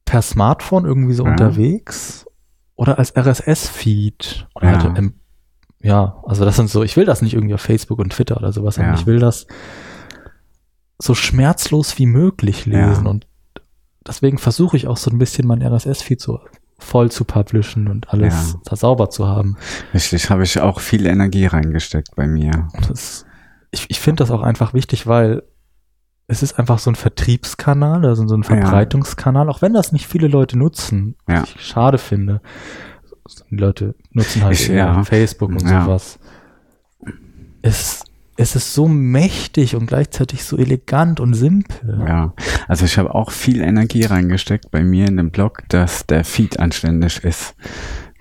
per 0.06 0.22
Smartphone 0.22 0.86
irgendwie 0.86 1.14
so 1.14 1.26
ja. 1.26 1.32
unterwegs 1.32 2.26
oder 2.76 3.00
als 3.00 3.16
RSS-Feed. 3.16 4.48
Oder 4.56 4.72
ja. 4.72 4.84
halt 4.84 4.98
im, 4.98 5.14
ja, 5.82 6.22
also 6.26 6.46
das 6.46 6.56
sind 6.56 6.70
so, 6.70 6.84
ich 6.84 6.96
will 6.96 7.06
das 7.06 7.22
nicht 7.22 7.34
irgendwie 7.34 7.54
auf 7.54 7.62
Facebook 7.62 8.00
und 8.00 8.12
Twitter 8.12 8.38
oder 8.38 8.54
sowas, 8.54 8.78
ja. 8.78 8.94
ich 8.94 9.06
will 9.06 9.20
das 9.20 9.48
so 10.98 11.16
schmerzlos 11.16 11.98
wie 11.98 12.06
möglich 12.06 12.66
lesen 12.66 13.08
und 13.08 13.28
deswegen 14.08 14.38
versuche 14.38 14.78
ich 14.78 14.88
auch 14.88 14.98
so 14.98 15.12
ein 15.12 15.18
bisschen 15.18 15.48
mein 15.48 15.62
RSS-Feed 15.62 16.22
so 16.22 16.40
voll 16.80 17.12
zu 17.12 17.26
publishen 17.26 17.88
und 17.88 18.10
alles 18.10 18.56
ja. 18.66 18.76
sauber 18.76 19.10
zu 19.10 19.28
haben. 19.28 19.58
Richtig, 19.94 20.30
habe 20.30 20.44
ich 20.44 20.60
auch 20.60 20.80
viel 20.80 21.06
Energie 21.06 21.46
reingesteckt 21.46 22.16
bei 22.16 22.28
mir. 22.28 22.68
Das, 22.88 23.26
ich 23.72 23.86
ich 23.90 24.00
finde 24.00 24.24
das 24.24 24.32
auch 24.32 24.42
einfach 24.42 24.74
wichtig, 24.74 25.08
weil 25.08 25.44
es 26.28 26.42
ist 26.42 26.58
einfach 26.58 26.80
so 26.80 26.90
ein 26.90 26.96
Vertriebskanal, 26.96 28.06
also 28.06 28.28
so 28.28 28.36
ein 28.36 28.44
Verbreitungskanal, 28.44 29.46
ja. 29.46 29.52
auch 29.52 29.62
wenn 29.62 29.74
das 29.74 29.92
nicht 29.92 30.08
viele 30.08 30.28
Leute 30.28 30.58
nutzen, 30.58 31.16
ja. 31.28 31.42
was 31.42 31.56
ich 31.56 31.66
schade 31.66 31.98
finde. 31.98 32.42
Die 33.50 33.56
Leute 33.56 33.96
nutzen 34.12 34.44
halt 34.44 34.54
ich, 34.60 34.68
ja. 34.68 35.04
Facebook 35.04 35.52
und 35.52 35.62
sowas. 35.62 36.20
Es, 37.62 38.04
es 38.36 38.56
ist 38.56 38.74
so 38.74 38.88
mächtig 38.88 39.76
und 39.76 39.88
gleichzeitig 39.88 40.44
so 40.44 40.58
elegant 40.58 41.20
und 41.20 41.34
simpel. 41.34 42.04
Ja, 42.06 42.34
also 42.68 42.86
ich 42.86 42.98
habe 42.98 43.16
auch 43.16 43.32
viel 43.32 43.62
Energie 43.62 44.04
reingesteckt 44.04 44.72
bei 44.72 44.84
mir 44.84 45.08
in 45.08 45.18
dem 45.18 45.32
Blog, 45.32 45.64
dass 45.70 46.06
der 46.06 46.26
Feed 46.26 46.60
anständig 46.60 47.24
ist. 47.24 47.56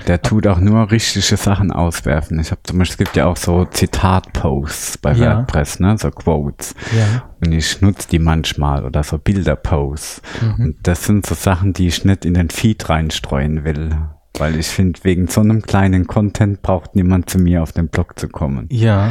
Der 0.06 0.22
tut 0.22 0.46
auch 0.46 0.58
nur 0.58 0.90
richtige 0.90 1.36
Sachen 1.36 1.70
auswerfen. 1.70 2.38
Ich 2.40 2.50
habe 2.50 2.60
zum 2.64 2.78
Beispiel, 2.78 3.04
es 3.04 3.08
gibt 3.08 3.16
ja 3.16 3.26
auch 3.26 3.36
so 3.36 3.64
Zitat-Posts 3.64 4.98
bei 4.98 5.12
ja. 5.12 5.38
WordPress, 5.38 5.80
ne, 5.80 5.96
so 5.98 6.10
Quotes. 6.10 6.74
Ja. 6.96 7.24
Und 7.44 7.52
ich 7.52 7.80
nutze 7.80 8.08
die 8.08 8.18
manchmal 8.18 8.84
oder 8.84 9.02
so 9.02 9.18
Bilder-Posts. 9.18 10.22
Mhm. 10.40 10.64
Und 10.64 10.76
das 10.82 11.04
sind 11.04 11.26
so 11.26 11.34
Sachen, 11.34 11.72
die 11.72 11.86
ich 11.86 12.04
nicht 12.04 12.24
in 12.24 12.34
den 12.34 12.50
Feed 12.50 12.88
reinstreuen 12.88 13.64
will. 13.64 13.96
Weil 14.38 14.58
ich 14.58 14.68
finde, 14.68 14.98
wegen 15.02 15.28
so 15.28 15.40
einem 15.40 15.62
kleinen 15.62 16.06
Content 16.06 16.62
braucht 16.62 16.96
niemand 16.96 17.28
zu 17.28 17.38
mir 17.38 17.62
auf 17.62 17.72
den 17.72 17.88
Blog 17.88 18.18
zu 18.18 18.28
kommen. 18.28 18.66
Ja. 18.70 19.10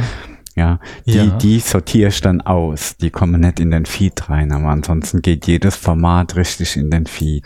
Ja, 0.54 0.80
die, 1.06 1.12
ja. 1.12 1.26
die 1.38 1.60
sortiere 1.60 2.08
ich 2.08 2.20
dann 2.20 2.42
aus. 2.42 2.96
Die 2.98 3.10
kommen 3.10 3.40
nicht 3.40 3.58
in 3.58 3.70
den 3.70 3.86
Feed 3.86 4.28
rein, 4.28 4.52
aber 4.52 4.68
ansonsten 4.68 5.22
geht 5.22 5.46
jedes 5.46 5.76
Format 5.76 6.36
richtig 6.36 6.76
in 6.76 6.90
den 6.90 7.06
Feed. 7.06 7.44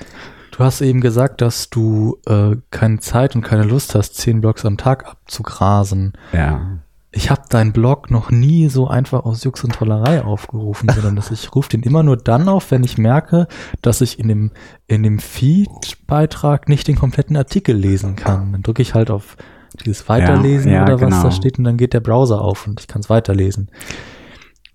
Du 0.57 0.65
hast 0.65 0.81
eben 0.81 1.03
gesagt, 1.03 1.43
dass 1.43 1.69
du 1.69 2.19
äh, 2.27 2.57
keine 2.71 2.99
Zeit 3.01 3.37
und 3.37 3.43
keine 3.43 3.65
Lust 3.65 3.95
hast, 3.95 4.15
zehn 4.15 4.41
Blogs 4.41 4.65
am 4.65 4.79
Tag 4.79 5.07
abzugrasen. 5.07 6.15
Ja. 6.33 6.79
Ich 7.11 7.31
habe 7.31 7.43
deinen 7.51 7.73
Blog 7.73 8.11
noch 8.11 8.31
nie 8.31 8.69
so 8.69 8.89
einfach 8.89 9.27
aus 9.27 9.45
Jux 9.45 9.65
und 9.65 9.75
Tollerei 9.75 10.25
aufgerufen, 10.25 10.89
sondern 10.89 11.17
dass 11.17 11.31
ich 11.31 11.55
rufe 11.55 11.69
den 11.69 11.83
immer 11.83 12.03
nur 12.03 12.17
dann 12.17 12.49
auf, 12.49 12.71
wenn 12.71 12.85
ich 12.85 12.97
merke, 12.97 13.49
dass 13.83 14.01
ich 14.01 14.19
in 14.19 14.29
dem, 14.29 14.51
in 14.87 15.03
dem 15.03 15.19
Feed-Beitrag 15.19 16.71
nicht 16.71 16.89
den 16.89 16.97
kompletten 16.97 17.37
Artikel 17.37 17.77
lesen 17.77 18.17
kann. 18.17 18.53
Dann 18.53 18.63
drücke 18.63 18.81
ich 18.81 18.95
halt 18.95 19.11
auf 19.11 19.37
dieses 19.85 20.09
Weiterlesen 20.09 20.73
ja, 20.73 20.79
ja, 20.79 20.83
oder 20.85 20.95
was 20.95 21.11
genau. 21.11 21.23
da 21.23 21.31
steht 21.33 21.59
und 21.59 21.65
dann 21.65 21.77
geht 21.77 21.93
der 21.93 22.01
Browser 22.01 22.41
auf 22.41 22.67
und 22.67 22.81
ich 22.81 22.89
kann 22.89 23.01
es 23.01 23.11
weiterlesen. 23.11 23.69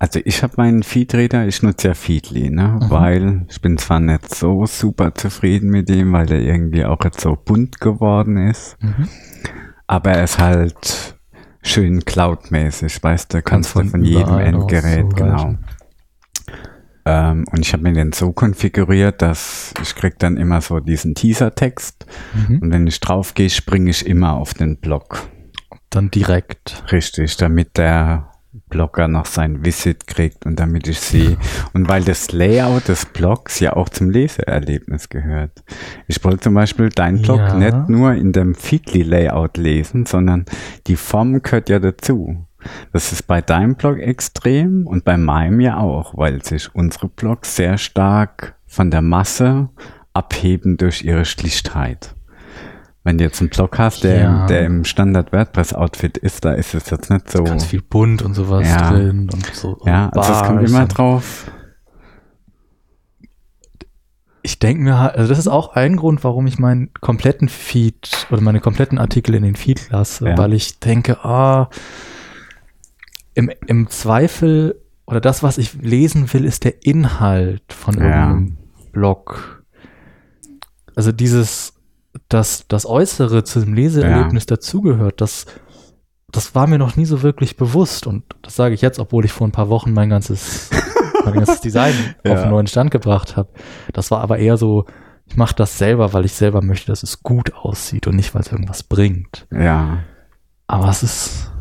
Also 0.01 0.19
ich 0.25 0.41
habe 0.41 0.53
meinen 0.57 0.81
Feedreader, 0.81 1.45
ich 1.45 1.61
nutze 1.61 1.89
ja 1.89 1.93
Feedly, 1.93 2.49
ne? 2.49 2.79
Mhm. 2.81 2.89
weil 2.89 3.45
ich 3.51 3.61
bin 3.61 3.77
zwar 3.77 3.99
nicht 3.99 4.33
so 4.33 4.65
super 4.65 5.13
zufrieden 5.13 5.69
mit 5.69 5.89
dem, 5.89 6.11
weil 6.11 6.25
der 6.25 6.39
irgendwie 6.39 6.83
auch 6.85 6.97
jetzt 7.03 7.21
so 7.21 7.35
bunt 7.35 7.79
geworden 7.79 8.35
ist, 8.35 8.81
mhm. 8.81 9.07
aber 9.85 10.13
er 10.13 10.23
ist 10.23 10.39
halt 10.39 11.15
schön 11.61 12.03
cloudmäßig, 12.03 13.03
weißt 13.03 13.31
du, 13.31 13.43
kannst, 13.43 13.75
du 13.75 13.83
von 13.83 14.03
jedem 14.03 14.39
Endgerät, 14.39 15.15
genau. 15.15 15.57
Ähm, 17.05 17.45
und 17.51 17.59
ich 17.59 17.71
habe 17.71 17.83
mir 17.83 17.93
den 17.93 18.11
so 18.11 18.31
konfiguriert, 18.31 19.21
dass 19.21 19.71
ich 19.83 19.93
krieg 19.93 20.17
dann 20.17 20.35
immer 20.35 20.61
so 20.61 20.79
diesen 20.79 21.13
Teaser-Text 21.13 22.07
mhm. 22.33 22.57
und 22.57 22.71
wenn 22.71 22.87
ich 22.87 22.99
drauf 23.01 23.35
gehe, 23.35 23.51
springe 23.51 23.91
ich 23.91 24.07
immer 24.07 24.33
auf 24.33 24.55
den 24.55 24.77
Block. 24.77 25.29
Dann 25.91 26.09
direkt. 26.09 26.85
Richtig, 26.91 27.37
damit 27.37 27.77
der 27.77 28.30
Blogger 28.71 29.07
noch 29.07 29.27
sein 29.27 29.63
Visit 29.63 30.07
kriegt 30.07 30.47
und 30.47 30.59
damit 30.59 30.87
ich 30.87 30.99
sehe. 30.99 31.37
Und 31.73 31.87
weil 31.87 32.03
das 32.03 32.31
Layout 32.31 32.87
des 32.87 33.05
Blogs 33.05 33.59
ja 33.59 33.73
auch 33.73 33.89
zum 33.89 34.09
Leseerlebnis 34.09 35.09
gehört. 35.09 35.63
Ich 36.07 36.23
wollte 36.23 36.39
zum 36.39 36.55
Beispiel 36.55 36.89
deinen 36.89 37.21
Blog 37.21 37.37
ja. 37.37 37.53
nicht 37.53 37.89
nur 37.89 38.13
in 38.13 38.31
dem 38.31 38.55
Feedly-Layout 38.55 39.57
lesen, 39.57 40.07
sondern 40.07 40.45
die 40.87 40.95
Form 40.95 41.43
gehört 41.43 41.69
ja 41.69 41.77
dazu. 41.77 42.47
Das 42.93 43.11
ist 43.11 43.27
bei 43.27 43.41
deinem 43.41 43.75
Blog 43.75 43.99
extrem 43.99 44.87
und 44.87 45.03
bei 45.03 45.17
meinem 45.17 45.59
ja 45.59 45.77
auch, 45.77 46.17
weil 46.17 46.43
sich 46.43 46.73
unsere 46.73 47.07
Blogs 47.07 47.55
sehr 47.55 47.77
stark 47.77 48.55
von 48.65 48.89
der 48.89 49.01
Masse 49.01 49.69
abheben 50.13 50.77
durch 50.77 51.03
ihre 51.03 51.25
Schlichtheit. 51.25 52.15
Wenn 53.03 53.17
du 53.17 53.23
jetzt 53.23 53.41
einen 53.41 53.49
Blog 53.49 53.79
hast, 53.79 54.03
der, 54.03 54.21
ja. 54.21 54.45
der 54.45 54.65
im 54.65 54.83
Standard 54.83 55.31
WordPress-Outfit 55.31 56.19
ist, 56.19 56.45
da 56.45 56.53
ist 56.53 56.75
es 56.75 56.89
jetzt 56.91 57.09
nicht 57.09 57.31
so. 57.31 57.43
Ganz 57.43 57.65
viel 57.65 57.81
bunt 57.81 58.21
und 58.21 58.35
sowas 58.35 58.67
ja. 58.67 58.91
drin 58.91 59.27
und 59.33 59.45
so. 59.55 59.79
Ja, 59.85 60.05
und 60.05 60.17
also 60.17 60.33
es 60.33 60.43
kommt 60.43 60.69
immer 60.69 60.85
drauf. 60.85 61.51
Ich 64.43 64.59
denke 64.59 64.83
mir 64.83 64.99
halt, 64.99 65.15
also 65.15 65.29
das 65.29 65.39
ist 65.39 65.47
auch 65.47 65.73
ein 65.73 65.95
Grund, 65.95 66.23
warum 66.23 66.45
ich 66.45 66.59
meinen 66.59 66.91
kompletten 66.93 67.49
Feed 67.49 68.27
oder 68.29 68.41
meine 68.41 68.59
kompletten 68.59 68.97
Artikel 68.99 69.35
in 69.35 69.43
den 69.43 69.55
Feed 69.55 69.89
lasse, 69.89 70.29
ja. 70.29 70.37
weil 70.37 70.53
ich 70.53 70.79
denke, 70.79 71.23
ah, 71.25 71.69
im, 73.33 73.51
im 73.65 73.89
Zweifel 73.89 74.79
oder 75.05 75.21
das, 75.21 75.41
was 75.43 75.57
ich 75.57 75.73
lesen 75.73 76.31
will, 76.33 76.45
ist 76.45 76.63
der 76.63 76.85
Inhalt 76.85 77.73
von 77.73 77.95
irgendeinem 77.95 78.57
Blog. 78.91 79.63
Also 80.95 81.11
dieses, 81.11 81.73
dass 82.33 82.65
das 82.67 82.85
Äußere 82.85 83.43
zu 83.43 83.59
dem 83.59 83.73
Leseerlebnis 83.73 84.43
ja. 84.43 84.55
dazugehört, 84.55 85.21
das, 85.21 85.45
das 86.31 86.55
war 86.55 86.67
mir 86.67 86.77
noch 86.77 86.95
nie 86.95 87.05
so 87.05 87.23
wirklich 87.23 87.57
bewusst. 87.57 88.07
Und 88.07 88.23
das 88.41 88.55
sage 88.55 88.73
ich 88.73 88.81
jetzt, 88.81 88.99
obwohl 88.99 89.25
ich 89.25 89.31
vor 89.31 89.47
ein 89.47 89.51
paar 89.51 89.69
Wochen 89.69 89.93
mein 89.93 90.09
ganzes, 90.09 90.69
mein 91.25 91.33
ganzes 91.33 91.61
Design 91.61 91.93
ja. 92.23 92.33
auf 92.33 92.41
einen 92.41 92.51
neuen 92.51 92.67
Stand 92.67 92.91
gebracht 92.91 93.35
habe. 93.35 93.49
Das 93.93 94.11
war 94.11 94.21
aber 94.21 94.39
eher 94.39 94.57
so, 94.57 94.85
ich 95.25 95.37
mache 95.37 95.55
das 95.55 95.77
selber, 95.77 96.13
weil 96.13 96.25
ich 96.25 96.33
selber 96.33 96.61
möchte, 96.61 96.87
dass 96.87 97.03
es 97.03 97.23
gut 97.23 97.53
aussieht 97.53 98.07
und 98.07 98.15
nicht, 98.15 98.33
weil 98.33 98.41
es 98.41 98.51
irgendwas 98.51 98.83
bringt. 98.83 99.47
Ja. 99.51 99.99
Aber 100.67 100.89
es 100.89 101.03
ist. 101.03 101.51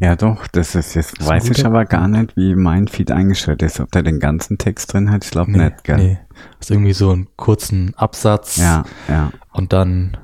Ja, 0.00 0.14
doch, 0.14 0.46
das 0.46 0.74
ist 0.74 0.94
jetzt, 0.94 1.18
das 1.20 1.26
weiß 1.26 1.50
ich 1.50 1.66
aber 1.66 1.84
gar 1.84 2.06
nicht, 2.06 2.36
wie 2.36 2.54
mein 2.54 2.86
Feed 2.86 3.10
eingestellt 3.10 3.62
ist. 3.62 3.80
Ob 3.80 3.90
der 3.90 4.04
den 4.04 4.20
ganzen 4.20 4.56
Text 4.56 4.92
drin 4.92 5.10
hat, 5.10 5.24
ich 5.24 5.30
glaube 5.30 5.50
nee, 5.50 5.64
nicht, 5.64 5.82
gell? 5.82 5.96
Nee. 5.96 6.18
Das 6.58 6.68
ist 6.68 6.70
irgendwie 6.70 6.92
so 6.92 7.10
einen 7.10 7.26
kurzen 7.36 7.94
Absatz. 7.96 8.56
Ja, 8.58 8.84
ja. 9.08 9.32
Und 9.58 9.72
dann 9.72 10.16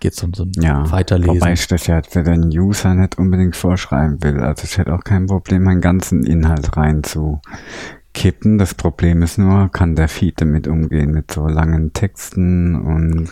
geht 0.00 0.14
es 0.14 0.22
um 0.22 0.32
so 0.32 0.44
ein 0.44 0.52
ja, 0.56 0.90
Weiterlesen. 0.90 1.36
Wobei 1.36 1.52
ich 1.52 1.66
das 1.66 1.86
ja 1.86 2.00
für 2.02 2.22
den 2.22 2.44
User 2.46 2.94
nicht 2.94 3.18
unbedingt 3.18 3.54
vorschreiben 3.54 4.22
will. 4.22 4.40
Also 4.40 4.64
ich 4.64 4.78
hätte 4.78 4.94
auch 4.94 5.04
kein 5.04 5.26
Problem, 5.26 5.64
meinen 5.64 5.82
ganzen 5.82 6.24
Inhalt 6.24 6.74
reinzukippen. 6.76 8.56
Das 8.56 8.74
Problem 8.74 9.22
ist 9.22 9.36
nur, 9.36 9.68
kann 9.70 9.94
der 9.94 10.08
Feed 10.08 10.40
damit 10.40 10.66
umgehen, 10.68 11.12
mit 11.12 11.30
so 11.30 11.46
langen 11.46 11.92
Texten 11.92 12.74
und 12.76 13.30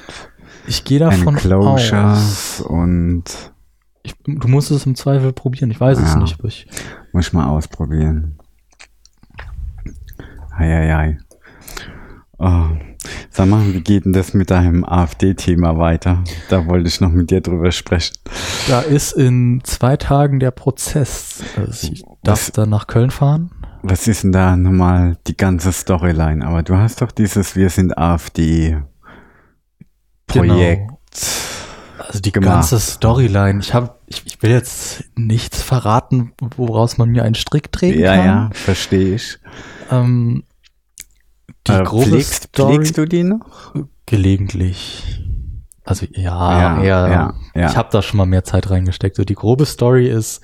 Ich 0.67 0.85
gehe 0.85 0.99
davon 0.99 1.37
Enclosures 1.37 2.61
aus. 2.61 2.61
und 2.61 3.25
ich, 4.03 4.15
du 4.27 4.49
musst 4.49 4.71
es 4.71 4.85
im 4.85 4.95
Zweifel 4.95 5.33
probieren. 5.33 5.71
Ich 5.71 5.81
weiß 5.81 5.99
ja, 5.99 6.05
es 6.05 6.17
nicht. 6.17 6.39
Ich, 6.45 6.67
muss 7.13 7.29
ich 7.29 7.33
mal 7.33 7.47
ausprobieren. 7.49 8.39
Eieiei. 10.55 11.19
Oh. 12.39 12.69
Sag 13.31 13.49
mal, 13.49 13.65
wie 13.73 13.81
geht 13.81 14.05
denn 14.05 14.13
das 14.13 14.35
mit 14.35 14.51
deinem 14.51 14.85
AfD-Thema 14.85 15.79
weiter? 15.79 16.25
Da 16.49 16.67
wollte 16.67 16.89
ich 16.89 17.01
noch 17.01 17.11
mit 17.11 17.31
dir 17.31 17.41
drüber 17.41 17.71
sprechen. 17.73 18.17
Da 18.69 18.81
ist 18.81 19.13
in 19.13 19.61
zwei 19.65 19.97
Tagen 19.97 20.41
der 20.41 20.51
Prozess. 20.51 21.43
Also 21.57 21.93
ich 21.93 22.05
darf 22.23 22.51
dann 22.51 22.71
nach 22.71 22.87
Köln 22.87 23.11
fahren. 23.11 23.51
Was 23.83 24.09
ist 24.09 24.25
denn 24.25 24.33
da 24.33 24.57
nochmal 24.57 25.17
die 25.27 25.37
ganze 25.37 25.73
Storyline? 25.73 26.45
Aber 26.45 26.63
du 26.63 26.77
hast 26.77 27.01
doch 27.01 27.13
dieses 27.13 27.55
Wir 27.55 27.71
sind 27.71 27.97
AfD 27.97 28.79
Projekt. 30.27 30.89
Genau. 30.89 30.99
Also 31.99 32.21
die 32.21 32.33
gemacht. 32.33 32.55
ganze 32.55 32.79
Storyline. 32.79 33.61
Ich 33.61 33.75
habe, 33.75 33.95
ich, 34.07 34.25
ich, 34.25 34.43
will 34.43 34.51
jetzt 34.51 35.05
nichts 35.17 35.63
verraten, 35.63 36.33
woraus 36.57 36.97
man 36.97 37.11
mir 37.11 37.25
einen 37.25 37.35
Strick 37.35 37.73
drehen 37.73 37.99
ja, 37.99 38.15
kann. 38.15 38.25
Ja, 38.25 38.25
ja, 38.25 38.51
verstehe 38.53 39.15
ich. 39.17 39.39
Ähm, 39.91 40.45
die 41.69 41.73
äh, 41.73 41.85
grobe 41.85 42.07
pflegst, 42.07 42.49
Story, 42.55 42.75
pflegst 42.75 42.99
du 42.99 43.05
die 43.07 43.25
noch? 43.25 43.75
Gelegentlich. 44.07 45.25
Also 45.85 46.07
ja, 46.13 46.23
ja, 46.23 46.83
eher, 46.83 47.09
ja, 47.09 47.35
ja. 47.55 47.71
ich 47.71 47.77
habe 47.77 47.89
da 47.91 48.03
schon 48.03 48.19
mal 48.19 48.27
mehr 48.27 48.45
Zeit 48.45 48.69
reingesteckt. 48.69 49.17
So 49.17 49.25
die 49.25 49.35
grobe 49.35 49.65
Story 49.65 50.07
ist 50.07 50.43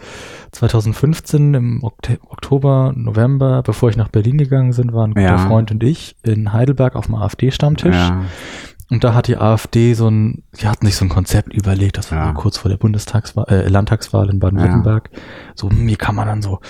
2015 0.52 1.52
im 1.52 1.84
Oktober, 1.84 2.94
November, 2.96 3.62
bevor 3.62 3.90
ich 3.90 3.96
nach 3.96 4.08
Berlin 4.08 4.38
gegangen 4.38 4.74
bin, 4.74 4.94
waren 4.94 5.14
ein 5.14 5.22
guter 5.22 5.38
Freund 5.46 5.70
und 5.70 5.82
ich 5.82 6.16
in 6.22 6.54
Heidelberg 6.54 6.96
auf 6.96 7.06
dem 7.06 7.16
AfD-Stammtisch. 7.16 7.94
Und 8.90 9.04
da 9.04 9.12
hat 9.12 9.28
die 9.28 9.36
AfD 9.36 9.92
so 9.94 10.08
ein, 10.08 10.44
die 10.60 10.66
hatten 10.66 10.86
sich 10.86 10.96
so 10.96 11.04
ein 11.04 11.10
Konzept 11.10 11.52
überlegt, 11.52 11.98
das 11.98 12.10
war 12.10 12.32
kurz 12.34 12.56
vor 12.58 12.70
der 12.70 12.78
Bundestagswahl, 12.78 13.46
äh, 13.48 13.68
Landtagswahl 13.68 14.30
in 14.30 14.38
Baden-Württemberg. 14.38 15.10
So, 15.54 15.68
wie 15.70 15.96
kann 15.96 16.14
man 16.14 16.26
dann 16.26 16.42
so 16.42 16.60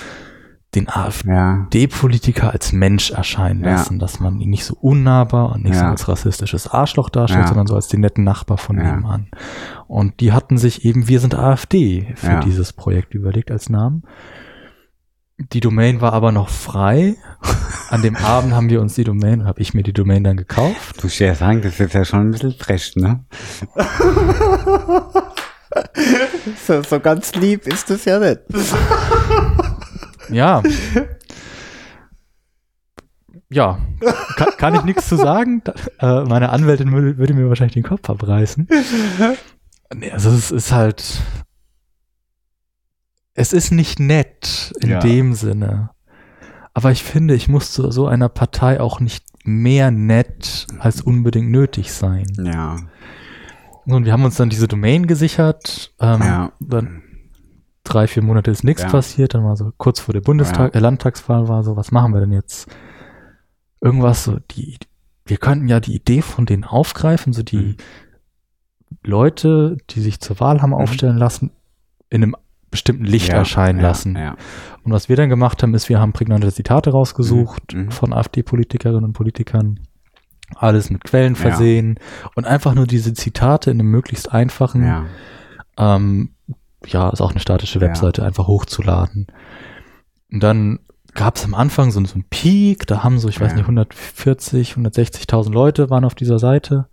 den 0.74 0.88
AfD-Politiker 0.88 2.50
als 2.50 2.72
Mensch 2.72 3.10
erscheinen 3.10 3.62
lassen, 3.62 3.98
dass 3.98 4.20
man 4.20 4.40
ihn 4.40 4.50
nicht 4.50 4.64
so 4.64 4.76
unnahbar 4.80 5.52
und 5.52 5.64
nicht 5.64 5.76
so 5.76 5.84
als 5.84 6.08
rassistisches 6.08 6.68
Arschloch 6.68 7.10
darstellt, 7.10 7.48
sondern 7.48 7.66
so 7.66 7.74
als 7.74 7.88
den 7.88 8.00
netten 8.00 8.24
Nachbar 8.24 8.58
von 8.58 8.76
nebenan. 8.76 9.28
Und 9.86 10.20
die 10.20 10.32
hatten 10.32 10.58
sich 10.58 10.84
eben, 10.84 11.08
wir 11.08 11.20
sind 11.20 11.34
AfD 11.34 12.12
für 12.16 12.40
dieses 12.40 12.72
Projekt 12.72 13.14
überlegt 13.14 13.50
als 13.50 13.68
Namen. 13.68 14.04
Die 15.36 15.60
Domain 15.60 16.00
war 16.00 16.12
aber 16.12 16.30
noch 16.30 16.48
frei. 16.48 17.16
An 17.90 18.02
dem 18.02 18.14
Abend 18.24 18.54
haben 18.54 18.70
wir 18.70 18.80
uns 18.80 18.94
die 18.94 19.02
Domain, 19.02 19.44
habe 19.44 19.60
ich 19.60 19.74
mir 19.74 19.82
die 19.82 19.92
Domain 19.92 20.22
dann 20.22 20.36
gekauft. 20.36 21.02
Du 21.02 21.08
ja 21.08 21.34
sagen, 21.34 21.60
das 21.60 21.80
ist 21.80 21.92
ja 21.92 22.04
schon 22.04 22.28
ein 22.28 22.30
bisschen 22.30 22.52
frech, 22.52 22.94
ne? 22.94 23.24
so, 26.66 26.82
so 26.82 27.00
ganz 27.00 27.34
lieb 27.34 27.66
ist 27.66 27.90
das 27.90 28.04
ja 28.04 28.20
nicht. 28.20 28.42
Ja. 30.30 30.62
Ja, 33.50 33.78
kann, 34.36 34.48
kann 34.58 34.74
ich 34.74 34.82
nichts 34.82 35.08
zu 35.08 35.16
sagen. 35.16 35.62
Äh, 36.00 36.24
meine 36.24 36.50
Anwältin 36.50 36.90
würde, 36.92 37.18
würde, 37.18 37.34
mir 37.34 37.48
wahrscheinlich 37.48 37.74
den 37.74 37.84
Kopf 37.84 38.10
abreißen. 38.10 38.66
Nee, 39.94 40.10
also 40.10 40.30
es 40.30 40.50
ist 40.50 40.72
halt. 40.72 41.22
Es 43.34 43.52
ist 43.52 43.70
nicht 43.70 44.00
nett 44.00 44.72
in 44.80 44.90
ja. 44.90 44.98
dem 44.98 45.34
Sinne. 45.34 45.90
Aber 46.72 46.90
ich 46.90 47.04
finde, 47.04 47.34
ich 47.34 47.48
muss 47.48 47.70
zu 47.72 47.90
so 47.92 48.08
einer 48.08 48.28
Partei 48.28 48.80
auch 48.80 48.98
nicht 48.98 49.24
mehr 49.44 49.90
nett 49.90 50.66
als 50.78 51.00
unbedingt 51.00 51.50
nötig 51.50 51.92
sein. 51.92 52.26
Ja. 52.38 52.76
Und 53.86 54.04
wir 54.04 54.12
haben 54.12 54.24
uns 54.24 54.36
dann 54.36 54.50
diese 54.50 54.66
Domain 54.66 55.06
gesichert. 55.06 55.94
Ähm, 56.00 56.20
ja. 56.22 56.52
Dann 56.58 57.02
drei, 57.84 58.06
vier 58.06 58.22
Monate 58.22 58.50
ist 58.50 58.64
nichts 58.64 58.82
ja. 58.82 58.88
passiert, 58.88 59.34
dann 59.34 59.44
war 59.44 59.56
so 59.56 59.72
kurz 59.76 60.00
vor 60.00 60.12
der 60.12 60.22
Bundestag, 60.22 60.74
ja. 60.74 60.80
äh, 60.80 60.82
Landtagswahl 60.82 61.48
war 61.48 61.62
so, 61.62 61.76
was 61.76 61.92
machen 61.92 62.12
wir 62.12 62.20
denn 62.20 62.32
jetzt? 62.32 62.68
Irgendwas 63.80 64.24
so, 64.24 64.38
die, 64.50 64.78
wir 65.26 65.36
könnten 65.36 65.68
ja 65.68 65.80
die 65.80 65.94
Idee 65.94 66.22
von 66.22 66.46
denen 66.46 66.64
aufgreifen, 66.64 67.32
so 67.32 67.42
die 67.42 67.56
mhm. 67.56 67.76
Leute, 69.04 69.76
die 69.90 70.00
sich 70.00 70.20
zur 70.20 70.40
Wahl 70.40 70.62
haben 70.62 70.70
mhm. 70.70 70.76
aufstellen 70.76 71.18
lassen, 71.18 71.50
in 72.08 72.22
einem 72.22 72.36
bestimmten 72.70 73.04
Licht 73.04 73.28
ja, 73.28 73.36
erscheinen 73.36 73.80
lassen. 73.80 74.16
Und 74.82 74.90
was 74.90 75.08
wir 75.08 75.14
dann 75.14 75.28
gemacht 75.28 75.62
haben, 75.62 75.74
ist, 75.74 75.88
wir 75.88 76.00
haben 76.00 76.12
prägnante 76.12 76.50
Zitate 76.52 76.90
rausgesucht 76.90 77.74
mhm. 77.74 77.82
mhm. 77.82 77.90
von 77.90 78.12
AfD-Politikerinnen 78.12 79.04
und 79.04 79.12
Politikern, 79.12 79.80
alles 80.56 80.90
mit 80.90 81.04
Quellen 81.04 81.36
versehen 81.36 81.98
und 82.34 82.46
einfach 82.46 82.74
nur 82.74 82.86
diese 82.86 83.14
Zitate 83.14 83.70
in 83.70 83.80
einem 83.80 83.90
möglichst 83.90 84.32
einfachen 84.32 85.06
ähm, 85.78 86.33
ja, 86.86 87.10
ist 87.10 87.20
auch 87.20 87.30
eine 87.30 87.40
statische 87.40 87.80
Webseite, 87.80 88.22
ja. 88.22 88.26
einfach 88.26 88.46
hochzuladen. 88.46 89.26
Und 90.30 90.42
dann 90.42 90.80
gab 91.14 91.36
es 91.36 91.44
am 91.44 91.54
Anfang 91.54 91.90
so, 91.90 92.04
so 92.04 92.14
einen 92.14 92.24
Peak, 92.28 92.86
da 92.86 93.04
haben 93.04 93.18
so, 93.18 93.28
ich 93.28 93.40
weiß 93.40 93.52
ja. 93.52 93.56
nicht, 93.56 93.64
140, 93.64 94.72
160.000 94.72 95.52
Leute 95.52 95.90
waren 95.90 96.04
auf 96.04 96.14
dieser 96.14 96.38
Seite. 96.38 96.88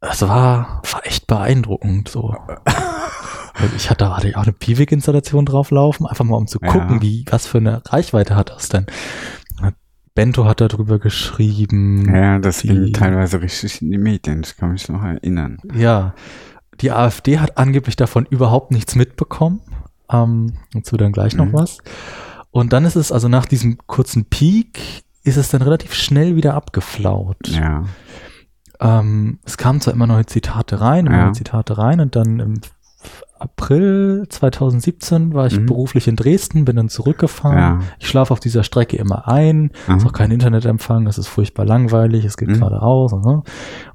Es 0.00 0.22
war, 0.22 0.82
war 0.90 1.06
echt 1.06 1.26
beeindruckend, 1.26 2.08
so. 2.08 2.36
ich 3.76 3.90
hatte, 3.90 4.14
hatte 4.14 4.28
ich 4.28 4.36
auch 4.36 4.42
eine 4.42 4.52
Piwik-Installation 4.52 5.46
drauflaufen, 5.46 6.06
einfach 6.06 6.24
mal 6.24 6.36
um 6.36 6.46
zu 6.46 6.60
gucken, 6.60 6.96
ja. 6.96 7.02
wie, 7.02 7.24
was 7.30 7.46
für 7.46 7.58
eine 7.58 7.82
Reichweite 7.86 8.36
hat 8.36 8.50
das 8.50 8.68
denn. 8.68 8.86
Bento 10.14 10.44
hat 10.44 10.60
darüber 10.60 11.00
geschrieben. 11.00 12.14
Ja, 12.14 12.38
das 12.38 12.62
ging 12.62 12.92
teilweise 12.92 13.42
richtig 13.42 13.82
in 13.82 13.90
die 13.90 13.98
Medien, 13.98 14.42
ich 14.44 14.56
kann 14.56 14.70
mich 14.70 14.88
noch 14.88 15.02
erinnern. 15.02 15.58
Ja, 15.74 16.14
die 16.80 16.90
AfD 16.90 17.38
hat 17.38 17.58
angeblich 17.58 17.96
davon 17.96 18.26
überhaupt 18.26 18.70
nichts 18.70 18.94
mitbekommen. 18.94 19.60
Ähm, 20.10 20.54
dazu 20.72 20.96
dann 20.96 21.12
gleich 21.12 21.34
mhm. 21.34 21.46
noch 21.46 21.52
was. 21.52 21.78
Und 22.50 22.72
dann 22.72 22.84
ist 22.84 22.96
es, 22.96 23.10
also 23.10 23.28
nach 23.28 23.46
diesem 23.46 23.78
kurzen 23.86 24.26
Peak, 24.26 25.04
ist 25.24 25.36
es 25.36 25.48
dann 25.48 25.62
relativ 25.62 25.94
schnell 25.94 26.36
wieder 26.36 26.54
abgeflaut. 26.54 27.48
Ja. 27.48 27.84
Ähm, 28.80 29.38
es 29.44 29.56
kamen 29.56 29.80
zwar 29.80 29.94
immer 29.94 30.06
neue 30.06 30.26
Zitate 30.26 30.80
rein, 30.80 31.06
immer 31.06 31.16
ja. 31.16 31.24
neue 31.24 31.32
Zitate 31.32 31.78
rein 31.78 32.00
und 32.00 32.14
dann 32.14 32.40
im 32.40 32.60
April 33.38 34.26
2017 34.28 35.34
war 35.34 35.46
ich 35.46 35.58
mhm. 35.58 35.66
beruflich 35.66 36.08
in 36.08 36.16
Dresden, 36.16 36.64
bin 36.64 36.76
dann 36.76 36.88
zurückgefahren. 36.88 37.58
Ja. 37.58 37.80
Ich 37.98 38.08
schlafe 38.08 38.32
auf 38.32 38.40
dieser 38.40 38.62
Strecke 38.62 38.96
immer 38.96 39.28
ein. 39.28 39.70
Mhm. 39.86 39.96
Ist 39.96 40.06
auch 40.06 40.12
kein 40.12 40.30
Internetempfang, 40.30 41.06
es 41.06 41.18
ist 41.18 41.28
furchtbar 41.28 41.64
langweilig, 41.64 42.24
es 42.24 42.36
geht 42.36 42.48
mhm. 42.48 42.54
gerade 42.54 42.80
aus. 42.80 43.12
Und, 43.12 43.44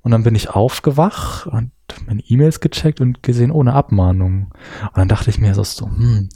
und 0.01 0.11
dann 0.11 0.23
bin 0.23 0.35
ich 0.35 0.49
aufgewacht 0.49 1.47
und 1.47 1.71
meine 2.05 2.21
E-Mails 2.21 2.59
gecheckt 2.59 3.01
und 3.01 3.23
gesehen 3.23 3.51
ohne 3.51 3.73
Abmahnung. 3.73 4.51
Und 4.83 4.97
dann 4.97 5.07
dachte 5.07 5.29
ich 5.29 5.39
mir 5.39 5.53
so, 5.53 5.63
so 5.63 5.85
hm, 5.85 6.29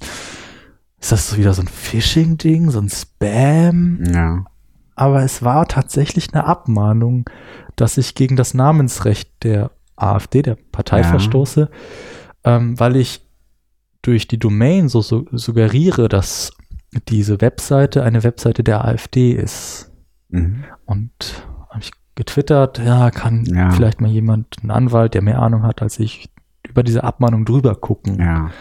ist 0.99 1.11
das 1.11 1.29
so 1.29 1.37
wieder 1.37 1.53
so 1.53 1.61
ein 1.61 1.67
Phishing-Ding, 1.67 2.69
so 2.69 2.79
ein 2.79 2.89
Spam? 2.89 4.03
Ja. 4.05 4.45
Aber 4.95 5.23
es 5.23 5.43
war 5.43 5.67
tatsächlich 5.67 6.33
eine 6.33 6.45
Abmahnung, 6.45 7.29
dass 7.75 7.97
ich 7.97 8.15
gegen 8.15 8.35
das 8.35 8.53
Namensrecht 8.53 9.31
der 9.43 9.71
AfD, 9.95 10.41
der 10.41 10.57
Partei 10.71 11.01
ja. 11.01 11.07
verstoße 11.07 11.69
ähm, 12.43 12.79
weil 12.79 12.95
ich 12.95 13.21
durch 14.01 14.27
die 14.27 14.39
Domain 14.39 14.89
so, 14.89 15.01
so 15.01 15.25
suggeriere, 15.31 16.09
dass 16.09 16.51
diese 17.07 17.41
Webseite 17.41 18.03
eine 18.03 18.23
Webseite 18.23 18.63
der 18.63 18.85
AfD 18.85 19.31
ist. 19.31 19.91
Mhm. 20.29 20.65
Und 20.85 21.11
habe 21.69 21.79
ich 21.79 21.91
getwittert, 22.15 22.79
ja, 22.79 23.11
kann 23.11 23.45
ja. 23.45 23.71
vielleicht 23.71 24.01
mal 24.01 24.09
jemand, 24.09 24.63
ein 24.63 24.71
Anwalt, 24.71 25.13
der 25.13 25.21
mehr 25.21 25.39
Ahnung 25.39 25.63
hat 25.63 25.81
als 25.81 25.99
ich, 25.99 26.29
über 26.67 26.83
diese 26.83 27.03
Abmahnung 27.03 27.45
drüber 27.45 27.75
gucken. 27.75 28.19
Ja. 28.19 28.51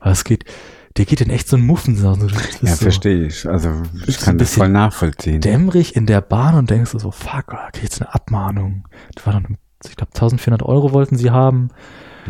Weil 0.00 0.12
es 0.12 0.24
geht, 0.24 0.44
der 0.96 1.04
geht 1.04 1.20
in 1.20 1.30
echt 1.30 1.48
so 1.48 1.56
ein 1.56 1.64
Muffen. 1.64 1.96
So, 1.96 2.14
ja, 2.14 2.74
so, 2.74 2.76
verstehe 2.76 3.26
ich. 3.26 3.48
Also 3.48 3.82
ich 4.06 4.18
kann 4.18 4.38
das 4.38 4.54
voll 4.54 4.68
nachvollziehen. 4.68 5.40
Dämmerig 5.40 5.96
in 5.96 6.06
der 6.06 6.20
Bahn 6.20 6.54
und 6.54 6.70
denkst 6.70 6.92
du 6.92 6.98
so, 6.98 7.10
fuck, 7.10 7.52
okay, 7.52 7.80
jetzt 7.82 8.00
eine 8.00 8.14
Abmahnung. 8.14 8.84
Das 9.14 9.26
war 9.26 9.32
dann, 9.32 9.58
ich 9.84 9.96
glaube, 9.96 10.12
1400 10.14 10.62
Euro 10.62 10.92
wollten 10.92 11.16
sie 11.16 11.30
haben. 11.30 11.70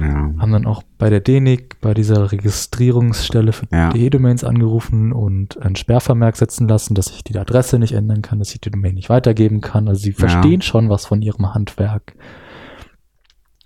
Ja. 0.01 0.33
Haben 0.39 0.53
dann 0.53 0.67
auch 0.67 0.83
bei 0.99 1.11
der 1.11 1.21
DENIC, 1.21 1.81
bei 1.81 1.95
dieser 1.95 2.33
Registrierungsstelle 2.33 3.53
für 3.53 3.67
ja. 3.73 3.91
DE-Domains 3.91 4.45
angerufen 4.45 5.13
und 5.13 5.61
ein 5.63 5.77
Sperrvermerk 5.77 6.37
setzen 6.37 6.69
lassen, 6.69 6.95
dass 6.95 7.11
ich 7.11 7.25
die 7.25 7.39
Adresse 7.39 7.79
nicht 7.79 7.93
ändern 7.93 8.23
kann, 8.23 8.39
dass 8.39 8.55
ich 8.55 8.61
die 8.61 8.71
Domain 8.71 8.95
nicht 8.95 9.09
weitergeben 9.09 9.61
kann. 9.61 9.89
Also 9.89 10.03
sie 10.03 10.13
verstehen 10.13 10.61
ja. 10.61 10.67
schon 10.67 10.89
was 10.89 11.07
von 11.07 11.23
ihrem 11.23 11.55
Handwerk. 11.55 12.15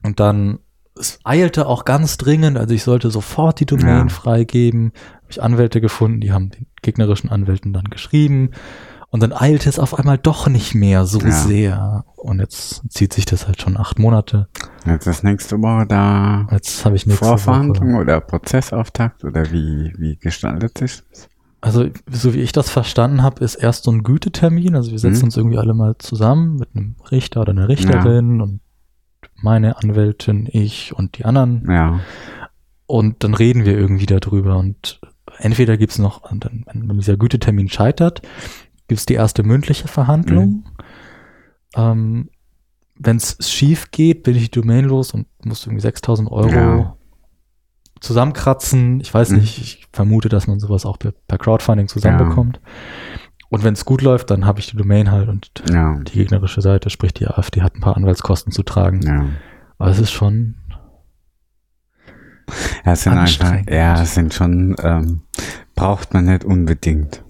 Und 0.03 0.20
dann, 0.20 0.61
es 0.99 1.18
eilte 1.24 1.66
auch 1.66 1.85
ganz 1.85 2.16
dringend, 2.16 2.59
also 2.59 2.74
ich 2.74 2.83
sollte 2.83 3.11
sofort 3.11 3.61
die 3.61 3.66
Domain 3.66 4.09
freigeben. 4.09 4.93
Habe 5.16 5.26
ich 5.31 5.43
Anwälte 5.43 5.81
gefunden, 5.81 6.20
die 6.20 6.33
haben 6.33 6.51
den 6.51 6.66
gegnerischen 6.83 7.31
Anwälten 7.31 7.72
dann 7.72 7.85
geschrieben. 7.85 8.51
Und 9.11 9.23
dann 9.25 9.33
eilte 9.33 9.69
es 9.69 9.81
auf 9.81 9.99
einmal 9.99 10.19
doch 10.19 10.47
nicht 10.47 10.75
mehr 10.75 11.05
so 11.05 11.21
ja. 11.21 11.33
sehr. 11.33 12.05
Und 12.17 12.39
jetzt 12.39 12.83
zieht 12.91 13.13
sich 13.13 13.25
das 13.25 13.49
halt 13.49 13.61
schon 13.61 13.77
acht 13.77 13.99
Monate. 13.99 14.49
Jetzt 14.87 15.07
ist 15.07 15.25
nächste 15.25 15.61
Woche 15.61 15.87
da 15.87 16.47
jetzt 16.53 16.85
habe 16.85 16.95
ich 16.95 17.07
nächste 17.07 17.25
Vorverhandlung 17.25 17.95
Woche. 17.95 18.03
oder 18.03 18.21
Prozessauftakt 18.21 19.25
oder 19.25 19.51
wie, 19.51 19.93
wie 19.99 20.17
gestaltet 20.17 20.79
sich 20.79 21.03
das? 21.11 21.29
Also, 21.61 21.89
so 22.11 22.33
wie 22.33 22.41
ich 22.41 22.53
das 22.53 22.71
verstanden 22.71 23.23
habe, 23.23 23.45
ist 23.45 23.57
erst 23.57 23.85
so 23.85 23.91
ein 23.91 24.03
Gütetermin. 24.03 24.77
Also 24.77 24.93
wir 24.93 24.99
setzen 24.99 25.19
mhm. 25.19 25.25
uns 25.25 25.37
irgendwie 25.37 25.59
alle 25.59 25.75
mal 25.75 25.97
zusammen 25.99 26.57
mit 26.57 26.69
einem 26.75 26.97
Richter 27.11 27.43
oder 27.43 27.51
einer 27.51 27.69
Richterin 27.69 28.39
ja. 28.39 28.45
und 28.45 28.61
meine 29.43 29.77
Anwältin, 29.77 30.49
ich 30.51 30.95
und 30.95 31.19
die 31.19 31.25
anderen. 31.25 31.67
Ja. 31.71 32.01
Und 32.87 33.25
dann 33.25 33.35
reden 33.35 33.65
wir 33.65 33.77
irgendwie 33.77 34.07
darüber. 34.07 34.57
Und 34.57 35.01
entweder 35.39 35.77
gibt's 35.77 35.99
noch, 35.99 36.23
dann, 36.31 36.65
wenn 36.67 36.99
dieser 36.99 37.17
Gütetermin 37.17 37.69
scheitert, 37.69 38.23
gibt's 38.91 39.07
die 39.07 39.14
erste 39.14 39.45
mündliche 39.45 39.86
Verhandlung. 39.86 40.49
Mhm. 40.49 40.64
Ähm, 41.76 42.30
wenn 42.97 43.16
es 43.18 43.36
schief 43.49 43.93
geht, 43.93 44.24
bin 44.24 44.34
ich 44.34 44.51
Domain 44.51 44.84
los 44.84 45.14
und 45.14 45.28
muss 45.45 45.64
irgendwie 45.64 45.82
6000 45.82 46.28
Euro 46.28 46.51
ja. 46.51 46.97
zusammenkratzen. 48.01 49.01
Ich 49.01 49.14
weiß 49.14 49.30
mhm. 49.30 49.38
nicht, 49.38 49.59
ich 49.59 49.86
vermute, 49.93 50.28
dass 50.28 50.49
man 50.49 50.59
sowas 50.59 50.84
auch 50.84 50.99
per, 50.99 51.12
per 51.12 51.38
Crowdfunding 51.38 51.86
zusammenbekommt. 51.86 52.57
Ja. 52.57 52.70
Und 53.49 53.62
wenn 53.62 53.74
es 53.74 53.84
gut 53.84 54.03
läuft, 54.03 54.32
dann 54.32 54.45
habe 54.45 54.59
ich 54.59 54.66
die 54.66 54.76
Domain 54.76 55.12
halt 55.12 55.28
und 55.28 55.53
ja. 55.70 55.97
die 56.01 56.14
gegnerische 56.14 56.61
Seite, 56.61 56.91
sprich 56.91 57.14
die 57.14 57.28
AfD, 57.28 57.62
hat 57.62 57.76
ein 57.76 57.80
paar 57.80 57.97
Anwaltskosten 57.97 58.53
zu 58.53 58.64
tragen. 58.64 59.03
Ja. 59.03 59.26
Aber 59.78 59.91
es 59.91 60.01
ist 60.01 60.11
schon. 60.11 60.57
Ja, 62.84 62.93
es 62.93 63.03
sind 63.05 63.12
einfach, 63.12 63.55
ja, 63.70 64.03
es 64.03 64.14
sind 64.14 64.34
schon, 64.34 64.74
ähm, 64.82 65.22
braucht 65.76 66.12
man 66.12 66.24
nicht 66.24 66.45
unbedingt. 66.45 67.22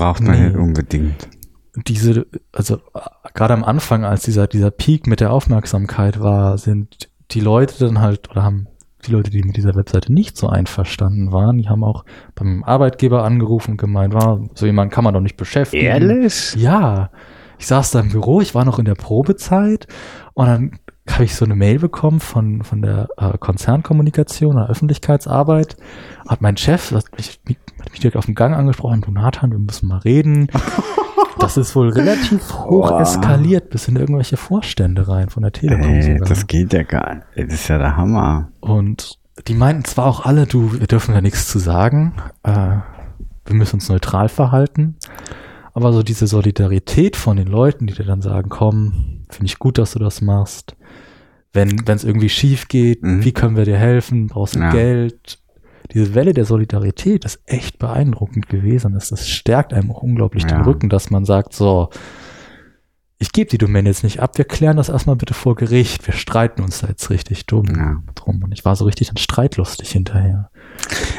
Braucht 0.00 0.22
man 0.22 0.32
nee. 0.32 0.46
nicht 0.46 0.56
unbedingt. 0.56 1.28
Diese, 1.86 2.26
also 2.52 2.78
gerade 3.34 3.52
am 3.52 3.62
Anfang, 3.62 4.02
als 4.02 4.22
dieser, 4.22 4.46
dieser 4.46 4.70
Peak 4.70 5.06
mit 5.06 5.20
der 5.20 5.30
Aufmerksamkeit 5.30 6.20
war, 6.20 6.56
sind 6.56 7.10
die 7.32 7.40
Leute 7.40 7.74
dann 7.78 8.00
halt, 8.00 8.30
oder 8.30 8.42
haben 8.42 8.66
die 9.04 9.12
Leute, 9.12 9.30
die 9.30 9.42
mit 9.42 9.58
dieser 9.58 9.74
Webseite 9.74 10.10
nicht 10.10 10.38
so 10.38 10.48
einverstanden 10.48 11.32
waren, 11.32 11.58
die 11.58 11.68
haben 11.68 11.84
auch 11.84 12.06
beim 12.34 12.64
Arbeitgeber 12.64 13.24
angerufen 13.24 13.72
und 13.72 13.76
gemeint, 13.76 14.14
war, 14.14 14.40
so 14.54 14.64
jemand 14.64 14.90
kann 14.90 15.04
man 15.04 15.12
doch 15.12 15.20
nicht 15.20 15.36
beschäftigen. 15.36 15.84
Ehrlich? 15.84 16.54
Ja. 16.56 17.10
Ich 17.58 17.66
saß 17.66 17.90
da 17.90 18.00
im 18.00 18.08
Büro, 18.08 18.40
ich 18.40 18.54
war 18.54 18.64
noch 18.64 18.78
in 18.78 18.86
der 18.86 18.94
Probezeit 18.94 19.86
und 20.32 20.46
dann 20.46 20.78
habe 21.14 21.24
ich 21.24 21.34
so 21.34 21.44
eine 21.44 21.54
Mail 21.54 21.78
bekommen 21.78 22.20
von, 22.20 22.62
von 22.62 22.82
der 22.82 23.08
äh, 23.16 23.38
Konzernkommunikation 23.38 24.56
oder 24.56 24.68
Öffentlichkeitsarbeit. 24.68 25.76
Hat 26.28 26.40
mein 26.40 26.56
Chef, 26.56 26.92
hat 26.92 27.04
mich, 27.16 27.40
hat 27.78 27.90
mich 27.90 28.00
direkt 28.00 28.16
auf 28.16 28.26
dem 28.26 28.34
Gang 28.34 28.54
angesprochen, 28.54 29.00
du 29.00 29.10
Nathan, 29.10 29.50
wir 29.50 29.58
müssen 29.58 29.88
mal 29.88 29.98
reden. 29.98 30.48
Das 31.38 31.56
ist 31.56 31.74
wohl 31.74 31.88
relativ 31.88 32.52
hoch 32.52 32.90
oh. 32.90 32.98
eskaliert 32.98 33.70
bis 33.70 33.88
in 33.88 33.96
irgendwelche 33.96 34.36
Vorstände 34.36 35.08
rein 35.08 35.30
von 35.30 35.42
der 35.42 35.52
Telekom. 35.52 35.90
Ey, 35.90 36.18
das 36.18 36.46
geht 36.46 36.72
ja 36.74 36.82
gar 36.82 37.14
nicht. 37.14 37.26
Das 37.34 37.54
ist 37.54 37.68
ja 37.68 37.78
der 37.78 37.96
Hammer. 37.96 38.50
Und 38.60 39.18
die 39.48 39.54
meinten 39.54 39.84
zwar 39.84 40.06
auch 40.06 40.26
alle, 40.26 40.46
du, 40.46 40.78
wir 40.78 40.86
dürfen 40.86 41.14
ja 41.14 41.22
nichts 41.22 41.48
zu 41.48 41.58
sagen. 41.58 42.14
Äh, 42.42 42.76
wir 43.46 43.54
müssen 43.54 43.76
uns 43.76 43.88
neutral 43.88 44.28
verhalten. 44.28 44.96
Aber 45.72 45.92
so 45.92 46.02
diese 46.02 46.26
Solidarität 46.26 47.16
von 47.16 47.36
den 47.36 47.46
Leuten, 47.46 47.86
die 47.86 47.94
dir 47.94 48.04
dann 48.04 48.22
sagen, 48.22 48.50
komm, 48.50 49.19
finde 49.34 49.46
ich 49.46 49.58
gut, 49.58 49.78
dass 49.78 49.92
du 49.92 49.98
das 49.98 50.20
machst. 50.20 50.76
Wenn 51.52 51.82
es 51.86 52.04
irgendwie 52.04 52.28
schief 52.28 52.68
geht, 52.68 53.02
mhm. 53.02 53.24
wie 53.24 53.32
können 53.32 53.56
wir 53.56 53.64
dir 53.64 53.76
helfen? 53.76 54.28
Brauchst 54.28 54.54
du 54.54 54.60
ja. 54.60 54.70
Geld? 54.70 55.40
diese 55.92 56.14
Welle 56.14 56.32
der 56.32 56.44
Solidarität 56.44 57.24
ist 57.24 57.40
echt 57.46 57.78
beeindruckend 57.78 58.48
gewesen. 58.48 58.94
Das, 58.94 59.08
das 59.08 59.28
stärkt 59.28 59.72
einem 59.72 59.90
auch 59.90 60.02
unglaublich 60.02 60.44
ja. 60.44 60.50
den 60.50 60.62
Rücken, 60.62 60.88
dass 60.88 61.10
man 61.10 61.24
sagt, 61.24 61.52
so, 61.52 61.90
ich 63.18 63.32
gebe 63.32 63.50
die 63.50 63.58
Domain 63.58 63.86
jetzt 63.86 64.04
nicht 64.04 64.20
ab, 64.20 64.38
wir 64.38 64.44
klären 64.44 64.76
das 64.76 64.88
erstmal 64.88 65.16
bitte 65.16 65.34
vor 65.34 65.56
Gericht. 65.56 66.06
Wir 66.06 66.14
streiten 66.14 66.62
uns 66.62 66.80
da 66.80 66.88
jetzt 66.88 67.10
richtig 67.10 67.46
dumm 67.46 67.66
ja. 67.76 68.02
drum. 68.14 68.42
Und 68.42 68.52
ich 68.52 68.64
war 68.64 68.76
so 68.76 68.84
richtig 68.84 69.08
dann 69.08 69.16
streitlustig 69.16 69.90
hinterher. 69.90 70.49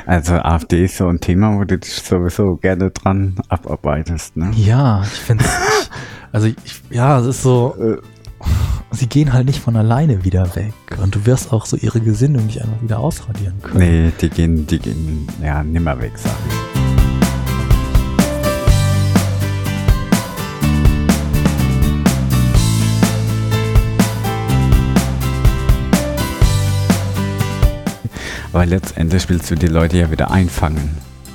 Also 0.06 0.34
AfD 0.34 0.86
ist 0.86 0.98
so 0.98 1.08
ein 1.08 1.20
Thema, 1.20 1.58
wo 1.58 1.64
du 1.64 1.78
dich 1.78 1.94
sowieso 1.94 2.58
gerne 2.58 2.92
dran 2.92 3.36
abarbeitest, 3.50 4.36
ne? 4.36 4.52
Ja, 4.56 5.04
ich 5.04 5.20
finde 5.20 5.46
also 6.32 6.48
ich, 6.48 6.82
ja, 6.90 7.20
es 7.20 7.28
ist 7.28 7.44
so, 7.44 7.76
äh, 7.80 7.98
sie 8.92 9.08
gehen 9.08 9.34
halt 9.34 9.46
nicht 9.46 9.60
von 9.60 9.76
alleine 9.76 10.24
wieder 10.24 10.56
weg. 10.56 10.74
Und 11.02 11.16
du 11.16 11.26
wirst 11.26 11.54
auch 11.54 11.66
so 11.66 11.78
ihre 11.78 12.02
Gesinnung 12.02 12.46
nicht 12.48 12.62
einfach 12.62 12.82
wieder 12.82 13.00
ausradieren 13.00 13.62
können. 13.62 13.80
Nee, 13.80 14.12
die 14.20 14.30
gehen, 14.30 14.68
die 14.68 14.80
gehen 14.80 15.28
ja 15.42 15.64
nimmer 15.64 16.00
weg, 16.02 16.14
sag 16.16 16.34
ich. 16.50 17.11
Weil 28.52 28.70
letztendlich 28.70 29.30
willst 29.30 29.50
du 29.50 29.56
die 29.56 29.68
Leute 29.68 29.98
ja 29.98 30.12
wieder 30.12 30.32
einfangen. 30.32 30.90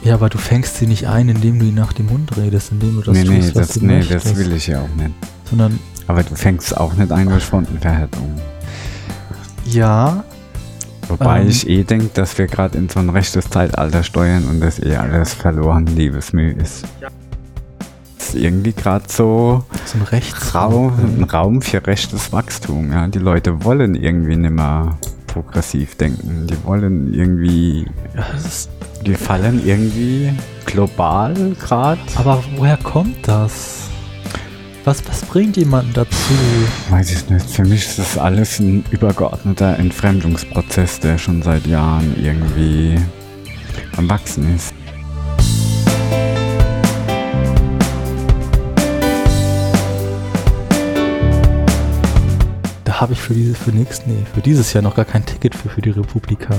Ja, 0.04 0.14
aber 0.14 0.28
du 0.28 0.38
fängst 0.38 0.76
sie 0.76 0.86
nicht 0.86 1.08
ein, 1.08 1.28
indem 1.28 1.58
du 1.58 1.64
ihnen 1.64 1.74
nach 1.74 1.92
dem 1.92 2.06
Mund 2.06 2.36
redest, 2.36 2.70
indem 2.72 2.96
du 2.96 3.02
das 3.02 3.16
nee, 3.16 3.24
tust, 3.24 3.38
nee, 3.38 3.46
was 3.46 3.52
das, 3.54 3.68
du 3.70 3.86
nee, 3.86 3.96
möchtest. 3.96 4.26
das 4.26 4.36
will 4.36 4.52
ich 4.52 4.66
ja 4.66 4.82
auch 4.82 4.94
nicht. 4.96 5.14
Sondern 5.50 5.78
aber 6.06 6.22
du 6.22 6.34
fängst 6.34 6.76
auch 6.76 6.94
nicht 6.94 7.10
ein 7.10 7.28
durch 7.28 7.44
Frontenverhärtung. 7.44 8.34
Ja. 9.64 10.24
Wobei 11.08 11.40
ähm, 11.40 11.48
ich 11.48 11.68
eh 11.68 11.82
denke, 11.84 12.10
dass 12.14 12.38
wir 12.38 12.46
gerade 12.46 12.78
in 12.78 12.88
so 12.88 13.00
ein 13.00 13.10
rechtes 13.10 13.50
Zeitalter 13.50 14.02
steuern 14.02 14.44
und 14.44 14.60
das 14.60 14.80
eh 14.80 14.96
alles 14.96 15.34
verloren 15.34 15.86
Liebesmühe 15.86 16.52
ist. 16.52 16.84
Ja. 17.00 17.08
ist 18.18 18.34
irgendwie 18.34 18.72
gerade 18.72 19.04
so, 19.08 19.64
so 19.84 19.98
ein, 19.98 20.02
Rechtsraum, 20.02 20.92
ein 21.18 21.24
Raum 21.24 21.62
für 21.62 21.84
rechtes 21.86 22.32
Wachstum. 22.32 22.92
Ja? 22.92 23.08
Die 23.08 23.18
Leute 23.18 23.64
wollen 23.64 23.94
irgendwie 23.94 24.36
nicht 24.36 24.52
mehr 24.52 24.96
progressiv 25.36 25.96
denken. 25.96 26.46
Die 26.46 26.64
wollen 26.64 27.12
irgendwie. 27.12 27.86
Die 29.04 29.14
fallen 29.14 29.66
irgendwie 29.66 30.32
global 30.64 31.34
gerade. 31.60 32.00
Aber 32.16 32.42
woher 32.56 32.78
kommt 32.78 33.28
das? 33.28 33.90
Was, 34.84 35.06
was 35.08 35.22
bringt 35.22 35.56
jemanden 35.56 35.92
dazu? 35.92 36.34
Weiß 36.90 37.10
ich 37.10 37.28
nicht. 37.28 37.50
Für 37.50 37.64
mich 37.64 37.84
ist 37.84 37.98
das 37.98 38.16
alles 38.16 38.60
ein 38.60 38.84
übergeordneter 38.90 39.78
Entfremdungsprozess, 39.78 41.00
der 41.00 41.18
schon 41.18 41.42
seit 41.42 41.66
Jahren 41.66 42.14
irgendwie 42.22 42.96
am 43.96 44.08
Wachsen 44.08 44.54
ist. 44.54 44.75
Da 52.96 53.02
habe 53.02 53.12
ich 53.12 53.20
für 53.20 53.34
dieses, 53.34 53.58
für 53.58 53.72
nächstes, 53.72 54.06
nee, 54.06 54.24
für 54.32 54.40
dieses 54.40 54.72
Jahr 54.72 54.82
noch 54.82 54.96
gar 54.96 55.04
kein 55.04 55.22
Ticket 55.26 55.54
für, 55.54 55.68
für 55.68 55.82
die 55.82 55.90
Republika. 55.90 56.54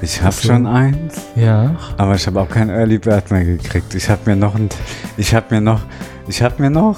Ich 0.00 0.22
habe 0.22 0.32
schon 0.32 0.66
eins. 0.66 1.20
Ja. 1.36 1.76
Aber 1.98 2.14
ich 2.14 2.26
habe 2.26 2.40
auch 2.40 2.48
kein 2.48 2.70
Early 2.70 2.96
Bird 2.96 3.30
mehr 3.30 3.44
gekriegt. 3.44 3.94
Ich 3.94 4.08
habe 4.08 4.22
mir 4.24 4.34
noch 4.34 4.54
ein, 4.54 4.70
ich 5.18 5.34
habe 5.34 5.54
mir 5.54 5.60
noch, 5.60 5.82
ich 6.26 6.40
habe 6.40 6.62
mir 6.62 6.70
noch 6.70 6.96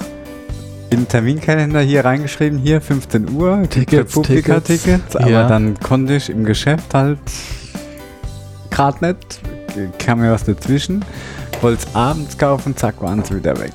den 0.89 1.05
Terminkalender 1.05 1.81
hier 1.81 2.05
reingeschrieben, 2.05 2.59
hier 2.59 2.79
15 2.79 3.31
Uhr, 3.33 3.63
Tickets, 3.69 4.13
Publika-Tickets, 4.13 4.83
Tickets, 4.83 5.15
aber 5.17 5.29
ja. 5.29 5.49
dann 5.49 5.77
konnte 5.77 6.15
ich 6.15 6.29
im 6.29 6.45
Geschäft 6.45 6.93
halt 6.93 7.19
gerade 8.69 9.05
nicht, 9.05 9.41
kam 9.99 10.21
mir 10.21 10.31
was 10.31 10.45
dazwischen, 10.45 11.03
wollte 11.59 11.83
es 11.85 11.93
abends 11.93 12.37
kaufen, 12.37 12.77
zack, 12.77 13.01
waren 13.01 13.21
sie 13.21 13.35
wieder 13.35 13.59
weg. 13.59 13.73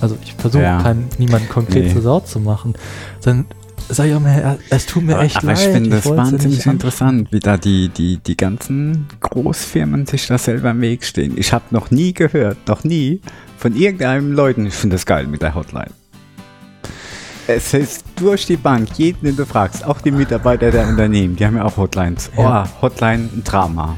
Also 0.00 0.16
ich 0.22 0.34
versuche 0.34 0.62
ja. 0.62 0.94
niemanden 1.18 1.48
konkret 1.48 1.84
nee. 1.84 1.92
zur 1.92 2.02
Sau 2.02 2.20
zu 2.20 2.40
machen, 2.40 2.74
sondern 3.20 3.46
sag 3.88 4.06
ich 4.06 4.14
auch 4.14 4.20
mal, 4.20 4.58
es 4.70 4.86
tut 4.86 5.04
mir 5.04 5.18
echt 5.18 5.36
aber 5.36 5.48
leid. 5.48 5.58
Aber 5.58 5.66
ich 5.66 5.72
finde 5.72 5.90
das 5.90 6.06
wahnsinnig 6.06 6.66
interessant, 6.66 7.32
wie 7.32 7.40
da 7.40 7.56
die, 7.56 7.88
die, 7.88 8.18
die 8.18 8.36
ganzen 8.36 9.08
Großfirmen 9.20 10.06
sich 10.06 10.26
da 10.26 10.38
selber 10.38 10.70
im 10.70 10.80
Weg 10.80 11.04
stehen. 11.04 11.34
Ich 11.36 11.52
habe 11.52 11.64
noch 11.70 11.90
nie 11.90 12.12
gehört, 12.14 12.56
noch 12.68 12.84
nie 12.84 13.20
von 13.58 13.74
irgendeinem 13.74 14.32
Leuten, 14.32 14.66
ich 14.66 14.74
finde 14.74 14.96
das 14.96 15.06
geil 15.06 15.26
mit 15.26 15.42
der 15.42 15.54
Hotline. 15.54 15.90
Es 17.46 17.74
ist 17.74 18.04
durch 18.16 18.46
die 18.46 18.56
Bank, 18.56 18.88
jeden, 18.96 19.24
den 19.24 19.36
du 19.36 19.44
fragst, 19.44 19.84
auch 19.84 20.00
die 20.00 20.12
Mitarbeiter 20.12 20.70
der 20.70 20.86
Unternehmen, 20.86 21.34
die 21.34 21.44
haben 21.44 21.56
ja 21.56 21.64
auch 21.64 21.76
Hotlines. 21.76 22.30
Ja. 22.36 22.64
Oh, 22.64 22.82
Hotline, 22.82 23.28
ein 23.34 23.42
Drama. 23.44 23.96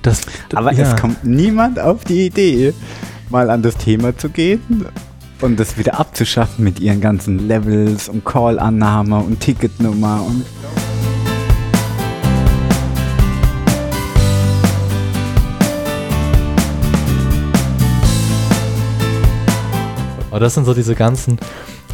Das, 0.00 0.22
aber 0.54 0.72
ja. 0.72 0.84
es 0.84 1.00
kommt 1.00 1.24
niemand 1.24 1.78
auf 1.78 2.04
die 2.04 2.26
Idee, 2.26 2.72
mal 3.28 3.50
an 3.50 3.62
das 3.62 3.76
Thema 3.76 4.16
zu 4.16 4.30
gehen 4.30 4.86
und 5.44 5.60
das 5.60 5.76
wieder 5.76 6.00
abzuschaffen 6.00 6.64
mit 6.64 6.80
ihren 6.80 7.02
ganzen 7.02 7.46
Levels 7.46 8.08
und 8.08 8.24
Call-Annahme 8.24 9.18
und 9.18 9.40
Ticketnummer 9.40 10.24
und. 10.26 10.42
Aber 20.30 20.40
das 20.40 20.54
sind 20.54 20.64
so 20.64 20.72
diese 20.72 20.94
ganzen, 20.94 21.38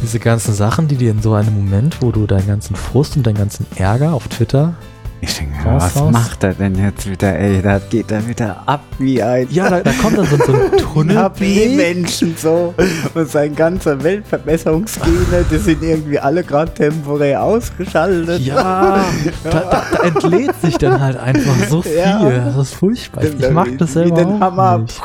diese 0.01 0.19
ganzen 0.19 0.53
Sachen, 0.53 0.87
die 0.87 0.95
dir 0.95 1.11
in 1.11 1.21
so 1.21 1.33
einem 1.33 1.53
Moment, 1.53 2.01
wo 2.01 2.11
du 2.11 2.25
deinen 2.27 2.47
ganzen 2.47 2.77
Frust 2.77 3.17
und 3.17 3.27
deinen 3.27 3.35
ganzen 3.35 3.67
Ärger 3.75 4.13
auf 4.13 4.29
Twitter 4.29 4.75
Ich 5.23 5.37
denke, 5.37 5.53
was 5.65 5.95
raus. 5.95 6.11
macht 6.11 6.43
er 6.43 6.55
denn 6.55 6.75
jetzt 6.75 7.07
wieder, 7.07 7.37
ey? 7.37 7.61
Da 7.61 7.77
geht 7.77 8.09
er 8.11 8.27
wieder 8.27 8.63
ab 8.65 8.81
wie 8.97 9.21
ein. 9.21 9.47
Ja, 9.51 9.69
da, 9.69 9.81
da 9.81 9.91
kommt 9.93 10.17
dann 10.17 10.25
so, 10.25 10.35
so 10.37 10.53
ein 10.53 10.77
Tunnel. 10.93 11.29
wie 11.37 11.75
Menschen 11.75 12.35
so. 12.35 12.73
Und 13.13 13.29
sein 13.29 13.55
ganzer 13.55 14.03
Weltverbesserungsgene, 14.03 15.45
die 15.51 15.57
sind 15.57 15.83
irgendwie 15.83 16.17
alle 16.17 16.43
gerade 16.43 16.73
temporär 16.73 17.43
ausgeschaltet. 17.43 18.41
Ja, 18.41 19.05
da, 19.43 19.49
da, 19.51 19.83
da, 19.91 20.03
entlädt 20.03 20.59
sich 20.59 20.77
dann 20.79 20.99
halt 20.99 21.17
einfach 21.17 21.69
so 21.69 21.81
viel. 21.83 21.97
Ja. 21.97 22.27
Das 22.27 22.57
ist 22.57 22.73
furchtbar. 22.73 23.23
Ich 23.23 23.51
mag 23.51 23.77
das 23.77 23.93
selber. 23.93 24.17
Wie 24.17 24.23
den 24.23 24.39
Hammer. 24.39 24.79
Nicht 24.79 24.99